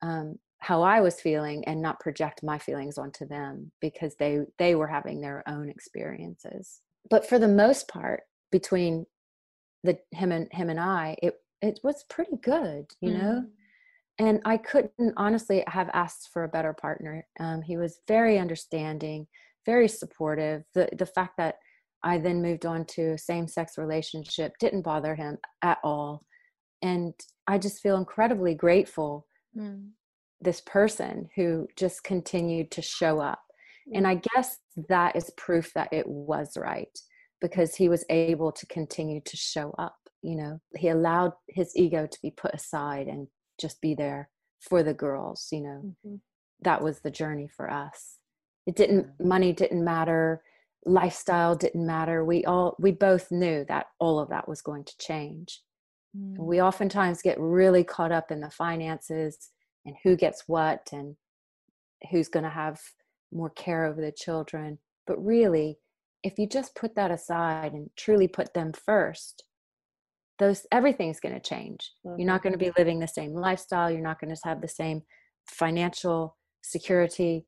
um, 0.02 0.38
how 0.60 0.82
I 0.82 1.02
was 1.02 1.22
feeling 1.22 1.64
and 1.66 1.82
not 1.82 2.00
project 2.00 2.44
my 2.44 2.58
feelings 2.58 2.98
onto 2.98 3.28
them 3.28 3.72
because 3.82 4.16
they 4.16 4.42
they 4.58 4.76
were 4.76 4.88
having 4.88 5.22
their 5.22 5.44
own 5.48 5.70
experiences. 5.70 6.82
But 7.10 7.28
for 7.28 7.40
the 7.40 7.48
most 7.48 7.88
part, 7.88 8.24
between 8.52 9.06
the 9.84 9.98
him 10.12 10.32
and 10.32 10.48
him 10.52 10.70
and 10.70 10.80
I, 10.80 11.16
it 11.22 11.36
it 11.62 11.80
was 11.84 12.06
pretty 12.10 12.38
good, 12.42 12.86
you 13.02 13.12
mm. 13.12 13.22
know. 13.22 13.46
And 14.20 14.42
I 14.46 14.58
couldn't 14.58 15.14
honestly 15.16 15.64
have 15.68 15.90
asked 15.94 16.30
for 16.34 16.44
a 16.44 16.50
better 16.50 16.74
partner. 16.74 17.26
Um, 17.40 17.62
he 17.62 17.78
was 17.78 18.00
very 18.08 18.40
understanding, 18.40 19.28
very 19.66 19.88
supportive. 19.88 20.64
The 20.74 20.90
the 20.98 21.06
fact 21.06 21.38
that 21.38 21.56
I 22.04 22.18
then 22.18 22.42
moved 22.42 22.66
on 22.66 22.86
to 22.86 23.14
a 23.14 23.18
same 23.18 23.48
sex 23.48 23.78
relationship 23.78 24.54
didn't 24.60 24.84
bother 24.84 25.16
him 25.16 25.38
at 25.64 25.80
all 25.84 26.24
and 26.82 27.14
i 27.48 27.58
just 27.58 27.82
feel 27.82 27.98
incredibly 27.98 28.54
grateful 28.54 29.26
mm. 29.58 29.88
this 30.42 30.62
person 30.62 31.30
who 31.36 31.68
just 31.76 32.04
continued 32.04 32.70
to 32.72 32.82
show 32.82 33.20
up. 33.20 33.42
And 33.94 34.06
mm. 34.06 34.10
i 34.10 34.22
guess 34.36 34.58
that 34.90 35.16
is 35.16 35.32
proof 35.38 35.74
that 35.74 35.90
it 35.92 36.08
was 36.08 36.58
right 36.58 36.98
because 37.42 37.76
he 37.76 37.90
was 37.90 38.06
able 38.10 38.52
to 38.52 38.66
continue 38.68 39.22
to 39.26 39.38
show 39.38 39.74
up 39.78 39.98
you 40.24 40.36
know? 40.36 40.60
He 40.76 40.90
allowed 40.90 41.34
his 41.48 41.72
ego 41.76 42.08
to 42.08 42.18
be 42.22 42.32
put 42.32 42.54
aside 42.54 43.08
and 43.08 43.28
just 43.60 43.80
be 43.82 43.96
there 43.96 44.30
for 44.60 44.84
the 44.84 44.94
girls 44.94 45.48
you 45.52 45.62
know? 45.62 45.82
Mm-hmm. 45.86 46.16
that 46.62 46.82
was 46.82 47.00
the 47.00 47.12
journey 47.12 47.48
for 47.56 47.72
us. 47.72 48.18
It 48.66 48.76
didn't 48.76 49.08
money 49.20 49.54
didn't 49.54 49.84
matter 49.84 50.42
lifestyle 50.86 51.56
didn't 51.56 51.86
matter. 51.86 52.24
We 52.24 52.46
all 52.46 52.76
we 52.80 52.92
both 52.92 53.32
knew 53.32 53.66
that 53.68 53.88
all 54.00 54.20
of 54.20 54.30
that 54.30 54.48
was 54.48 54.62
going 54.62 54.86
to 54.86 54.98
change 55.00 55.62
mm. 56.16 56.38
we 56.38 56.62
oftentimes 56.62 57.22
get 57.22 57.40
really 57.40 57.84
caught 57.84 58.12
up 58.12 58.32
in 58.32 58.42
the 58.42 58.50
finances 58.50 59.50
and 59.86 59.96
who 60.04 60.16
gets 60.16 60.44
what 60.48 60.90
and 60.92 61.16
who's 62.12 62.28
going 62.28 62.44
to 62.44 62.50
have 62.50 62.80
more 63.32 63.50
care 63.50 63.86
over 63.86 64.02
the 64.02 64.12
children 64.12 64.78
but 65.06 65.18
really 65.24 65.78
if 66.24 66.38
you 66.38 66.48
just 66.48 66.76
put 66.76 66.96
that 66.96 67.12
aside 67.12 67.74
and 67.74 67.90
truly 67.96 68.28
put 68.28 68.54
them 68.54 68.72
first 68.74 69.44
those 70.40 70.66
everything's 70.72 71.20
going 71.20 71.34
to 71.34 71.42
change 71.42 71.92
mm-hmm. 72.06 72.20
you're 72.20 72.28
not 72.28 72.44
going 72.44 72.54
to 72.54 72.60
be 72.60 72.72
living 72.78 73.00
the 73.00 73.08
same 73.08 73.34
lifestyle 73.34 73.92
you're 73.92 74.02
not 74.02 74.20
going 74.20 74.34
to 74.34 74.42
have 74.44 74.62
the 74.62 74.68
same 74.68 75.02
financial 75.50 76.38
security 76.62 77.46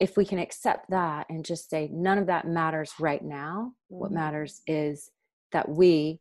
if 0.00 0.16
we 0.16 0.24
can 0.24 0.38
accept 0.38 0.90
that 0.90 1.26
and 1.28 1.44
just 1.44 1.70
say 1.70 1.88
none 1.92 2.18
of 2.18 2.26
that 2.26 2.46
matters 2.46 2.92
right 2.98 3.24
now 3.24 3.72
mm-hmm. 3.90 4.00
what 4.00 4.12
matters 4.12 4.62
is 4.66 5.10
that 5.52 5.68
we 5.68 6.20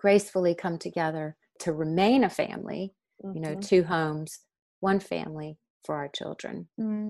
gracefully 0.00 0.54
come 0.54 0.78
together 0.78 1.36
to 1.58 1.72
remain 1.72 2.24
a 2.24 2.30
family 2.30 2.94
mm-hmm. 3.22 3.36
you 3.36 3.42
know 3.42 3.50
mm-hmm. 3.50 3.60
two 3.60 3.84
homes 3.84 4.40
one 4.80 4.98
family 4.98 5.58
for 5.84 5.94
our 5.96 6.08
children 6.08 6.68
mm-hmm. 6.80 7.08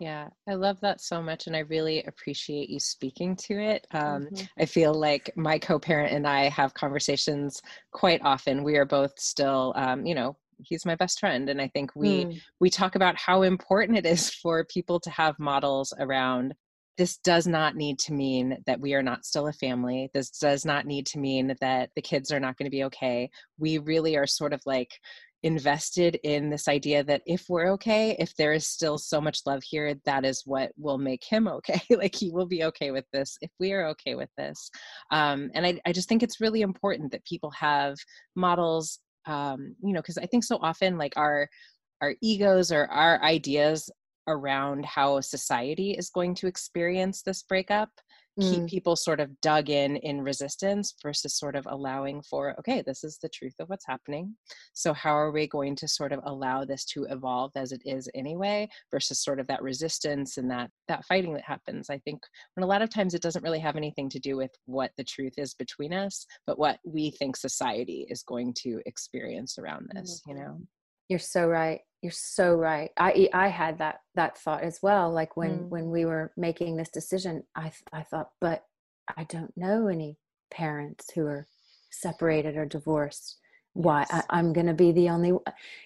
Yeah, 0.00 0.28
I 0.48 0.54
love 0.54 0.80
that 0.80 1.00
so 1.00 1.22
much, 1.22 1.46
and 1.46 1.54
I 1.54 1.60
really 1.60 2.02
appreciate 2.02 2.68
you 2.68 2.80
speaking 2.80 3.36
to 3.36 3.54
it. 3.54 3.86
Um, 3.92 4.24
mm-hmm. 4.24 4.44
I 4.58 4.66
feel 4.66 4.92
like 4.92 5.30
my 5.36 5.56
co 5.56 5.78
parent 5.78 6.12
and 6.12 6.26
I 6.26 6.48
have 6.48 6.74
conversations 6.74 7.62
quite 7.92 8.20
often. 8.24 8.64
We 8.64 8.76
are 8.76 8.84
both 8.84 9.12
still, 9.18 9.72
um, 9.76 10.04
you 10.04 10.16
know, 10.16 10.36
he's 10.62 10.86
my 10.86 10.94
best 10.94 11.18
friend 11.18 11.48
and 11.48 11.60
i 11.60 11.68
think 11.68 11.90
we 11.94 12.26
mm. 12.26 12.40
we 12.60 12.70
talk 12.70 12.94
about 12.94 13.16
how 13.16 13.42
important 13.42 13.98
it 13.98 14.06
is 14.06 14.30
for 14.42 14.64
people 14.64 15.00
to 15.00 15.10
have 15.10 15.38
models 15.38 15.92
around 15.98 16.54
this 16.96 17.16
does 17.18 17.46
not 17.46 17.76
need 17.76 17.98
to 17.98 18.12
mean 18.12 18.56
that 18.66 18.80
we 18.80 18.94
are 18.94 19.02
not 19.02 19.24
still 19.24 19.48
a 19.48 19.52
family 19.52 20.10
this 20.14 20.30
does 20.30 20.64
not 20.64 20.86
need 20.86 21.06
to 21.06 21.18
mean 21.18 21.54
that 21.60 21.90
the 21.96 22.02
kids 22.02 22.30
are 22.30 22.40
not 22.40 22.56
going 22.56 22.66
to 22.66 22.76
be 22.76 22.84
okay 22.84 23.28
we 23.58 23.78
really 23.78 24.16
are 24.16 24.26
sort 24.26 24.52
of 24.52 24.60
like 24.66 24.90
invested 25.44 26.18
in 26.24 26.48
this 26.48 26.68
idea 26.68 27.04
that 27.04 27.20
if 27.26 27.44
we're 27.50 27.70
okay, 27.70 28.16
if 28.18 28.34
there 28.36 28.54
is 28.54 28.66
still 28.66 28.96
so 28.96 29.20
much 29.20 29.40
love 29.44 29.62
here, 29.62 29.94
that 30.06 30.24
is 30.24 30.42
what 30.46 30.72
will 30.78 30.96
make 30.96 31.22
him 31.22 31.46
okay. 31.46 31.80
like 31.90 32.14
he 32.14 32.30
will 32.30 32.46
be 32.46 32.64
okay 32.64 32.90
with 32.90 33.04
this 33.12 33.36
if 33.42 33.50
we 33.60 33.72
are 33.72 33.86
okay 33.88 34.14
with 34.14 34.30
this. 34.38 34.70
Um, 35.10 35.50
and 35.54 35.66
I, 35.66 35.80
I 35.84 35.92
just 35.92 36.08
think 36.08 36.22
it's 36.22 36.40
really 36.40 36.62
important 36.62 37.12
that 37.12 37.26
people 37.26 37.50
have 37.50 37.94
models, 38.34 38.98
um, 39.26 39.76
you 39.82 39.92
know, 39.92 40.00
because 40.00 40.16
I 40.16 40.24
think 40.24 40.44
so 40.44 40.58
often 40.62 40.98
like 40.98 41.12
our 41.16 41.48
our 42.00 42.14
egos 42.22 42.72
or 42.72 42.86
our 42.86 43.22
ideas 43.22 43.88
around 44.28 44.84
how 44.84 45.20
society 45.20 45.92
is 45.92 46.10
going 46.10 46.34
to 46.34 46.46
experience 46.46 47.22
this 47.22 47.42
breakup 47.42 47.90
mm. 48.38 48.54
keep 48.54 48.66
people 48.66 48.96
sort 48.96 49.20
of 49.20 49.40
dug 49.40 49.70
in 49.70 49.96
in 49.96 50.22
resistance 50.22 50.94
versus 51.02 51.38
sort 51.38 51.56
of 51.56 51.66
allowing 51.66 52.22
for 52.22 52.54
okay 52.58 52.82
this 52.82 53.04
is 53.04 53.18
the 53.18 53.28
truth 53.28 53.54
of 53.60 53.68
what's 53.68 53.86
happening 53.86 54.34
so 54.72 54.92
how 54.92 55.14
are 55.14 55.30
we 55.30 55.46
going 55.46 55.76
to 55.76 55.88
sort 55.88 56.12
of 56.12 56.20
allow 56.24 56.64
this 56.64 56.84
to 56.84 57.04
evolve 57.10 57.52
as 57.56 57.72
it 57.72 57.82
is 57.84 58.08
anyway 58.14 58.68
versus 58.90 59.22
sort 59.22 59.40
of 59.40 59.46
that 59.46 59.62
resistance 59.62 60.36
and 60.36 60.50
that 60.50 60.70
that 60.88 61.04
fighting 61.04 61.32
that 61.34 61.44
happens 61.44 61.90
i 61.90 61.98
think 61.98 62.20
when 62.54 62.64
a 62.64 62.68
lot 62.68 62.82
of 62.82 62.90
times 62.90 63.14
it 63.14 63.22
doesn't 63.22 63.44
really 63.44 63.60
have 63.60 63.76
anything 63.76 64.08
to 64.08 64.18
do 64.18 64.36
with 64.36 64.50
what 64.66 64.90
the 64.96 65.04
truth 65.04 65.34
is 65.38 65.54
between 65.54 65.92
us 65.92 66.26
but 66.46 66.58
what 66.58 66.78
we 66.84 67.10
think 67.10 67.36
society 67.36 68.06
is 68.08 68.22
going 68.22 68.52
to 68.54 68.80
experience 68.86 69.58
around 69.58 69.88
this 69.92 70.20
mm-hmm. 70.20 70.38
you 70.38 70.44
know 70.44 70.60
you're 71.08 71.18
so 71.18 71.46
right 71.46 71.80
you're 72.02 72.12
so 72.12 72.54
right 72.54 72.90
i 72.98 73.28
i 73.32 73.48
had 73.48 73.78
that 73.78 74.00
that 74.14 74.36
thought 74.38 74.62
as 74.62 74.80
well 74.82 75.10
like 75.10 75.36
when 75.36 75.58
mm. 75.58 75.68
when 75.68 75.90
we 75.90 76.04
were 76.04 76.32
making 76.36 76.76
this 76.76 76.90
decision 76.90 77.42
i 77.56 77.72
i 77.92 78.02
thought 78.02 78.30
but 78.40 78.64
i 79.16 79.24
don't 79.24 79.56
know 79.56 79.88
any 79.88 80.18
parents 80.50 81.10
who 81.14 81.26
are 81.26 81.46
separated 81.90 82.56
or 82.56 82.66
divorced 82.66 83.38
why 83.72 84.04
I, 84.10 84.22
i'm 84.30 84.52
going 84.52 84.66
to 84.66 84.74
be 84.74 84.92
the 84.92 85.08
only 85.08 85.32
one. 85.32 85.42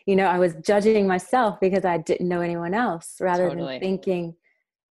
you 0.06 0.16
know 0.16 0.26
i 0.26 0.38
was 0.38 0.54
judging 0.56 1.06
myself 1.06 1.58
because 1.60 1.84
i 1.84 1.98
didn't 1.98 2.28
know 2.28 2.40
anyone 2.40 2.74
else 2.74 3.16
rather 3.20 3.48
totally. 3.48 3.74
than 3.74 3.80
thinking 3.80 4.34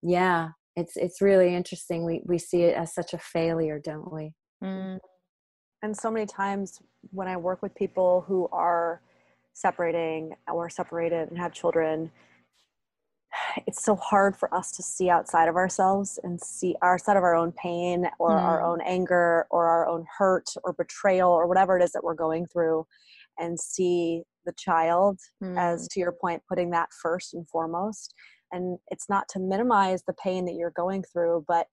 yeah 0.02 0.50
it's 0.76 0.98
it's 0.98 1.22
really 1.22 1.56
interesting 1.56 2.06
we 2.06 2.22
we 2.26 2.38
see 2.38 2.64
it 2.64 2.76
as 2.76 2.94
such 2.94 3.14
a 3.14 3.18
failure 3.18 3.80
don't 3.80 4.12
we 4.12 4.34
mm. 4.64 5.00
and 5.82 5.96
so 5.96 6.12
many 6.12 6.26
times 6.26 6.80
when 7.12 7.28
i 7.28 7.38
work 7.38 7.62
with 7.62 7.74
people 7.76 8.26
who 8.28 8.48
are 8.52 9.02
separating 9.54 10.34
or 10.52 10.70
separated 10.70 11.30
and 11.30 11.38
have 11.38 11.54
children 11.54 12.12
it's 13.68 13.84
so 13.84 13.96
hard 13.96 14.36
for 14.36 14.54
us 14.54 14.72
to 14.72 14.84
see 14.84 15.10
outside 15.10 15.48
of 15.50 15.56
ourselves 15.56 16.20
and 16.24 16.40
see 16.40 16.76
outside 16.82 17.18
of 17.18 17.24
our 17.24 17.36
own 17.36 17.52
pain 17.52 18.08
or 18.20 18.32
mm. 18.32 18.42
our 18.42 18.62
own 18.62 18.80
anger 18.82 19.48
or 19.50 19.68
our 19.68 19.88
own 19.88 20.06
hurt 20.18 20.50
or 20.64 20.74
betrayal 20.74 21.32
or 21.32 21.48
whatever 21.48 21.78
it 21.78 21.84
is 21.84 21.92
that 21.92 22.04
we're 22.04 22.14
going 22.14 22.46
through 22.46 22.86
and 23.40 23.60
see 23.60 24.24
the 24.46 24.54
child 24.58 25.20
mm. 25.44 25.58
as 25.58 25.88
to 25.88 26.00
your 26.00 26.12
point 26.12 26.42
putting 26.48 26.70
that 26.70 26.90
first 27.02 27.34
and 27.34 27.48
foremost 27.48 28.14
and 28.52 28.78
it's 28.90 29.10
not 29.10 29.28
to 29.30 29.40
minimize 29.40 30.04
the 30.04 30.14
pain 30.14 30.46
that 30.46 30.56
you're 30.56 30.74
going 30.76 31.04
through 31.12 31.44
but 31.48 31.68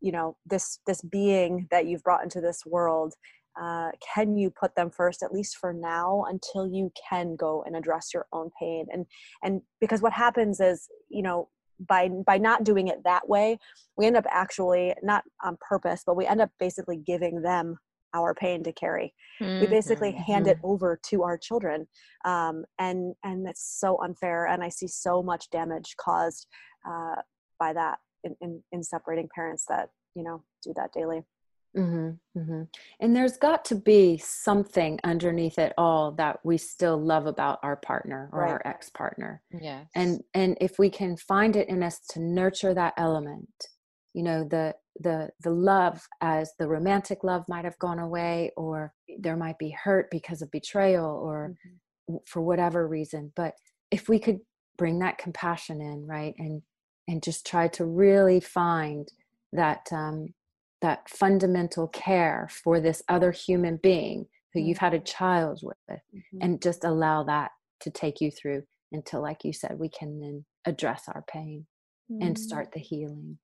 you 0.00 0.12
know 0.12 0.36
this 0.46 0.78
this 0.86 1.02
being 1.02 1.66
that 1.70 1.86
you've 1.86 2.02
brought 2.02 2.22
into 2.22 2.40
this 2.40 2.64
world 2.64 3.14
uh, 3.60 3.90
can 4.14 4.36
you 4.36 4.50
put 4.50 4.74
them 4.76 4.90
first 4.90 5.22
at 5.22 5.32
least 5.32 5.56
for 5.56 5.72
now 5.72 6.24
until 6.28 6.66
you 6.66 6.92
can 7.08 7.36
go 7.36 7.62
and 7.66 7.76
address 7.76 8.10
your 8.12 8.26
own 8.32 8.50
pain 8.58 8.86
and 8.92 9.06
and 9.42 9.60
because 9.80 10.02
what 10.02 10.12
happens 10.12 10.60
is 10.60 10.88
you 11.08 11.22
know 11.22 11.48
by 11.88 12.08
by 12.26 12.38
not 12.38 12.64
doing 12.64 12.88
it 12.88 13.02
that 13.04 13.28
way 13.28 13.58
we 13.96 14.06
end 14.06 14.16
up 14.16 14.26
actually 14.28 14.94
not 15.02 15.24
on 15.42 15.56
purpose 15.60 16.02
but 16.06 16.16
we 16.16 16.26
end 16.26 16.40
up 16.40 16.50
basically 16.58 16.96
giving 16.96 17.42
them 17.42 17.76
our 18.12 18.34
pain 18.34 18.62
to 18.62 18.72
carry 18.72 19.14
mm-hmm. 19.40 19.60
we 19.60 19.66
basically 19.66 20.12
hand 20.12 20.46
it 20.46 20.58
mm-hmm. 20.58 20.66
over 20.66 20.98
to 21.02 21.22
our 21.22 21.38
children 21.38 21.86
um, 22.24 22.64
and 22.78 23.14
and 23.24 23.48
it's 23.48 23.78
so 23.80 23.98
unfair 24.02 24.46
and 24.46 24.62
i 24.62 24.68
see 24.68 24.88
so 24.88 25.22
much 25.22 25.48
damage 25.50 25.94
caused 25.98 26.46
uh, 26.88 27.16
by 27.58 27.72
that 27.72 27.98
in, 28.24 28.36
in, 28.40 28.62
in 28.72 28.82
separating 28.82 29.28
parents 29.34 29.64
that 29.68 29.88
you 30.14 30.22
know 30.22 30.42
do 30.62 30.72
that 30.76 30.92
daily 30.92 31.22
Mm-hmm, 31.76 32.38
mm-hmm. 32.38 32.62
And 32.98 33.16
there's 33.16 33.36
got 33.36 33.64
to 33.66 33.76
be 33.76 34.18
something 34.18 34.98
underneath 35.04 35.58
it 35.58 35.72
all 35.78 36.12
that 36.12 36.40
we 36.44 36.58
still 36.58 37.00
love 37.00 37.26
about 37.26 37.60
our 37.62 37.76
partner 37.76 38.28
or 38.32 38.40
right. 38.40 38.50
our 38.50 38.62
ex 38.64 38.90
partner. 38.90 39.42
Yeah. 39.52 39.84
And 39.94 40.22
and 40.34 40.56
if 40.60 40.78
we 40.78 40.90
can 40.90 41.16
find 41.16 41.54
it 41.54 41.68
in 41.68 41.82
us 41.82 42.00
to 42.10 42.20
nurture 42.20 42.74
that 42.74 42.94
element, 42.96 43.48
you 44.14 44.22
know, 44.24 44.44
the 44.44 44.74
the 44.98 45.30
the 45.40 45.50
love 45.50 46.06
as 46.20 46.52
the 46.58 46.66
romantic 46.66 47.22
love 47.22 47.44
might 47.48 47.64
have 47.64 47.78
gone 47.78 48.00
away, 48.00 48.50
or 48.56 48.92
there 49.18 49.36
might 49.36 49.58
be 49.58 49.70
hurt 49.70 50.10
because 50.10 50.42
of 50.42 50.50
betrayal, 50.50 51.06
or 51.06 51.54
mm-hmm. 52.08 52.16
for 52.26 52.42
whatever 52.42 52.88
reason. 52.88 53.32
But 53.36 53.54
if 53.92 54.08
we 54.08 54.18
could 54.18 54.40
bring 54.76 54.98
that 55.00 55.18
compassion 55.18 55.80
in, 55.80 56.04
right, 56.06 56.34
and 56.38 56.62
and 57.06 57.22
just 57.22 57.46
try 57.46 57.68
to 57.68 57.84
really 57.84 58.40
find 58.40 59.08
that 59.52 59.86
um, 59.92 60.34
that 60.80 61.08
fundamental 61.08 61.88
care 61.88 62.48
for 62.50 62.80
this 62.80 63.02
other 63.08 63.32
human 63.32 63.78
being 63.82 64.26
who 64.52 64.60
you've 64.60 64.78
had 64.78 64.94
a 64.94 64.98
mm-hmm. 64.98 65.04
child 65.04 65.60
with 65.62 65.76
mm-hmm. 65.90 66.38
and 66.40 66.62
just 66.62 66.84
allow 66.84 67.22
that 67.22 67.50
to 67.80 67.90
take 67.90 68.20
you 68.20 68.30
through 68.30 68.62
until 68.92 69.22
like 69.22 69.44
you 69.44 69.52
said 69.52 69.78
we 69.78 69.88
can 69.88 70.20
then 70.20 70.44
address 70.64 71.04
our 71.08 71.24
pain 71.28 71.66
mm-hmm. 72.10 72.26
and 72.26 72.38
start 72.38 72.72
the 72.72 72.80
healing 72.80 73.38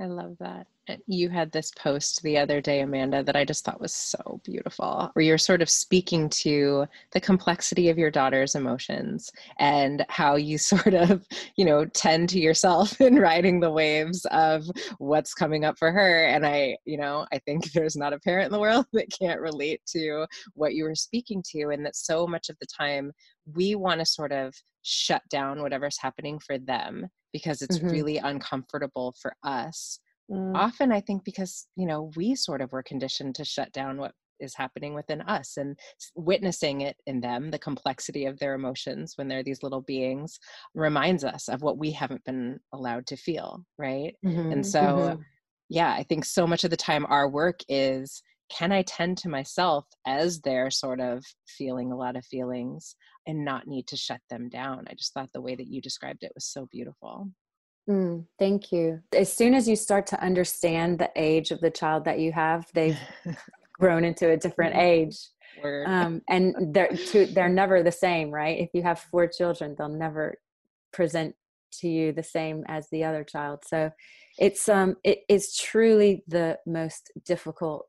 I 0.00 0.06
love 0.06 0.36
that. 0.40 0.66
You 1.06 1.30
had 1.30 1.52
this 1.52 1.70
post 1.70 2.20
the 2.22 2.36
other 2.36 2.60
day, 2.60 2.80
Amanda, 2.80 3.22
that 3.22 3.36
I 3.36 3.44
just 3.44 3.64
thought 3.64 3.80
was 3.80 3.94
so 3.94 4.40
beautiful, 4.44 5.10
where 5.12 5.24
you're 5.24 5.38
sort 5.38 5.62
of 5.62 5.70
speaking 5.70 6.28
to 6.30 6.86
the 7.12 7.20
complexity 7.20 7.88
of 7.88 7.96
your 7.96 8.10
daughter's 8.10 8.56
emotions 8.56 9.30
and 9.60 10.04
how 10.08 10.34
you 10.34 10.58
sort 10.58 10.94
of, 10.94 11.24
you 11.56 11.64
know, 11.64 11.84
tend 11.84 12.28
to 12.30 12.40
yourself 12.40 13.00
in 13.00 13.20
riding 13.20 13.60
the 13.60 13.70
waves 13.70 14.26
of 14.32 14.64
what's 14.98 15.32
coming 15.32 15.64
up 15.64 15.78
for 15.78 15.92
her. 15.92 16.24
And 16.24 16.44
I, 16.44 16.76
you 16.84 16.98
know, 16.98 17.24
I 17.32 17.38
think 17.38 17.70
there's 17.72 17.96
not 17.96 18.12
a 18.12 18.18
parent 18.18 18.46
in 18.46 18.52
the 18.52 18.60
world 18.60 18.86
that 18.94 19.12
can't 19.16 19.40
relate 19.40 19.80
to 19.92 20.26
what 20.54 20.74
you 20.74 20.84
were 20.84 20.96
speaking 20.96 21.42
to, 21.52 21.68
and 21.68 21.86
that 21.86 21.96
so 21.96 22.26
much 22.26 22.48
of 22.48 22.56
the 22.60 22.66
time 22.66 23.12
we 23.54 23.76
want 23.76 24.00
to 24.00 24.06
sort 24.06 24.32
of 24.32 24.54
shut 24.82 25.22
down 25.30 25.62
whatever's 25.62 25.98
happening 25.98 26.38
for 26.40 26.58
them 26.58 27.08
because 27.34 27.60
it's 27.60 27.78
mm-hmm. 27.78 27.90
really 27.90 28.16
uncomfortable 28.18 29.12
for 29.20 29.34
us. 29.42 29.98
Mm. 30.30 30.56
Often, 30.56 30.92
I 30.92 31.00
think 31.00 31.24
because, 31.24 31.66
you 31.76 31.84
know, 31.84 32.12
we 32.16 32.36
sort 32.36 32.62
of 32.62 32.72
were 32.72 32.82
conditioned 32.82 33.34
to 33.34 33.44
shut 33.44 33.72
down 33.72 33.98
what 33.98 34.12
is 34.40 34.54
happening 34.54 34.94
within 34.94 35.20
us 35.22 35.56
and 35.56 35.76
witnessing 36.14 36.82
it 36.82 36.96
in 37.06 37.20
them, 37.20 37.50
the 37.50 37.58
complexity 37.58 38.24
of 38.26 38.38
their 38.38 38.54
emotions 38.54 39.14
when 39.16 39.26
they're 39.26 39.42
these 39.42 39.64
little 39.64 39.82
beings, 39.82 40.38
reminds 40.74 41.24
us 41.24 41.48
of 41.48 41.62
what 41.62 41.76
we 41.76 41.90
haven't 41.90 42.24
been 42.24 42.58
allowed 42.72 43.06
to 43.08 43.16
feel, 43.16 43.64
right? 43.78 44.14
Mm-hmm. 44.24 44.52
And 44.52 44.66
so, 44.66 44.80
mm-hmm. 44.80 45.22
yeah, 45.68 45.92
I 45.92 46.04
think 46.04 46.24
so 46.24 46.46
much 46.46 46.62
of 46.62 46.70
the 46.70 46.76
time 46.76 47.04
our 47.06 47.28
work 47.28 47.60
is 47.68 48.22
can 48.50 48.72
I 48.72 48.82
tend 48.82 49.18
to 49.18 49.28
myself 49.28 49.86
as 50.06 50.40
they're 50.40 50.70
sort 50.70 51.00
of 51.00 51.24
feeling 51.46 51.92
a 51.92 51.96
lot 51.96 52.16
of 52.16 52.24
feelings 52.24 52.96
and 53.26 53.44
not 53.44 53.66
need 53.66 53.86
to 53.88 53.96
shut 53.96 54.20
them 54.30 54.48
down? 54.48 54.84
I 54.88 54.94
just 54.94 55.12
thought 55.14 55.30
the 55.32 55.40
way 55.40 55.54
that 55.54 55.66
you 55.66 55.80
described 55.80 56.22
it 56.22 56.32
was 56.34 56.46
so 56.46 56.66
beautiful. 56.70 57.30
Mm, 57.88 58.26
thank 58.38 58.72
you. 58.72 59.00
As 59.14 59.32
soon 59.32 59.54
as 59.54 59.68
you 59.68 59.76
start 59.76 60.06
to 60.08 60.22
understand 60.22 60.98
the 60.98 61.10
age 61.16 61.50
of 61.50 61.60
the 61.60 61.70
child 61.70 62.04
that 62.04 62.18
you 62.18 62.32
have, 62.32 62.66
they've 62.74 62.98
grown 63.78 64.04
into 64.04 64.30
a 64.30 64.36
different 64.36 64.76
age. 64.76 65.18
Um, 65.86 66.22
and 66.28 66.74
they're 66.74 66.88
to, 66.88 67.26
they're 67.26 67.48
never 67.48 67.82
the 67.82 67.92
same, 67.92 68.30
right? 68.30 68.58
If 68.58 68.70
you 68.72 68.82
have 68.82 69.00
four 69.00 69.26
children, 69.26 69.74
they'll 69.76 69.88
never 69.88 70.36
present 70.92 71.34
to 71.80 71.88
you 71.88 72.12
the 72.12 72.22
same 72.22 72.64
as 72.68 72.88
the 72.90 73.04
other 73.04 73.24
child. 73.24 73.64
So 73.66 73.90
it's 74.38 74.68
um 74.68 74.96
it 75.04 75.20
is 75.28 75.56
truly 75.56 76.24
the 76.26 76.58
most 76.66 77.12
difficult 77.24 77.86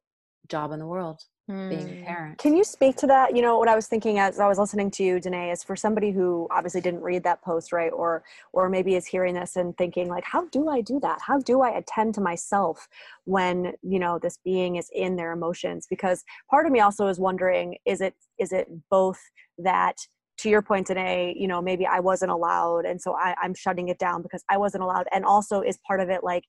job 0.50 0.72
in 0.72 0.80
the 0.80 0.88
world 0.88 1.22
being 1.48 1.74
a 1.74 1.96
hmm. 1.96 2.04
parent. 2.04 2.38
Can 2.40 2.56
you 2.56 2.64
speak 2.64 2.96
to 2.98 3.08
that? 3.08 3.36
You 3.36 3.42
know, 3.44 3.60
what 3.60 3.68
I 3.68 3.76
was 3.76 3.88
thinking 3.88 4.18
as 4.18 4.40
I 4.40 4.48
was 4.48 4.58
listening 4.58 4.90
to 4.92 5.04
you, 5.04 5.20
Danae, 5.20 5.52
is 5.52 5.64
for 5.64 5.76
somebody 5.76 6.12
who 6.12 6.48
obviously 6.50 6.82
didn't 6.82 7.02
read 7.02 7.24
that 7.24 7.44
post, 7.44 7.72
right? 7.72 7.92
Or 7.94 8.24
or 8.52 8.68
maybe 8.68 8.96
is 8.96 9.06
hearing 9.06 9.36
this 9.36 9.56
and 9.56 9.78
thinking, 9.78 10.10
like, 10.10 10.24
how 10.24 10.48
do 10.48 10.70
I 10.70 10.82
do 10.82 11.00
that? 11.02 11.20
How 11.22 11.38
do 11.40 11.62
I 11.62 11.78
attend 11.78 12.16
to 12.16 12.22
myself 12.22 12.88
when, 13.26 13.74
you 13.84 14.00
know, 14.00 14.18
this 14.18 14.40
being 14.44 14.78
is 14.78 14.90
in 14.94 15.16
their 15.16 15.34
emotions? 15.34 15.86
Because 15.88 16.24
part 16.50 16.66
of 16.66 16.72
me 16.72 16.80
also 16.80 17.08
is 17.08 17.20
wondering, 17.20 17.78
is 17.86 18.02
it 18.02 18.16
is 18.40 18.52
it 18.52 18.68
both 18.90 19.20
that 19.60 19.98
to 20.38 20.50
your 20.50 20.62
point 20.62 20.86
today 20.86 21.34
you 21.40 21.48
know 21.48 21.62
maybe 21.62 21.86
i 21.86 21.98
wasn't 21.98 22.30
allowed 22.30 22.84
and 22.84 23.02
so 23.02 23.16
I, 23.16 23.34
i'm 23.42 23.54
shutting 23.54 23.88
it 23.88 23.98
down 23.98 24.22
because 24.22 24.44
i 24.50 24.58
wasn't 24.58 24.84
allowed 24.84 25.08
and 25.14 25.24
also 25.24 25.62
is 25.62 25.80
part 25.88 26.02
of 26.02 26.10
it 26.10 26.26
like 26.26 26.44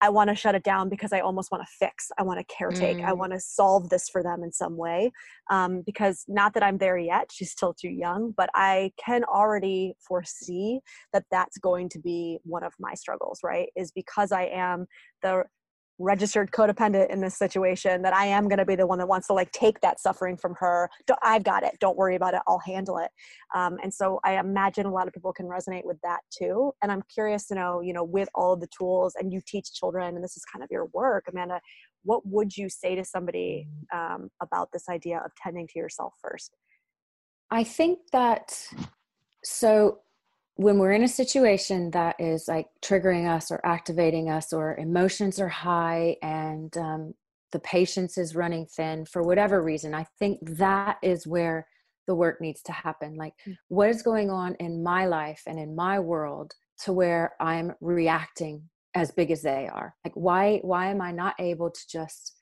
I 0.00 0.10
want 0.10 0.28
to 0.28 0.36
shut 0.36 0.54
it 0.54 0.62
down 0.62 0.88
because 0.88 1.12
I 1.12 1.20
almost 1.20 1.50
want 1.50 1.64
to 1.64 1.72
fix. 1.78 2.10
I 2.18 2.22
want 2.22 2.38
to 2.38 2.54
caretake. 2.54 3.00
Mm. 3.00 3.04
I 3.04 3.12
want 3.12 3.32
to 3.32 3.40
solve 3.40 3.88
this 3.88 4.08
for 4.08 4.22
them 4.22 4.42
in 4.42 4.52
some 4.52 4.76
way. 4.76 5.10
Um, 5.50 5.82
because 5.84 6.24
not 6.28 6.54
that 6.54 6.62
I'm 6.62 6.78
there 6.78 6.98
yet, 6.98 7.30
she's 7.32 7.50
still 7.50 7.72
too 7.72 7.88
young, 7.88 8.34
but 8.36 8.50
I 8.54 8.92
can 9.02 9.24
already 9.24 9.94
foresee 9.98 10.80
that 11.12 11.24
that's 11.30 11.58
going 11.58 11.88
to 11.90 11.98
be 11.98 12.38
one 12.44 12.62
of 12.62 12.74
my 12.78 12.94
struggles, 12.94 13.40
right? 13.42 13.68
Is 13.74 13.90
because 13.90 14.32
I 14.32 14.44
am 14.44 14.86
the 15.22 15.44
registered 15.98 16.50
codependent 16.50 17.10
in 17.10 17.20
this 17.20 17.38
situation 17.38 18.02
that 18.02 18.12
I 18.12 18.26
am 18.26 18.48
going 18.48 18.58
to 18.58 18.64
be 18.64 18.76
the 18.76 18.86
one 18.86 18.98
that 18.98 19.08
wants 19.08 19.26
to 19.28 19.32
like 19.32 19.50
take 19.52 19.80
that 19.80 20.00
suffering 20.00 20.36
from 20.36 20.54
her. 20.58 20.90
I've 21.22 21.44
got 21.44 21.62
it. 21.62 21.76
Don't 21.80 21.96
worry 21.96 22.16
about 22.16 22.34
it. 22.34 22.40
I'll 22.46 22.58
handle 22.58 22.98
it. 22.98 23.10
Um, 23.54 23.78
and 23.82 23.92
so 23.92 24.20
I 24.24 24.38
imagine 24.38 24.86
a 24.86 24.92
lot 24.92 25.06
of 25.08 25.14
people 25.14 25.32
can 25.32 25.46
resonate 25.46 25.84
with 25.84 25.98
that 26.02 26.20
too. 26.36 26.72
And 26.82 26.92
I'm 26.92 27.02
curious 27.12 27.46
to 27.48 27.54
know, 27.54 27.80
you 27.80 27.92
know, 27.92 28.04
with 28.04 28.28
all 28.34 28.52
of 28.52 28.60
the 28.60 28.68
tools 28.76 29.14
and 29.18 29.32
you 29.32 29.40
teach 29.46 29.72
children 29.72 30.14
and 30.14 30.22
this 30.22 30.36
is 30.36 30.44
kind 30.44 30.62
of 30.62 30.68
your 30.70 30.86
work, 30.92 31.24
Amanda, 31.30 31.60
what 32.04 32.22
would 32.26 32.56
you 32.56 32.68
say 32.68 32.94
to 32.94 33.04
somebody 33.04 33.66
um, 33.92 34.28
about 34.40 34.68
this 34.72 34.88
idea 34.88 35.20
of 35.24 35.32
tending 35.42 35.66
to 35.68 35.78
yourself 35.78 36.14
first? 36.22 36.56
I 37.50 37.64
think 37.64 37.98
that 38.12 38.58
so 39.44 40.00
when 40.56 40.78
we're 40.78 40.92
in 40.92 41.02
a 41.02 41.08
situation 41.08 41.90
that 41.90 42.16
is 42.18 42.48
like 42.48 42.66
triggering 42.82 43.28
us 43.28 43.50
or 43.50 43.64
activating 43.64 44.30
us 44.30 44.52
or 44.52 44.74
emotions 44.76 45.38
are 45.38 45.48
high 45.48 46.16
and 46.22 46.76
um, 46.78 47.14
the 47.52 47.58
patience 47.60 48.18
is 48.18 48.34
running 48.34 48.66
thin 48.66 49.04
for 49.04 49.22
whatever 49.22 49.62
reason 49.62 49.94
i 49.94 50.04
think 50.18 50.38
that 50.42 50.96
is 51.02 51.26
where 51.26 51.66
the 52.06 52.14
work 52.14 52.40
needs 52.40 52.62
to 52.62 52.72
happen 52.72 53.14
like 53.14 53.34
mm. 53.46 53.56
what 53.68 53.90
is 53.90 54.02
going 54.02 54.30
on 54.30 54.54
in 54.56 54.82
my 54.82 55.06
life 55.06 55.42
and 55.46 55.58
in 55.58 55.76
my 55.76 55.98
world 55.98 56.52
to 56.82 56.92
where 56.92 57.34
i'm 57.40 57.72
reacting 57.80 58.62
as 58.94 59.10
big 59.10 59.30
as 59.30 59.42
they 59.42 59.68
are 59.72 59.94
like 60.04 60.14
why 60.14 60.58
why 60.62 60.86
am 60.86 61.00
i 61.00 61.12
not 61.12 61.34
able 61.38 61.70
to 61.70 61.80
just 61.88 62.36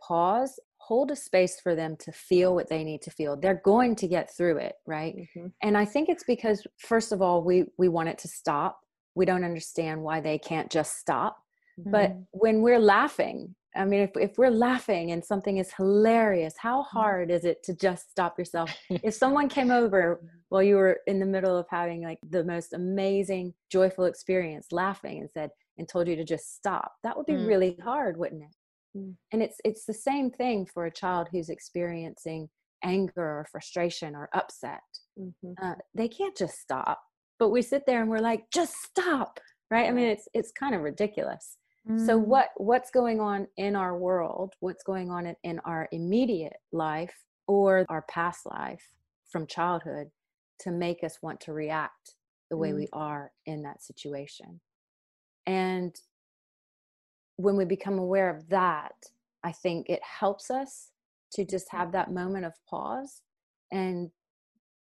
pause 0.00 0.58
hold 0.88 1.10
a 1.10 1.16
space 1.16 1.60
for 1.60 1.74
them 1.74 1.94
to 1.98 2.10
feel 2.10 2.54
what 2.54 2.70
they 2.70 2.82
need 2.82 3.02
to 3.02 3.10
feel 3.10 3.36
they're 3.36 3.60
going 3.62 3.94
to 3.94 4.08
get 4.08 4.34
through 4.34 4.56
it 4.56 4.76
right 4.86 5.14
mm-hmm. 5.14 5.48
and 5.62 5.76
i 5.76 5.84
think 5.84 6.08
it's 6.08 6.24
because 6.24 6.66
first 6.78 7.12
of 7.12 7.20
all 7.20 7.44
we 7.44 7.64
we 7.76 7.88
want 7.88 8.08
it 8.08 8.16
to 8.16 8.26
stop 8.26 8.80
we 9.14 9.26
don't 9.26 9.44
understand 9.44 10.02
why 10.02 10.18
they 10.18 10.38
can't 10.38 10.70
just 10.70 10.98
stop 10.98 11.36
mm-hmm. 11.78 11.90
but 11.90 12.16
when 12.30 12.62
we're 12.62 12.78
laughing 12.78 13.54
i 13.76 13.84
mean 13.84 14.00
if, 14.00 14.12
if 14.16 14.38
we're 14.38 14.48
laughing 14.48 15.10
and 15.10 15.22
something 15.22 15.58
is 15.58 15.70
hilarious 15.76 16.54
how 16.56 16.80
mm-hmm. 16.80 16.98
hard 16.98 17.30
is 17.30 17.44
it 17.44 17.62
to 17.62 17.76
just 17.76 18.10
stop 18.10 18.38
yourself 18.38 18.74
if 18.90 19.12
someone 19.12 19.46
came 19.46 19.70
over 19.70 20.22
while 20.48 20.62
you 20.62 20.76
were 20.76 21.00
in 21.06 21.20
the 21.20 21.26
middle 21.26 21.58
of 21.58 21.66
having 21.68 22.02
like 22.02 22.18
the 22.30 22.44
most 22.44 22.72
amazing 22.72 23.52
joyful 23.70 24.06
experience 24.06 24.68
laughing 24.72 25.20
and 25.20 25.28
said 25.30 25.50
and 25.76 25.86
told 25.86 26.08
you 26.08 26.16
to 26.16 26.24
just 26.24 26.56
stop 26.56 26.92
that 27.04 27.14
would 27.14 27.26
be 27.26 27.34
mm. 27.34 27.46
really 27.46 27.76
hard 27.84 28.16
wouldn't 28.16 28.42
it 28.42 28.54
Mm. 28.96 29.14
And 29.32 29.42
it's 29.42 29.56
it's 29.64 29.84
the 29.84 29.94
same 29.94 30.30
thing 30.30 30.66
for 30.66 30.86
a 30.86 30.90
child 30.90 31.28
who's 31.30 31.48
experiencing 31.48 32.48
anger 32.82 33.22
or 33.40 33.46
frustration 33.50 34.14
or 34.14 34.28
upset. 34.34 34.80
Mm-hmm. 35.18 35.52
Uh, 35.62 35.74
they 35.94 36.08
can't 36.08 36.36
just 36.36 36.58
stop. 36.58 37.00
But 37.38 37.50
we 37.50 37.62
sit 37.62 37.84
there 37.86 38.00
and 38.00 38.10
we're 38.10 38.18
like, 38.18 38.50
just 38.52 38.74
stop, 38.84 39.38
right? 39.70 39.86
I 39.86 39.92
mean, 39.92 40.08
it's 40.08 40.28
it's 40.34 40.52
kind 40.52 40.74
of 40.74 40.82
ridiculous. 40.82 41.56
Mm. 41.88 42.04
So 42.04 42.18
what 42.18 42.50
what's 42.56 42.90
going 42.90 43.20
on 43.20 43.46
in 43.56 43.76
our 43.76 43.96
world? 43.96 44.54
What's 44.60 44.82
going 44.82 45.10
on 45.10 45.26
in, 45.26 45.36
in 45.44 45.58
our 45.60 45.88
immediate 45.92 46.56
life 46.72 47.14
or 47.46 47.86
our 47.88 48.02
past 48.02 48.46
life 48.46 48.82
from 49.30 49.46
childhood 49.46 50.08
to 50.60 50.70
make 50.70 51.04
us 51.04 51.18
want 51.22 51.40
to 51.40 51.52
react 51.52 52.14
the 52.50 52.56
way 52.56 52.70
mm. 52.70 52.76
we 52.76 52.88
are 52.92 53.30
in 53.46 53.62
that 53.62 53.82
situation? 53.82 54.60
And 55.46 55.96
when 57.38 57.56
we 57.56 57.64
become 57.64 57.98
aware 57.98 58.28
of 58.28 58.48
that, 58.48 58.94
I 59.44 59.52
think 59.52 59.88
it 59.88 60.00
helps 60.02 60.50
us 60.50 60.90
to 61.32 61.44
just 61.44 61.68
have 61.70 61.92
that 61.92 62.12
moment 62.12 62.44
of 62.44 62.52
pause. 62.68 63.22
And 63.70 64.10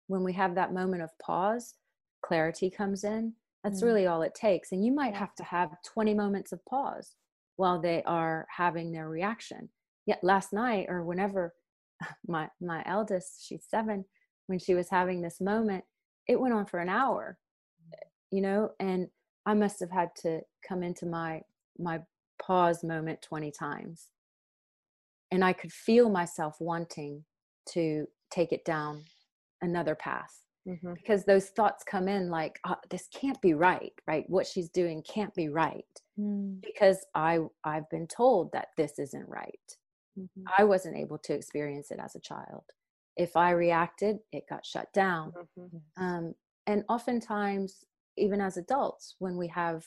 when 0.08 0.24
we 0.24 0.34
have 0.34 0.56
that 0.56 0.74
moment 0.74 1.04
of 1.04 1.12
pause, 1.20 1.76
clarity 2.26 2.72
comes 2.72 3.04
in. 3.04 3.34
That's 3.64 3.82
mm. 3.82 3.86
really 3.86 4.08
all 4.08 4.24
it 4.24 4.34
takes. 4.34 4.72
And 4.72 4.84
you 4.84 4.92
might 4.92 5.14
have 5.14 5.36
to 5.36 5.44
have 5.44 5.70
20 5.86 6.16
moments 6.16 6.52
of 6.52 6.66
pause 6.66 7.14
while 7.58 7.80
they 7.80 8.02
are 8.04 8.48
having 8.56 8.92
their 8.92 9.08
reaction. 9.08 9.70
Yet 10.08 10.24
last 10.24 10.52
night 10.52 10.88
or 10.90 11.04
whenever 11.04 11.54
my 12.28 12.50
my 12.60 12.82
eldest, 12.88 13.46
she's 13.48 13.66
7, 13.70 14.04
when 14.48 14.58
she 14.58 14.74
was 14.74 14.90
having 14.90 15.22
this 15.22 15.40
moment, 15.40 15.84
it 16.28 16.40
went 16.40 16.56
on 16.56 16.66
for 16.66 16.80
an 16.80 16.90
hour. 16.90 17.38
You 18.32 18.42
know, 18.42 18.72
and 18.80 19.10
I 19.46 19.54
must 19.54 19.80
have 19.80 19.92
had 19.92 20.10
to 20.24 20.42
come 20.68 20.82
into 20.82 21.06
my 21.06 21.42
my 21.78 22.00
pause 22.48 22.84
moment 22.84 23.22
20 23.22 23.52
times. 23.52 24.08
And 25.32 25.44
I 25.44 25.52
could 25.52 25.74
feel 25.74 26.10
myself 26.10 26.56
wanting 26.62 27.26
to 27.74 28.08
take 28.32 28.54
it 28.54 28.64
down 28.64 29.04
another 29.62 29.94
path 29.94 30.46
mm-hmm. 30.68 30.94
because 30.94 31.26
those 31.26 31.50
thoughts 31.50 31.84
come 31.84 32.08
in 32.08 32.30
like, 32.30 32.60
oh, 32.66 32.76
this 32.90 33.08
can't 33.14 33.42
be 33.42 33.54
right, 33.54 33.92
right? 34.08 34.24
What 34.28 34.48
she's 34.48 34.70
doing 34.70 35.04
can't 35.04 35.34
be 35.36 35.50
right 35.50 35.84
mm. 36.18 36.62
because 36.62 37.06
I, 37.14 37.40
I've 37.66 37.90
been 37.90 38.08
told 38.08 38.54
that 38.54 38.70
this 38.78 39.00
isn't 39.00 39.28
right. 39.28 39.78
Mm-hmm. 40.18 40.44
I 40.58 40.64
wasn't 40.64 40.96
able 40.96 41.18
to 41.20 41.34
experience 41.34 41.92
it 41.92 42.00
as 42.02 42.16
a 42.16 42.22
child. 42.22 42.64
If 43.18 43.36
I 43.36 43.52
reacted, 43.52 44.20
it 44.32 44.44
got 44.50 44.66
shut 44.66 44.88
down. 44.94 45.34
Mm-hmm. 45.60 46.04
Um, 46.04 46.34
and 46.66 46.86
oftentimes, 46.88 47.84
even 48.18 48.40
as 48.40 48.56
adults, 48.58 49.16
when 49.20 49.38
we 49.38 49.48
have 49.50 49.86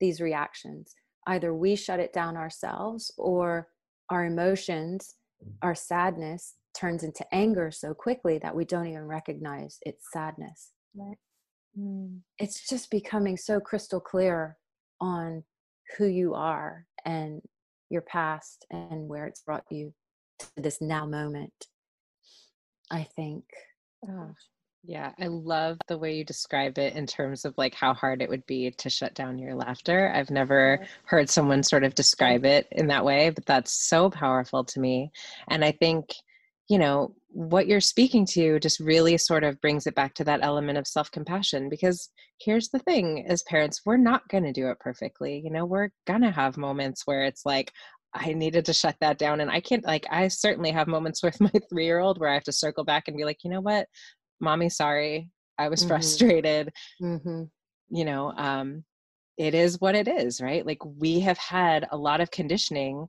these 0.00 0.20
reactions, 0.20 0.94
either 1.26 1.54
we 1.54 1.76
shut 1.76 2.00
it 2.00 2.12
down 2.12 2.36
ourselves 2.36 3.12
or 3.16 3.68
our 4.10 4.24
emotions, 4.24 5.14
our 5.62 5.74
sadness 5.74 6.54
turns 6.74 7.02
into 7.02 7.24
anger 7.32 7.70
so 7.70 7.94
quickly 7.94 8.38
that 8.38 8.54
we 8.54 8.64
don't 8.64 8.86
even 8.86 9.06
recognize 9.06 9.78
it's 9.82 10.06
sadness. 10.12 10.72
Right. 10.94 11.16
Mm. 11.78 12.20
It's 12.38 12.68
just 12.68 12.90
becoming 12.90 13.36
so 13.36 13.60
crystal 13.60 14.00
clear 14.00 14.56
on 15.00 15.44
who 15.96 16.06
you 16.06 16.34
are 16.34 16.86
and 17.04 17.40
your 17.90 18.02
past 18.02 18.66
and 18.70 19.08
where 19.08 19.26
it's 19.26 19.42
brought 19.42 19.64
you 19.70 19.92
to 20.38 20.46
this 20.56 20.80
now 20.80 21.06
moment. 21.06 21.52
I 22.90 23.04
think. 23.16 23.44
Oh, 24.06 24.34
yeah, 24.86 25.12
I 25.18 25.28
love 25.28 25.78
the 25.88 25.96
way 25.96 26.14
you 26.14 26.24
describe 26.24 26.78
it 26.78 26.94
in 26.94 27.06
terms 27.06 27.44
of 27.44 27.54
like 27.56 27.74
how 27.74 27.94
hard 27.94 28.20
it 28.20 28.28
would 28.28 28.44
be 28.46 28.70
to 28.70 28.90
shut 28.90 29.14
down 29.14 29.38
your 29.38 29.54
laughter. 29.54 30.12
I've 30.14 30.30
never 30.30 30.84
heard 31.04 31.30
someone 31.30 31.62
sort 31.62 31.84
of 31.84 31.94
describe 31.94 32.42
mm-hmm. 32.42 32.66
it 32.66 32.68
in 32.72 32.88
that 32.88 33.04
way, 33.04 33.30
but 33.30 33.46
that's 33.46 33.88
so 33.88 34.10
powerful 34.10 34.62
to 34.64 34.80
me. 34.80 35.10
And 35.48 35.64
I 35.64 35.72
think, 35.72 36.10
you 36.68 36.78
know, 36.78 37.14
what 37.28 37.66
you're 37.66 37.80
speaking 37.80 38.26
to 38.26 38.60
just 38.60 38.78
really 38.78 39.16
sort 39.16 39.42
of 39.42 39.60
brings 39.60 39.86
it 39.86 39.94
back 39.94 40.14
to 40.14 40.24
that 40.24 40.40
element 40.42 40.78
of 40.78 40.86
self 40.86 41.10
compassion 41.10 41.68
because 41.68 42.10
here's 42.38 42.68
the 42.68 42.78
thing 42.80 43.24
as 43.26 43.42
parents, 43.44 43.80
we're 43.84 43.96
not 43.96 44.28
going 44.28 44.44
to 44.44 44.52
do 44.52 44.68
it 44.68 44.78
perfectly. 44.80 45.40
You 45.42 45.50
know, 45.50 45.64
we're 45.64 45.88
going 46.06 46.22
to 46.22 46.30
have 46.30 46.56
moments 46.56 47.02
where 47.06 47.24
it's 47.24 47.46
like, 47.46 47.72
I 48.14 48.32
needed 48.32 48.64
to 48.66 48.72
shut 48.72 48.96
that 49.00 49.18
down. 49.18 49.40
And 49.40 49.50
I 49.50 49.60
can't, 49.60 49.84
like, 49.84 50.06
I 50.10 50.28
certainly 50.28 50.70
have 50.70 50.86
moments 50.86 51.22
with 51.22 51.40
my 51.40 51.50
three 51.68 51.86
year 51.86 51.98
old 51.98 52.18
where 52.18 52.30
I 52.30 52.34
have 52.34 52.44
to 52.44 52.52
circle 52.52 52.84
back 52.84 53.08
and 53.08 53.16
be 53.16 53.24
like, 53.24 53.38
you 53.42 53.50
know 53.50 53.60
what? 53.60 53.88
Mommy 54.40 54.68
sorry 54.68 55.30
i 55.58 55.68
was 55.68 55.80
mm-hmm. 55.80 55.88
frustrated 55.88 56.72
mm-hmm. 57.02 57.42
you 57.90 58.04
know 58.04 58.32
um 58.36 58.84
it 59.36 59.54
is 59.54 59.80
what 59.80 59.94
it 59.94 60.06
is 60.08 60.40
right 60.40 60.66
like 60.66 60.84
we 60.84 61.20
have 61.20 61.38
had 61.38 61.86
a 61.90 61.96
lot 61.96 62.20
of 62.20 62.30
conditioning 62.30 63.06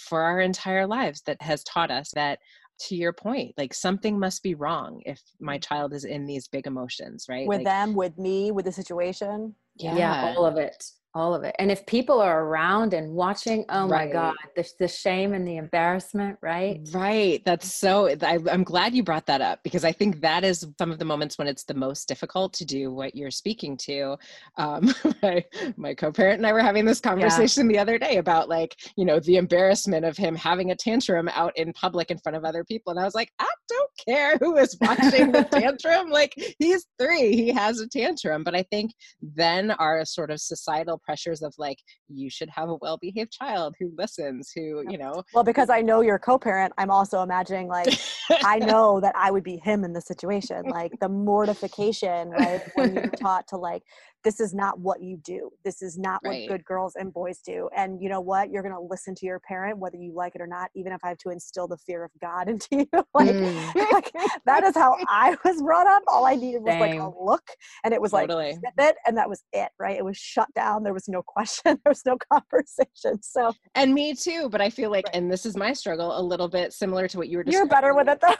for 0.00 0.22
our 0.22 0.40
entire 0.40 0.86
lives 0.86 1.22
that 1.26 1.40
has 1.42 1.62
taught 1.64 1.90
us 1.90 2.10
that 2.14 2.38
to 2.78 2.94
your 2.94 3.12
point 3.12 3.52
like 3.56 3.72
something 3.72 4.18
must 4.18 4.42
be 4.42 4.54
wrong 4.54 5.00
if 5.06 5.20
my 5.40 5.58
child 5.58 5.92
is 5.94 6.04
in 6.04 6.26
these 6.26 6.46
big 6.48 6.66
emotions 6.66 7.26
right 7.28 7.46
with 7.46 7.58
like, 7.58 7.64
them 7.64 7.94
with 7.94 8.16
me 8.18 8.50
with 8.52 8.64
the 8.64 8.72
situation 8.72 9.54
yeah. 9.76 9.96
yeah 9.96 10.34
all 10.36 10.44
of 10.44 10.56
it 10.56 10.84
all 11.16 11.34
of 11.34 11.44
it. 11.44 11.56
And 11.58 11.72
if 11.72 11.86
people 11.86 12.20
are 12.20 12.44
around 12.44 12.92
and 12.92 13.14
watching 13.14 13.64
oh 13.70 13.88
right. 13.88 14.08
my 14.08 14.12
god 14.12 14.34
the, 14.54 14.70
the 14.78 14.86
shame 14.86 15.32
and 15.32 15.48
the 15.48 15.56
embarrassment 15.56 16.36
right? 16.42 16.86
Right. 16.92 17.42
That's 17.44 17.74
so 17.74 18.08
I, 18.20 18.38
i'm 18.50 18.62
glad 18.62 18.94
you 18.94 19.02
brought 19.02 19.24
that 19.26 19.40
up 19.40 19.60
because 19.62 19.84
i 19.84 19.92
think 19.92 20.20
that 20.20 20.44
is 20.44 20.66
some 20.78 20.92
of 20.92 20.98
the 20.98 21.06
moments 21.06 21.38
when 21.38 21.48
it's 21.48 21.64
the 21.64 21.74
most 21.74 22.06
difficult 22.06 22.52
to 22.54 22.66
do 22.66 22.92
what 22.92 23.14
you're 23.14 23.30
speaking 23.30 23.78
to. 23.78 24.16
Um, 24.58 24.94
my, 25.22 25.44
my 25.76 25.94
co-parent 25.94 26.36
and 26.36 26.46
i 26.46 26.52
were 26.52 26.60
having 26.60 26.84
this 26.84 27.00
conversation 27.00 27.70
yeah. 27.70 27.72
the 27.72 27.78
other 27.78 27.98
day 27.98 28.18
about 28.18 28.50
like 28.50 28.76
you 28.96 29.06
know 29.06 29.18
the 29.20 29.36
embarrassment 29.36 30.04
of 30.04 30.18
him 30.18 30.34
having 30.36 30.70
a 30.70 30.76
tantrum 30.76 31.28
out 31.28 31.56
in 31.56 31.72
public 31.72 32.10
in 32.10 32.18
front 32.18 32.36
of 32.36 32.44
other 32.44 32.62
people. 32.62 32.90
And 32.90 33.00
i 33.00 33.04
was 33.04 33.14
like 33.14 33.32
i 33.38 33.48
don't 33.70 33.90
care 34.06 34.36
who 34.38 34.58
is 34.58 34.76
watching 34.82 35.32
the 35.32 35.44
tantrum. 35.50 36.10
Like 36.10 36.34
he's 36.58 36.86
three. 37.00 37.34
He 37.34 37.48
has 37.48 37.80
a 37.80 37.88
tantrum. 37.88 38.44
But 38.44 38.54
i 38.54 38.62
think 38.70 38.92
then 39.22 39.70
our 39.70 40.04
sort 40.04 40.30
of 40.30 40.40
societal 40.40 41.00
pressures 41.06 41.42
of 41.42 41.54
like 41.56 41.78
you 42.08 42.28
should 42.28 42.50
have 42.50 42.68
a 42.68 42.74
well-behaved 42.82 43.32
child 43.32 43.74
who 43.80 43.90
listens 43.96 44.50
who 44.54 44.82
you 44.90 44.98
know 44.98 45.22
well 45.32 45.44
because 45.44 45.70
i 45.70 45.80
know 45.80 46.00
you're 46.00 46.16
a 46.16 46.20
co-parent 46.20 46.72
i'm 46.76 46.90
also 46.90 47.22
imagining 47.22 47.68
like 47.68 47.98
i 48.44 48.58
know 48.70 49.00
that 49.00 49.14
i 49.16 49.30
would 49.30 49.44
be 49.44 49.56
him 49.56 49.84
in 49.84 49.92
the 49.92 50.00
situation 50.00 50.64
like 50.66 50.92
the 51.00 51.08
mortification 51.08 52.28
right 52.30 52.60
when 52.74 52.92
you're 52.92 53.08
taught 53.10 53.46
to 53.46 53.56
like 53.56 53.82
this 54.26 54.40
is 54.40 54.52
not 54.52 54.80
what 54.80 55.00
you 55.00 55.16
do. 55.18 55.50
This 55.64 55.82
is 55.82 55.96
not 55.96 56.20
right. 56.24 56.50
what 56.50 56.58
good 56.58 56.64
girls 56.64 56.96
and 56.96 57.14
boys 57.14 57.38
do. 57.46 57.70
And 57.76 58.02
you 58.02 58.08
know 58.08 58.20
what? 58.20 58.50
You're 58.50 58.64
going 58.64 58.74
to 58.74 58.80
listen 58.80 59.14
to 59.14 59.24
your 59.24 59.38
parent, 59.38 59.78
whether 59.78 59.96
you 59.96 60.12
like 60.12 60.34
it 60.34 60.40
or 60.40 60.48
not, 60.48 60.68
even 60.74 60.92
if 60.92 60.98
I 61.04 61.10
have 61.10 61.18
to 61.18 61.30
instill 61.30 61.68
the 61.68 61.76
fear 61.76 62.02
of 62.02 62.10
God 62.20 62.48
into 62.48 62.66
you. 62.72 62.88
like, 63.14 63.28
mm. 63.28 63.74
like, 63.92 64.10
that 64.44 64.64
is 64.64 64.74
how 64.74 64.96
I 65.08 65.36
was 65.44 65.62
brought 65.62 65.86
up. 65.86 66.02
All 66.08 66.26
I 66.26 66.34
needed 66.34 66.64
was 66.64 66.72
Same. 66.72 66.80
like 66.80 66.98
a 66.98 67.12
look 67.22 67.48
and 67.84 67.94
it 67.94 68.02
was 68.02 68.10
totally. 68.10 68.58
like 68.64 68.74
it 68.78 68.96
and 69.06 69.16
that 69.16 69.28
was 69.28 69.44
it, 69.52 69.68
right? 69.78 69.96
It 69.96 70.04
was 70.04 70.16
shut 70.16 70.48
down. 70.56 70.82
There 70.82 70.92
was 70.92 71.06
no 71.06 71.22
question. 71.22 71.78
there 71.84 71.90
was 71.90 72.02
no 72.04 72.18
conversation. 72.32 73.22
So 73.22 73.52
And 73.76 73.94
me 73.94 74.12
too, 74.14 74.48
but 74.48 74.60
I 74.60 74.70
feel 74.70 74.90
like 74.90 75.06
right. 75.06 75.14
and 75.14 75.30
this 75.30 75.46
is 75.46 75.56
my 75.56 75.72
struggle 75.72 76.18
a 76.18 76.20
little 76.20 76.48
bit 76.48 76.72
similar 76.72 77.06
to 77.06 77.16
what 77.16 77.28
you 77.28 77.38
were 77.38 77.44
You're 77.46 77.68
better 77.68 77.94
with 77.94 78.08
it 78.08 78.20
though. 78.20 78.34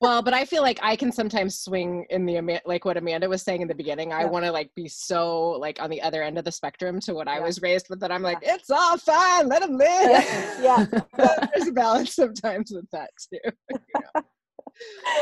Well, 0.00 0.22
but 0.22 0.34
I 0.34 0.44
feel 0.44 0.62
like 0.62 0.78
I 0.82 0.96
can 0.96 1.12
sometimes 1.12 1.58
swing 1.58 2.06
in 2.10 2.24
the 2.24 2.60
like 2.64 2.84
what 2.84 2.96
Amanda 2.96 3.28
was 3.28 3.42
saying 3.42 3.62
in 3.62 3.68
the 3.68 3.74
beginning. 3.74 4.12
I 4.12 4.24
want 4.24 4.44
to 4.44 4.52
like 4.52 4.70
be 4.74 4.88
so 4.88 5.18
so 5.18 5.50
like 5.58 5.80
on 5.82 5.90
the 5.90 6.00
other 6.00 6.22
end 6.22 6.38
of 6.38 6.44
the 6.44 6.52
spectrum 6.52 7.00
to 7.00 7.14
what 7.14 7.26
yeah. 7.26 7.34
I 7.34 7.40
was 7.40 7.60
raised 7.60 7.88
with 7.90 8.00
that 8.00 8.12
I'm 8.12 8.22
like, 8.22 8.38
yeah. 8.42 8.54
it's 8.54 8.70
all 8.70 8.96
fine, 8.98 9.48
let 9.48 9.62
them 9.62 9.76
live. 9.76 10.24
Yeah. 10.62 10.86
there's 11.16 11.68
a 11.68 11.72
balance 11.72 12.14
sometimes 12.14 12.70
with 12.72 12.88
that 12.92 13.10
too. 13.32 14.22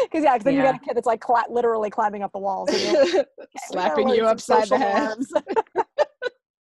Because 0.02 0.22
yeah, 0.22 0.34
because 0.34 0.44
then 0.44 0.54
yeah. 0.54 0.60
you 0.60 0.66
got 0.66 0.74
a 0.74 0.84
kid 0.84 0.96
that's 0.96 1.06
like 1.06 1.24
cl- 1.24 1.46
literally 1.48 1.88
climbing 1.88 2.22
up 2.22 2.30
the 2.32 2.38
walls, 2.38 2.68
slapping 3.68 4.10
you 4.10 4.26
upside 4.26 4.68
the 4.68 4.76
head. 4.76 5.16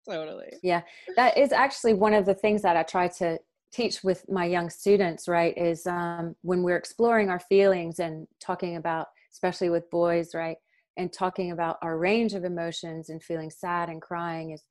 totally. 0.10 0.54
Yeah, 0.64 0.82
that 1.16 1.38
is 1.38 1.52
actually 1.52 1.94
one 1.94 2.16
of 2.16 2.26
the 2.26 2.34
things 2.34 2.64
that 2.64 2.76
I 2.76 2.82
try 2.82 3.08
to 3.20 3.38
teach 3.72 4.04
with 4.04 4.26
my 4.30 4.46
young 4.46 4.70
students. 4.70 5.28
Right, 5.28 5.58
is 5.58 5.86
um, 5.88 6.36
when 6.42 6.64
we're 6.64 6.78
exploring 6.78 7.30
our 7.30 7.40
feelings 7.40 8.00
and 8.00 8.28
talking 8.40 8.76
about, 8.76 9.08
especially 9.32 9.70
with 9.70 9.90
boys, 9.90 10.34
right, 10.34 10.58
and 10.98 11.12
talking 11.12 11.52
about 11.52 11.78
our 11.82 11.98
range 11.98 12.34
of 12.34 12.44
emotions 12.44 13.10
and 13.10 13.24
feeling 13.24 13.50
sad 13.50 13.90
and 13.90 14.02
crying 14.02 14.52
is 14.52 14.64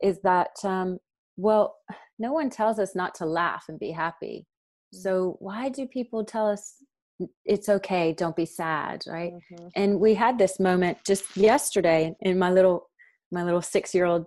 is 0.00 0.20
that 0.22 0.50
um, 0.64 0.98
well 1.36 1.76
no 2.18 2.32
one 2.32 2.50
tells 2.50 2.78
us 2.78 2.94
not 2.94 3.14
to 3.14 3.26
laugh 3.26 3.64
and 3.68 3.78
be 3.78 3.90
happy 3.90 4.46
mm-hmm. 4.94 4.98
so 4.98 5.36
why 5.40 5.68
do 5.68 5.86
people 5.86 6.24
tell 6.24 6.48
us 6.48 6.74
it's 7.44 7.68
okay 7.68 8.12
don't 8.12 8.36
be 8.36 8.46
sad 8.46 9.02
right 9.08 9.32
mm-hmm. 9.32 9.68
and 9.74 9.98
we 9.98 10.14
had 10.14 10.38
this 10.38 10.60
moment 10.60 10.98
just 11.04 11.36
yesterday 11.36 12.14
in 12.20 12.38
my 12.38 12.50
little 12.50 12.88
my 13.32 13.42
little 13.42 13.62
six 13.62 13.94
year 13.94 14.04
old 14.04 14.26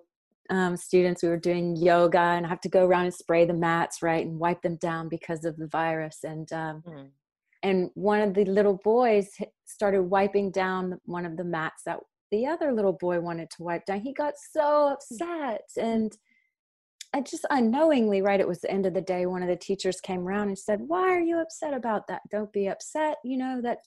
um, 0.51 0.75
students 0.75 1.23
we 1.23 1.29
were 1.29 1.37
doing 1.37 1.75
yoga 1.75 2.19
and 2.19 2.45
I 2.45 2.49
have 2.49 2.61
to 2.61 2.69
go 2.69 2.85
around 2.85 3.05
and 3.05 3.13
spray 3.13 3.45
the 3.45 3.53
mats 3.53 4.03
right 4.03 4.25
and 4.25 4.37
wipe 4.37 4.61
them 4.61 4.75
down 4.75 5.09
because 5.09 5.45
of 5.45 5.57
the 5.57 5.67
virus 5.67 6.19
and 6.23 6.51
um, 6.53 6.83
mm 6.87 7.07
and 7.63 7.91
one 7.93 8.21
of 8.21 8.33
the 8.33 8.43
little 8.45 8.79
boys 8.83 9.29
started 9.65 10.01
wiping 10.01 10.49
down 10.49 10.99
one 11.05 11.27
of 11.27 11.37
the 11.37 11.43
mats 11.43 11.83
that 11.85 11.99
the 12.31 12.43
other 12.43 12.73
little 12.73 12.93
boy 12.93 13.19
wanted 13.19 13.51
to 13.51 13.61
wipe 13.61 13.85
down 13.85 14.01
he 14.01 14.11
got 14.13 14.33
so 14.51 14.87
upset 14.87 15.61
and 15.77 16.17
I 17.13 17.19
just 17.19 17.45
unknowingly, 17.49 18.21
right, 18.21 18.39
it 18.39 18.47
was 18.47 18.61
the 18.61 18.71
end 18.71 18.85
of 18.85 18.93
the 18.93 19.01
day, 19.01 19.25
one 19.25 19.43
of 19.43 19.49
the 19.49 19.55
teachers 19.57 19.99
came 19.99 20.21
around 20.21 20.47
and 20.47 20.57
said, 20.57 20.79
Why 20.87 21.09
are 21.09 21.19
you 21.19 21.39
upset 21.39 21.73
about 21.73 22.07
that? 22.07 22.21
Don't 22.31 22.51
be 22.53 22.67
upset, 22.67 23.17
you 23.23 23.37
know, 23.37 23.59
that. 23.61 23.79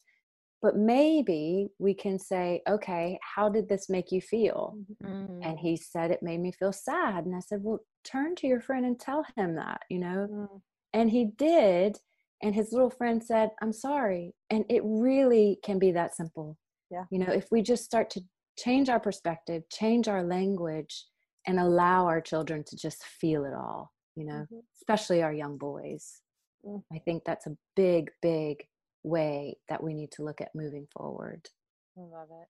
But 0.65 0.77
maybe 0.79 1.69
we 1.79 1.93
can 1.93 2.19
say, 2.19 2.63
Okay, 2.67 3.19
how 3.23 3.51
did 3.51 3.69
this 3.69 3.91
make 3.91 4.11
you 4.11 4.23
feel? 4.23 4.79
Mm-hmm. 5.05 5.43
And 5.43 5.59
he 5.59 5.77
said, 5.77 6.11
It 6.11 6.23
made 6.23 6.41
me 6.41 6.53
feel 6.53 6.73
sad. 6.73 7.27
And 7.27 7.37
I 7.37 7.41
said, 7.41 7.61
Well, 7.63 7.81
turn 8.03 8.35
to 8.37 8.47
your 8.47 8.63
friend 8.63 8.87
and 8.87 8.99
tell 8.99 9.27
him 9.37 9.57
that, 9.57 9.83
you 9.91 9.99
know. 9.99 10.27
Mm-hmm. 10.31 10.57
And 10.95 11.11
he 11.11 11.27
did 11.37 11.99
and 12.43 12.55
his 12.55 12.73
little 12.73 12.91
friend 12.91 13.23
said 13.23 13.51
i'm 13.63 13.73
sorry 13.73 14.35
and 14.51 14.65
it 14.69 14.83
really 14.85 15.59
can 15.65 15.79
be 15.79 15.91
that 15.93 16.15
simple 16.15 16.57
yeah 16.91 17.05
you 17.11 17.19
know 17.19 17.33
if 17.33 17.47
we 17.51 17.63
just 17.63 17.85
start 17.85 18.11
to 18.11 18.21
change 18.59 18.89
our 18.89 19.01
perspective 19.01 19.63
change 19.71 20.09
our 20.09 20.23
language 20.23 21.07
and 21.47 21.59
allow 21.59 22.07
our 22.07 22.21
children 22.21 22.63
to 22.67 22.77
just 22.77 23.03
feel 23.05 23.45
it 23.45 23.55
all 23.55 23.93
you 24.15 24.25
know 24.25 24.45
mm-hmm. 24.45 24.59
especially 24.81 25.23
our 25.23 25.33
young 25.33 25.57
boys 25.57 26.21
mm. 26.67 26.83
i 26.93 26.99
think 26.99 27.23
that's 27.25 27.47
a 27.47 27.57
big 27.75 28.11
big 28.21 28.65
way 29.05 29.57
that 29.69 29.83
we 29.83 29.95
need 29.95 30.11
to 30.11 30.23
look 30.23 30.41
at 30.41 30.55
moving 30.55 30.87
forward 30.97 31.49
i 31.97 32.01
love 32.01 32.29
it 32.31 32.49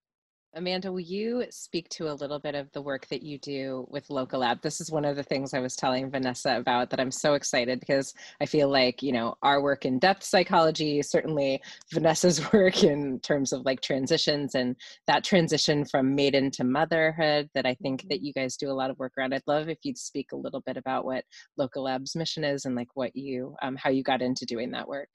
Amanda, 0.57 0.93
will 0.93 1.01
you 1.01 1.45
speak 1.51 1.89
to 1.91 2.13
a 2.13 2.15
little 2.15 2.39
bit 2.39 2.55
of 2.55 2.71
the 2.73 2.83
work 2.83 3.09
that 3.09 3.23
you 3.23 3.39
do 3.39 3.87
with 3.91 4.09
Local 4.09 4.41
Lab? 4.41 4.63
This 4.63 4.81
is 4.81 4.91
one 4.91 5.05
of 5.05 5.17
the 5.17 5.23
things 5.25 5.53
I 5.53 5.59
was 5.59 5.75
telling 5.75 6.11
Vanessa 6.11 6.57
about 6.57 6.91
that 6.91 7.01
I'm 7.01 7.11
so 7.11 7.35
excited 7.35 7.81
because 7.81 8.15
I 8.41 8.47
feel 8.47 8.69
like, 8.69 9.03
you 9.03 9.11
know, 9.11 9.35
our 9.43 9.61
work 9.61 9.85
in 9.85 9.99
depth 9.99 10.23
psychology, 10.23 11.03
certainly 11.03 11.61
Vanessa's 11.93 12.41
work 12.53 12.85
in 12.85 13.19
terms 13.21 13.53
of 13.53 13.65
like 13.65 13.81
transitions 13.81 14.55
and 14.55 14.77
that 15.09 15.25
transition 15.25 15.85
from 15.85 16.15
maiden 16.15 16.53
to 16.53 16.63
motherhood 16.63 17.51
that 17.55 17.67
I 17.67 17.75
think 17.75 18.03
that 18.03 18.17
mm-hmm. 18.19 18.27
you 18.27 18.33
guys 18.33 18.57
do 18.57 18.71
a 18.71 18.73
lot 18.73 18.91
of 18.91 18.99
work 18.99 19.15
around. 19.19 19.35
I'd 19.35 19.43
love 19.49 19.69
if 19.69 19.79
you'd 19.83 19.99
speak 19.99 20.31
a 20.33 20.37
little 20.37 20.61
bit 20.61 20.77
about 20.77 21.05
what 21.05 21.25
Local 21.57 21.83
Lab's 21.83 22.15
mission 22.15 22.45
is 22.45 22.65
and 22.65 22.77
like 22.77 22.95
what 22.95 23.17
you, 23.17 23.57
um, 23.61 23.75
how 23.75 23.91
you 23.91 24.05
got 24.05 24.23
into 24.23 24.47
doing 24.47 24.71
that 24.71 24.87
work. 24.87 25.09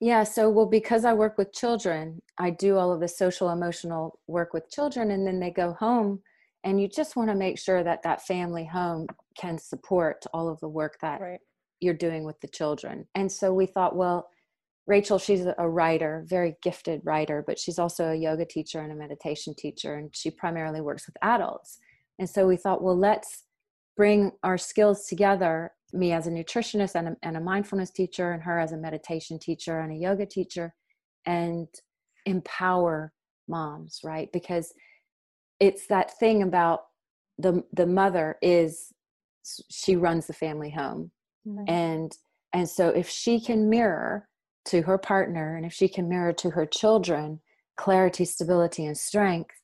Yeah, 0.00 0.24
so 0.24 0.48
well, 0.48 0.66
because 0.66 1.04
I 1.04 1.12
work 1.12 1.36
with 1.36 1.52
children, 1.52 2.22
I 2.38 2.50
do 2.50 2.78
all 2.78 2.90
of 2.90 3.00
the 3.00 3.08
social 3.08 3.50
emotional 3.50 4.18
work 4.26 4.54
with 4.54 4.70
children, 4.70 5.10
and 5.10 5.26
then 5.26 5.38
they 5.40 5.50
go 5.50 5.74
home, 5.74 6.20
and 6.64 6.80
you 6.80 6.88
just 6.88 7.16
want 7.16 7.28
to 7.28 7.36
make 7.36 7.58
sure 7.58 7.84
that 7.84 8.02
that 8.02 8.26
family 8.26 8.64
home 8.64 9.06
can 9.38 9.58
support 9.58 10.24
all 10.32 10.48
of 10.48 10.58
the 10.60 10.68
work 10.68 10.96
that 11.02 11.20
right. 11.20 11.40
you're 11.80 11.92
doing 11.92 12.24
with 12.24 12.40
the 12.40 12.48
children. 12.48 13.06
And 13.14 13.30
so 13.30 13.52
we 13.52 13.66
thought, 13.66 13.94
well, 13.94 14.30
Rachel, 14.86 15.18
she's 15.18 15.44
a 15.58 15.68
writer, 15.68 16.24
very 16.26 16.56
gifted 16.62 17.02
writer, 17.04 17.44
but 17.46 17.58
she's 17.58 17.78
also 17.78 18.08
a 18.08 18.14
yoga 18.14 18.46
teacher 18.46 18.80
and 18.80 18.92
a 18.92 18.96
meditation 18.96 19.54
teacher, 19.54 19.96
and 19.96 20.10
she 20.16 20.30
primarily 20.30 20.80
works 20.80 21.06
with 21.06 21.16
adults. 21.20 21.78
And 22.18 22.28
so 22.28 22.46
we 22.46 22.56
thought, 22.56 22.82
well, 22.82 22.98
let's 22.98 23.44
bring 23.98 24.32
our 24.42 24.56
skills 24.56 25.06
together 25.06 25.72
me 25.92 26.12
as 26.12 26.26
a 26.26 26.30
nutritionist 26.30 26.94
and 26.94 27.08
a, 27.08 27.16
and 27.22 27.36
a 27.36 27.40
mindfulness 27.40 27.90
teacher 27.90 28.32
and 28.32 28.42
her 28.42 28.58
as 28.58 28.72
a 28.72 28.76
meditation 28.76 29.38
teacher 29.38 29.80
and 29.80 29.92
a 29.92 29.96
yoga 29.96 30.26
teacher 30.26 30.74
and 31.26 31.68
empower 32.26 33.12
moms 33.48 34.00
right 34.04 34.30
because 34.32 34.72
it's 35.58 35.86
that 35.86 36.16
thing 36.18 36.42
about 36.42 36.80
the 37.38 37.62
the 37.72 37.86
mother 37.86 38.36
is 38.42 38.92
she 39.70 39.96
runs 39.96 40.26
the 40.26 40.32
family 40.32 40.70
home 40.70 41.10
right. 41.44 41.68
and 41.68 42.12
and 42.52 42.68
so 42.68 42.88
if 42.88 43.08
she 43.08 43.40
can 43.40 43.68
mirror 43.68 44.28
to 44.66 44.82
her 44.82 44.98
partner 44.98 45.56
and 45.56 45.64
if 45.64 45.72
she 45.72 45.88
can 45.88 46.08
mirror 46.08 46.32
to 46.32 46.50
her 46.50 46.66
children 46.66 47.40
clarity 47.76 48.24
stability 48.24 48.84
and 48.84 48.96
strength 48.96 49.56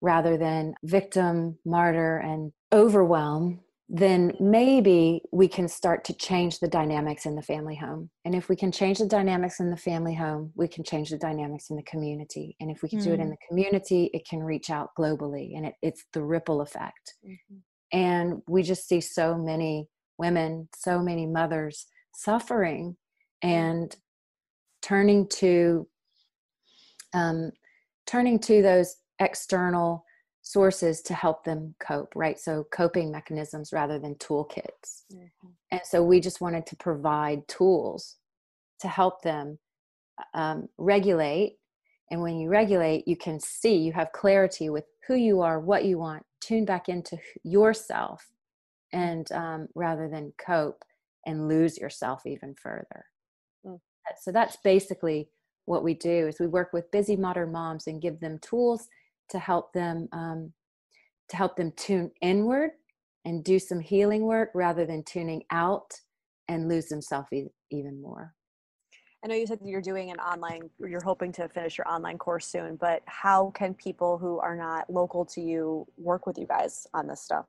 rather 0.00 0.36
than 0.36 0.74
victim 0.82 1.58
martyr 1.64 2.18
and 2.18 2.52
overwhelm 2.72 3.60
then 3.92 4.32
maybe 4.38 5.20
we 5.32 5.48
can 5.48 5.66
start 5.66 6.04
to 6.04 6.14
change 6.14 6.60
the 6.60 6.68
dynamics 6.68 7.26
in 7.26 7.34
the 7.34 7.42
family 7.42 7.74
home. 7.74 8.08
And 8.24 8.36
if 8.36 8.48
we 8.48 8.54
can 8.54 8.70
change 8.70 8.98
the 8.98 9.06
dynamics 9.06 9.58
in 9.58 9.68
the 9.68 9.76
family 9.76 10.14
home, 10.14 10.52
we 10.54 10.68
can 10.68 10.84
change 10.84 11.10
the 11.10 11.18
dynamics 11.18 11.70
in 11.70 11.76
the 11.76 11.82
community. 11.82 12.54
And 12.60 12.70
if 12.70 12.84
we 12.84 12.88
can 12.88 13.00
mm. 13.00 13.04
do 13.04 13.12
it 13.12 13.18
in 13.18 13.26
mm. 13.26 13.30
the 13.30 13.46
community, 13.48 14.08
it 14.14 14.24
can 14.28 14.44
reach 14.44 14.70
out 14.70 14.90
globally 14.96 15.56
and 15.56 15.66
it, 15.66 15.74
it's 15.82 16.04
the 16.12 16.22
ripple 16.22 16.60
effect. 16.60 17.14
Mm-hmm. 17.26 17.56
And 17.92 18.42
we 18.48 18.62
just 18.62 18.88
see 18.88 19.00
so 19.00 19.36
many 19.36 19.88
women, 20.18 20.68
so 20.76 21.00
many 21.00 21.26
mothers 21.26 21.86
suffering 22.14 22.96
and 23.42 23.96
turning 24.82 25.26
to 25.28 25.88
um, 27.12 27.50
turning 28.06 28.38
to 28.38 28.62
those 28.62 28.94
external 29.18 30.04
sources 30.52 31.00
to 31.02 31.14
help 31.14 31.44
them 31.44 31.74
cope, 31.78 32.12
right? 32.16 32.38
So 32.38 32.66
coping 32.72 33.10
mechanisms 33.10 33.72
rather 33.72 33.98
than 33.98 34.14
toolkits. 34.16 35.04
Mm-hmm. 35.12 35.48
And 35.70 35.80
so 35.84 36.02
we 36.02 36.20
just 36.20 36.40
wanted 36.40 36.66
to 36.66 36.76
provide 36.76 37.46
tools 37.46 38.16
to 38.80 38.88
help 38.88 39.22
them 39.22 39.58
um, 40.34 40.68
regulate. 40.78 41.58
And 42.10 42.20
when 42.22 42.40
you 42.40 42.48
regulate, 42.48 43.06
you 43.06 43.16
can 43.16 43.38
see, 43.38 43.76
you 43.76 43.92
have 43.92 44.12
clarity 44.12 44.70
with 44.70 44.84
who 45.06 45.14
you 45.14 45.40
are, 45.40 45.60
what 45.60 45.84
you 45.84 45.98
want, 45.98 46.24
tune 46.40 46.64
back 46.64 46.88
into 46.88 47.18
yourself, 47.44 48.26
and 48.92 49.30
um, 49.32 49.68
rather 49.74 50.08
than 50.08 50.32
cope 50.44 50.84
and 51.26 51.48
lose 51.48 51.78
yourself 51.78 52.26
even 52.26 52.54
further. 52.54 53.04
Mm. 53.64 53.78
So 54.20 54.32
that's 54.32 54.56
basically 54.64 55.28
what 55.66 55.84
we 55.84 55.94
do 55.94 56.26
is 56.26 56.40
we 56.40 56.48
work 56.48 56.72
with 56.72 56.90
busy 56.90 57.16
modern 57.16 57.52
moms 57.52 57.86
and 57.86 58.02
give 58.02 58.18
them 58.18 58.38
tools 58.40 58.88
to 59.30 59.38
help 59.38 59.72
them 59.72 60.08
um, 60.12 60.52
to 61.30 61.36
help 61.36 61.56
them 61.56 61.72
tune 61.76 62.10
inward 62.20 62.70
and 63.24 63.44
do 63.44 63.58
some 63.58 63.80
healing 63.80 64.22
work 64.22 64.50
rather 64.54 64.84
than 64.84 65.02
tuning 65.04 65.42
out 65.50 65.92
and 66.48 66.68
lose 66.68 66.86
themselves 66.86 67.28
e- 67.32 67.46
even 67.70 68.00
more. 68.00 68.34
I 69.22 69.28
know 69.28 69.34
you 69.34 69.46
said 69.46 69.60
you're 69.62 69.82
doing 69.82 70.10
an 70.10 70.18
online, 70.18 70.70
you're 70.78 71.04
hoping 71.04 71.30
to 71.32 71.48
finish 71.48 71.76
your 71.76 71.86
online 71.86 72.16
course 72.16 72.46
soon, 72.46 72.76
but 72.76 73.02
how 73.06 73.50
can 73.50 73.74
people 73.74 74.16
who 74.16 74.38
are 74.38 74.56
not 74.56 74.88
local 74.88 75.26
to 75.26 75.42
you 75.42 75.86
work 75.98 76.26
with 76.26 76.38
you 76.38 76.46
guys 76.46 76.86
on 76.94 77.06
this 77.06 77.20
stuff? 77.20 77.46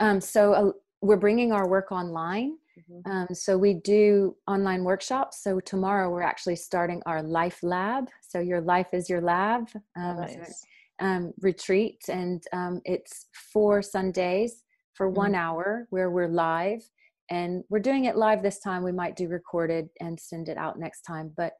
Um, 0.00 0.20
so 0.20 0.52
uh, 0.52 0.72
we're 1.00 1.16
bringing 1.16 1.52
our 1.52 1.68
work 1.68 1.92
online. 1.92 2.58
Mm-hmm. 2.76 3.10
Um, 3.10 3.28
so 3.32 3.56
we 3.56 3.74
do 3.74 4.36
online 4.48 4.82
workshops. 4.82 5.44
So 5.44 5.60
tomorrow 5.60 6.10
we're 6.10 6.22
actually 6.22 6.56
starting 6.56 7.00
our 7.06 7.22
life 7.22 7.62
lab. 7.62 8.08
So 8.20 8.40
your 8.40 8.60
life 8.60 8.88
is 8.92 9.08
your 9.08 9.20
lab 9.20 9.68
um, 9.96 10.16
nice. 10.16 10.66
Um, 11.00 11.32
retreat, 11.40 12.00
and 12.08 12.42
um, 12.52 12.80
it's 12.84 13.26
four 13.52 13.82
Sundays 13.82 14.62
for 14.94 15.08
mm-hmm. 15.08 15.16
one 15.16 15.34
hour 15.34 15.86
where 15.90 16.10
we're 16.10 16.28
live 16.28 16.82
and 17.30 17.64
we're 17.68 17.78
doing 17.78 18.04
it 18.04 18.16
live 18.16 18.42
this 18.42 18.60
time 18.60 18.82
we 18.82 18.92
might 18.92 19.16
do 19.16 19.28
recorded 19.28 19.88
and 20.00 20.18
send 20.18 20.48
it 20.48 20.56
out 20.56 20.78
next 20.78 21.02
time 21.02 21.32
but 21.36 21.52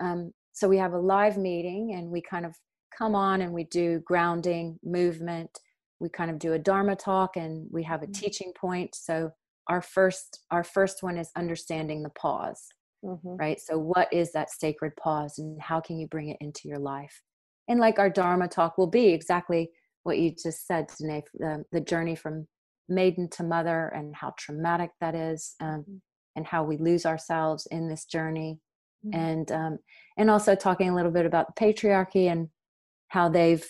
um, 0.00 0.32
so 0.52 0.68
we 0.68 0.78
have 0.78 0.92
a 0.92 0.98
live 0.98 1.36
meeting 1.36 1.94
and 1.94 2.08
we 2.08 2.20
kind 2.20 2.44
of 2.44 2.54
come 2.96 3.14
on 3.14 3.40
and 3.42 3.52
we 3.52 3.64
do 3.64 4.00
grounding 4.04 4.78
movement 4.84 5.50
we 6.00 6.08
kind 6.08 6.30
of 6.30 6.38
do 6.38 6.54
a 6.54 6.58
dharma 6.58 6.96
talk 6.96 7.36
and 7.36 7.66
we 7.70 7.82
have 7.82 8.02
a 8.02 8.06
mm-hmm. 8.06 8.12
teaching 8.12 8.52
point 8.58 8.94
so 8.94 9.30
our 9.68 9.80
first 9.80 10.40
our 10.50 10.64
first 10.64 11.02
one 11.02 11.16
is 11.16 11.30
understanding 11.36 12.02
the 12.02 12.10
pause 12.10 12.66
mm-hmm. 13.04 13.36
right 13.36 13.60
so 13.60 13.78
what 13.78 14.12
is 14.12 14.32
that 14.32 14.50
sacred 14.50 14.94
pause 14.96 15.38
and 15.38 15.60
how 15.60 15.80
can 15.80 15.98
you 15.98 16.06
bring 16.08 16.28
it 16.28 16.36
into 16.40 16.68
your 16.68 16.80
life 16.80 17.22
and 17.68 17.80
like 17.80 17.98
our 17.98 18.10
dharma 18.10 18.48
talk 18.48 18.78
will 18.78 18.88
be 18.88 19.08
exactly 19.08 19.70
what 20.02 20.18
you 20.18 20.30
just 20.30 20.66
said 20.66 20.86
Danae, 20.98 21.22
the, 21.34 21.64
the 21.72 21.80
journey 21.80 22.14
from 22.14 22.46
maiden 22.88 23.28
to 23.30 23.42
mother 23.42 23.88
and 23.94 24.14
how 24.14 24.34
traumatic 24.38 24.90
that 25.00 25.14
is 25.14 25.54
um, 25.60 25.80
mm-hmm. 25.80 25.96
and 26.36 26.46
how 26.46 26.64
we 26.64 26.76
lose 26.76 27.06
ourselves 27.06 27.66
in 27.70 27.88
this 27.88 28.04
journey 28.04 28.58
mm-hmm. 29.06 29.18
and 29.18 29.52
um, 29.52 29.78
and 30.16 30.30
also 30.30 30.54
talking 30.54 30.88
a 30.88 30.94
little 30.94 31.12
bit 31.12 31.26
about 31.26 31.46
the 31.54 31.60
patriarchy 31.60 32.30
and 32.30 32.48
how 33.08 33.28
they've 33.28 33.64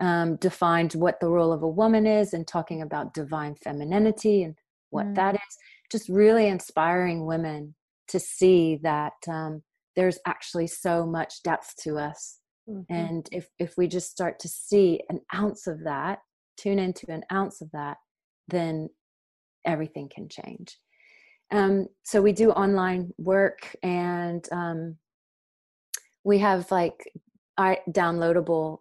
um, 0.00 0.36
defined 0.36 0.92
what 0.94 1.20
the 1.20 1.28
role 1.28 1.52
of 1.52 1.62
a 1.62 1.68
woman 1.68 2.06
is 2.06 2.32
and 2.32 2.46
talking 2.46 2.82
about 2.82 3.14
divine 3.14 3.54
femininity 3.54 4.42
and 4.42 4.56
what 4.90 5.06
mm-hmm. 5.06 5.14
that 5.14 5.34
is 5.34 5.58
just 5.90 6.08
really 6.08 6.48
inspiring 6.48 7.26
women 7.26 7.74
to 8.08 8.18
see 8.18 8.78
that 8.82 9.12
um, 9.28 9.62
there's 9.96 10.18
actually 10.26 10.66
so 10.66 11.06
much 11.06 11.42
depth 11.42 11.74
to 11.82 11.98
us 11.98 12.38
mm-hmm. 12.68 12.92
and 12.92 13.28
if 13.32 13.48
if 13.58 13.76
we 13.76 13.86
just 13.86 14.10
start 14.10 14.38
to 14.38 14.48
see 14.48 15.00
an 15.08 15.20
ounce 15.34 15.66
of 15.66 15.84
that 15.84 16.20
tune 16.56 16.78
into 16.78 17.10
an 17.10 17.22
ounce 17.32 17.60
of 17.60 17.70
that 17.72 17.96
then 18.48 18.88
everything 19.64 20.08
can 20.08 20.28
change. 20.28 20.78
Um, 21.50 21.86
so 22.02 22.22
we 22.22 22.32
do 22.32 22.50
online 22.50 23.12
work 23.18 23.76
and 23.82 24.46
um, 24.52 24.96
we 26.24 26.38
have 26.38 26.70
like 26.70 27.12
downloadable 27.58 28.78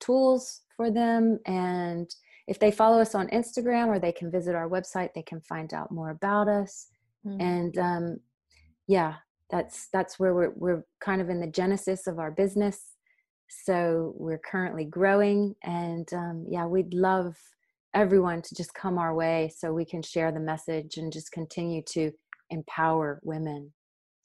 tools 0.00 0.60
for 0.76 0.90
them. 0.90 1.38
And 1.46 2.10
if 2.46 2.58
they 2.58 2.70
follow 2.70 3.00
us 3.00 3.14
on 3.14 3.28
Instagram 3.28 3.88
or 3.88 3.98
they 3.98 4.12
can 4.12 4.30
visit 4.30 4.54
our 4.54 4.68
website, 4.68 5.14
they 5.14 5.22
can 5.22 5.40
find 5.40 5.72
out 5.72 5.90
more 5.90 6.10
about 6.10 6.48
us. 6.48 6.88
Mm-hmm. 7.26 7.40
And 7.40 7.78
um, 7.78 8.20
yeah, 8.86 9.14
that's 9.50 9.88
that's 9.92 10.18
where 10.18 10.34
we're 10.34 10.52
we're 10.54 10.84
kind 11.00 11.20
of 11.20 11.30
in 11.30 11.40
the 11.40 11.46
genesis 11.46 12.06
of 12.06 12.18
our 12.18 12.30
business. 12.30 12.92
So 13.64 14.14
we're 14.16 14.38
currently 14.38 14.84
growing, 14.84 15.54
and 15.62 16.08
um, 16.12 16.46
yeah, 16.48 16.66
we'd 16.66 16.94
love 16.94 17.36
everyone 17.92 18.40
to 18.42 18.54
just 18.54 18.72
come 18.74 18.98
our 18.98 19.14
way 19.14 19.52
so 19.56 19.72
we 19.72 19.84
can 19.84 20.02
share 20.02 20.30
the 20.30 20.40
message 20.40 20.96
and 20.96 21.12
just 21.12 21.32
continue 21.32 21.82
to 21.82 22.12
empower 22.50 23.20
women 23.24 23.72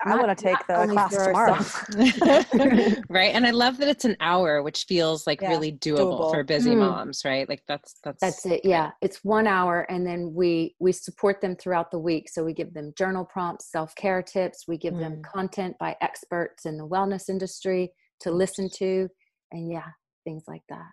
I 0.03 0.15
want 0.17 0.37
to 0.37 0.43
take 0.43 0.57
the 0.67 0.87
class 0.91 1.15
tomorrow. 1.15 3.01
right. 3.09 3.33
And 3.33 3.45
I 3.45 3.51
love 3.51 3.77
that 3.77 3.87
it's 3.87 4.05
an 4.05 4.17
hour, 4.19 4.61
which 4.61 4.83
feels 4.83 5.25
like 5.25 5.41
yeah, 5.41 5.49
really 5.49 5.71
doable, 5.71 6.19
doable, 6.19 6.31
for 6.31 6.43
busy 6.43 6.71
mm. 6.71 6.79
moms, 6.79 7.23
right? 7.25 7.47
Like 7.47 7.63
that's 7.67 7.95
that's 8.03 8.19
That's 8.19 8.45
it. 8.45 8.61
Yeah. 8.63 8.91
It's 9.01 9.23
one 9.23 9.47
hour 9.47 9.81
and 9.89 10.05
then 10.05 10.33
we 10.33 10.75
we 10.79 10.91
support 10.91 11.41
them 11.41 11.55
throughout 11.55 11.91
the 11.91 11.99
week. 11.99 12.29
So 12.29 12.43
we 12.43 12.53
give 12.53 12.73
them 12.73 12.93
journal 12.97 13.25
prompts, 13.25 13.71
self-care 13.71 14.21
tips, 14.21 14.65
we 14.67 14.77
give 14.77 14.93
mm. 14.93 14.99
them 14.99 15.21
content 15.23 15.75
by 15.79 15.95
experts 16.01 16.65
in 16.65 16.77
the 16.77 16.87
wellness 16.87 17.29
industry 17.29 17.91
to 18.21 18.31
listen 18.31 18.69
to 18.77 19.07
and 19.51 19.71
yeah, 19.71 19.89
things 20.25 20.43
like 20.47 20.63
that. 20.69 20.87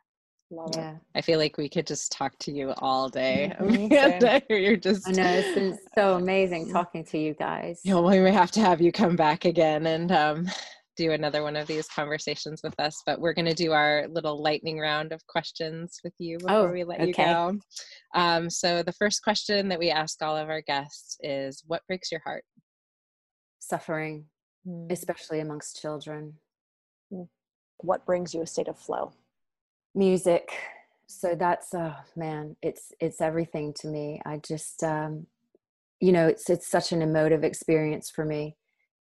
Love 0.52 0.70
yeah. 0.76 0.92
It. 0.92 1.00
I 1.14 1.20
feel 1.22 1.38
like 1.38 1.56
we 1.56 1.68
could 1.68 1.86
just 1.86 2.12
talk 2.12 2.38
to 2.40 2.52
you 2.52 2.72
all 2.78 3.08
day. 3.08 3.56
Mm-hmm. 3.62 4.52
You're 4.52 4.76
just 4.76 5.08
I 5.08 5.12
know 5.12 5.24
it's 5.24 5.54
been 5.54 5.78
so 5.94 6.16
amazing 6.16 6.70
talking 6.70 7.04
to 7.06 7.18
you 7.18 7.34
guys. 7.34 7.80
Yeah, 7.84 7.94
well, 7.94 8.10
we 8.10 8.20
may 8.20 8.32
have 8.32 8.50
to 8.52 8.60
have 8.60 8.80
you 8.80 8.92
come 8.92 9.16
back 9.16 9.44
again 9.44 9.86
and 9.86 10.12
um, 10.12 10.46
do 10.96 11.12
another 11.12 11.42
one 11.42 11.56
of 11.56 11.66
these 11.66 11.86
conversations 11.88 12.60
with 12.62 12.78
us. 12.78 13.02
But 13.06 13.20
we're 13.20 13.32
gonna 13.32 13.54
do 13.54 13.72
our 13.72 14.06
little 14.10 14.42
lightning 14.42 14.78
round 14.78 15.12
of 15.12 15.26
questions 15.26 16.00
with 16.04 16.12
you 16.18 16.38
before 16.38 16.68
oh, 16.68 16.72
we 16.72 16.84
let 16.84 17.00
okay. 17.00 17.06
you 17.06 17.14
go. 17.14 17.58
Um, 18.14 18.50
so 18.50 18.82
the 18.82 18.92
first 18.92 19.22
question 19.22 19.68
that 19.68 19.78
we 19.78 19.90
ask 19.90 20.20
all 20.22 20.36
of 20.36 20.50
our 20.50 20.62
guests 20.62 21.16
is 21.22 21.62
what 21.66 21.86
breaks 21.86 22.10
your 22.10 22.20
heart? 22.24 22.44
Suffering, 23.60 24.26
mm. 24.66 24.90
especially 24.90 25.40
amongst 25.40 25.80
children. 25.80 26.34
What 27.82 28.06
brings 28.06 28.34
you 28.34 28.42
a 28.42 28.46
state 28.46 28.68
of 28.68 28.78
flow? 28.78 29.12
music. 29.94 30.50
So 31.06 31.34
that's 31.34 31.74
oh 31.74 31.94
man 32.16 32.56
it's 32.62 32.92
it's 33.00 33.20
everything 33.20 33.74
to 33.80 33.88
me. 33.88 34.20
I 34.24 34.38
just 34.38 34.82
um 34.82 35.26
you 36.00 36.12
know 36.12 36.26
it's 36.26 36.48
it's 36.48 36.68
such 36.68 36.92
an 36.92 37.02
emotive 37.02 37.44
experience 37.44 38.10
for 38.10 38.24
me 38.24 38.56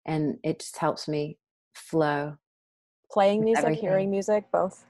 and 0.06 0.38
it 0.42 0.60
just 0.60 0.78
helps 0.78 1.06
me 1.06 1.38
flow 1.74 2.36
playing 3.10 3.44
music 3.44 3.64
everything. 3.64 3.82
hearing 3.82 4.10
music 4.10 4.44
both? 4.50 4.84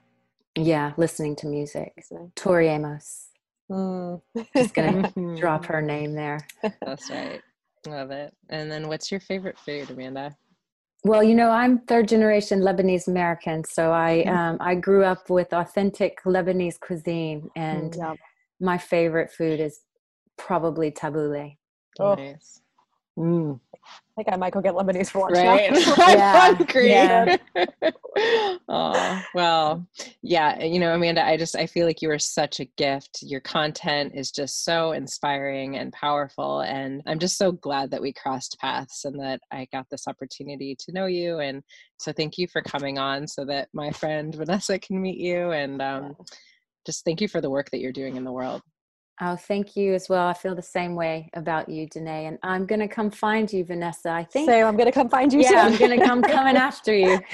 Yeah 0.55 0.93
listening 0.97 1.35
to 1.37 1.47
music. 1.47 1.93
Tori 2.35 2.69
amos. 2.69 3.27
Mm. 3.69 4.21
just 4.55 4.73
gonna 4.73 5.11
drop 5.37 5.65
her 5.65 5.81
name 5.81 6.13
there. 6.13 6.39
That's 6.81 7.09
right. 7.09 7.41
Love 7.85 8.11
it. 8.11 8.33
And 8.49 8.71
then 8.71 8.87
what's 8.87 9.11
your 9.11 9.19
favorite 9.19 9.59
food 9.59 9.89
amanda 9.89 10.35
well, 11.03 11.23
you 11.23 11.33
know, 11.35 11.49
I'm 11.49 11.79
third 11.79 12.07
generation 12.07 12.59
Lebanese 12.59 13.07
American, 13.07 13.63
so 13.63 13.91
I 13.93 14.23
mm-hmm. 14.25 14.35
um, 14.35 14.57
I 14.59 14.75
grew 14.75 15.03
up 15.03 15.29
with 15.29 15.53
authentic 15.53 16.21
Lebanese 16.25 16.79
cuisine, 16.79 17.49
and 17.55 17.93
mm, 17.93 18.15
my 18.59 18.77
favorite 18.77 19.31
food 19.31 19.59
is 19.59 19.79
probably 20.37 20.91
tabbouleh. 20.91 21.57
Oh. 21.99 22.15
Nice. 22.15 22.61
Mm. 23.19 23.59
I 23.73 24.23
think 24.23 24.33
I 24.33 24.37
might 24.37 24.53
go 24.53 24.61
get 24.61 24.73
Lebanese 24.73 25.09
for 25.09 25.29
lunch. 25.29 25.37
Right. 25.37 25.71
I'm 25.97 26.55
hungry. 26.55 26.89
Yeah. 26.89 27.37
oh, 28.69 29.23
well, 29.33 29.85
yeah. 30.21 30.63
You 30.63 30.79
know, 30.79 30.93
Amanda, 30.93 31.25
I 31.25 31.35
just, 31.35 31.55
I 31.55 31.65
feel 31.65 31.85
like 31.85 32.01
you 32.01 32.09
are 32.11 32.19
such 32.19 32.59
a 32.59 32.65
gift. 32.77 33.19
Your 33.21 33.41
content 33.41 34.13
is 34.15 34.31
just 34.31 34.63
so 34.63 34.91
inspiring 34.93 35.77
and 35.77 35.91
powerful. 35.91 36.61
And 36.61 37.01
I'm 37.07 37.19
just 37.19 37.37
so 37.37 37.51
glad 37.51 37.91
that 37.91 38.01
we 38.01 38.13
crossed 38.13 38.57
paths 38.59 39.05
and 39.05 39.19
that 39.19 39.41
I 39.51 39.67
got 39.71 39.87
this 39.89 40.07
opportunity 40.07 40.75
to 40.79 40.91
know 40.93 41.05
you. 41.05 41.39
And 41.39 41.61
so 41.97 42.13
thank 42.13 42.37
you 42.37 42.47
for 42.47 42.61
coming 42.61 42.97
on 42.97 43.27
so 43.27 43.43
that 43.45 43.67
my 43.73 43.91
friend 43.91 44.33
Vanessa 44.33 44.79
can 44.79 45.01
meet 45.01 45.17
you. 45.17 45.51
And 45.51 45.81
um, 45.81 46.15
just 46.85 47.03
thank 47.03 47.19
you 47.19 47.27
for 47.27 47.41
the 47.41 47.49
work 47.49 47.69
that 47.71 47.79
you're 47.79 47.91
doing 47.91 48.15
in 48.15 48.23
the 48.23 48.31
world. 48.31 48.61
Oh, 49.21 49.35
thank 49.35 49.75
you 49.75 49.93
as 49.93 50.07
well. 50.07 50.27
I 50.27 50.33
feel 50.33 50.55
the 50.55 50.61
same 50.61 50.95
way 50.95 51.29
about 51.33 51.67
you, 51.67 51.87
Danae. 51.87 52.25
And 52.25 52.39
I'm 52.41 52.65
going 52.65 52.79
to 52.79 52.87
come 52.87 53.11
find 53.11 53.51
you, 53.51 53.65
Vanessa. 53.65 54.09
I 54.09 54.23
think. 54.23 54.49
So 54.49 54.63
I'm 54.63 54.77
going 54.77 54.85
to 54.85 54.93
come 54.93 55.09
find 55.09 55.33
you. 55.33 55.41
Yeah, 55.41 55.49
soon. 55.49 55.73
I'm 55.73 55.77
going 55.77 55.99
to 55.99 56.05
come 56.05 56.21
coming 56.21 56.55
after 56.55 56.95
you. 56.95 57.19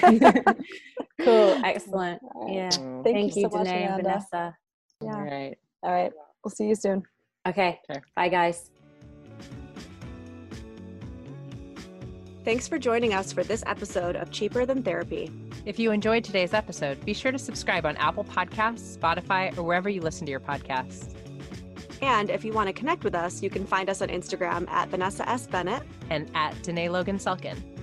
cool. 1.20 1.60
Excellent. 1.64 2.20
Yeah. 2.48 2.70
Thank, 2.70 3.04
thank 3.04 3.36
you, 3.36 3.42
so 3.42 3.50
Danae 3.50 3.84
and 3.84 4.02
Vanessa. 4.02 4.56
Yeah. 5.00 5.14
All 5.14 5.22
right. 5.22 5.56
All 5.84 5.92
right. 5.92 6.12
We'll 6.42 6.50
see 6.50 6.66
you 6.66 6.74
soon. 6.74 7.04
Okay. 7.46 7.78
okay. 7.88 8.00
Bye, 8.16 8.30
guys. 8.30 8.70
Thanks 12.44 12.66
for 12.66 12.78
joining 12.78 13.14
us 13.14 13.32
for 13.32 13.44
this 13.44 13.62
episode 13.66 14.16
of 14.16 14.30
Cheaper 14.30 14.66
Than 14.66 14.82
Therapy. 14.82 15.30
If 15.64 15.78
you 15.78 15.90
enjoyed 15.90 16.22
today's 16.24 16.54
episode, 16.54 17.04
be 17.04 17.12
sure 17.12 17.32
to 17.32 17.38
subscribe 17.38 17.86
on 17.86 17.96
Apple 17.96 18.24
Podcasts, 18.24 18.96
Spotify, 18.96 19.56
or 19.58 19.64
wherever 19.64 19.88
you 19.88 20.00
listen 20.00 20.26
to 20.26 20.30
your 20.30 20.40
podcasts. 20.40 21.12
And 22.02 22.30
if 22.30 22.44
you 22.44 22.52
want 22.52 22.68
to 22.68 22.72
connect 22.72 23.04
with 23.04 23.14
us, 23.14 23.42
you 23.42 23.50
can 23.50 23.66
find 23.66 23.88
us 23.88 24.02
on 24.02 24.08
Instagram 24.08 24.68
at 24.68 24.88
Vanessa 24.88 25.28
S. 25.28 25.46
Bennett 25.46 25.82
and 26.10 26.30
at 26.34 26.60
Danae 26.62 26.88
Logan 26.88 27.18
Selkin. 27.18 27.75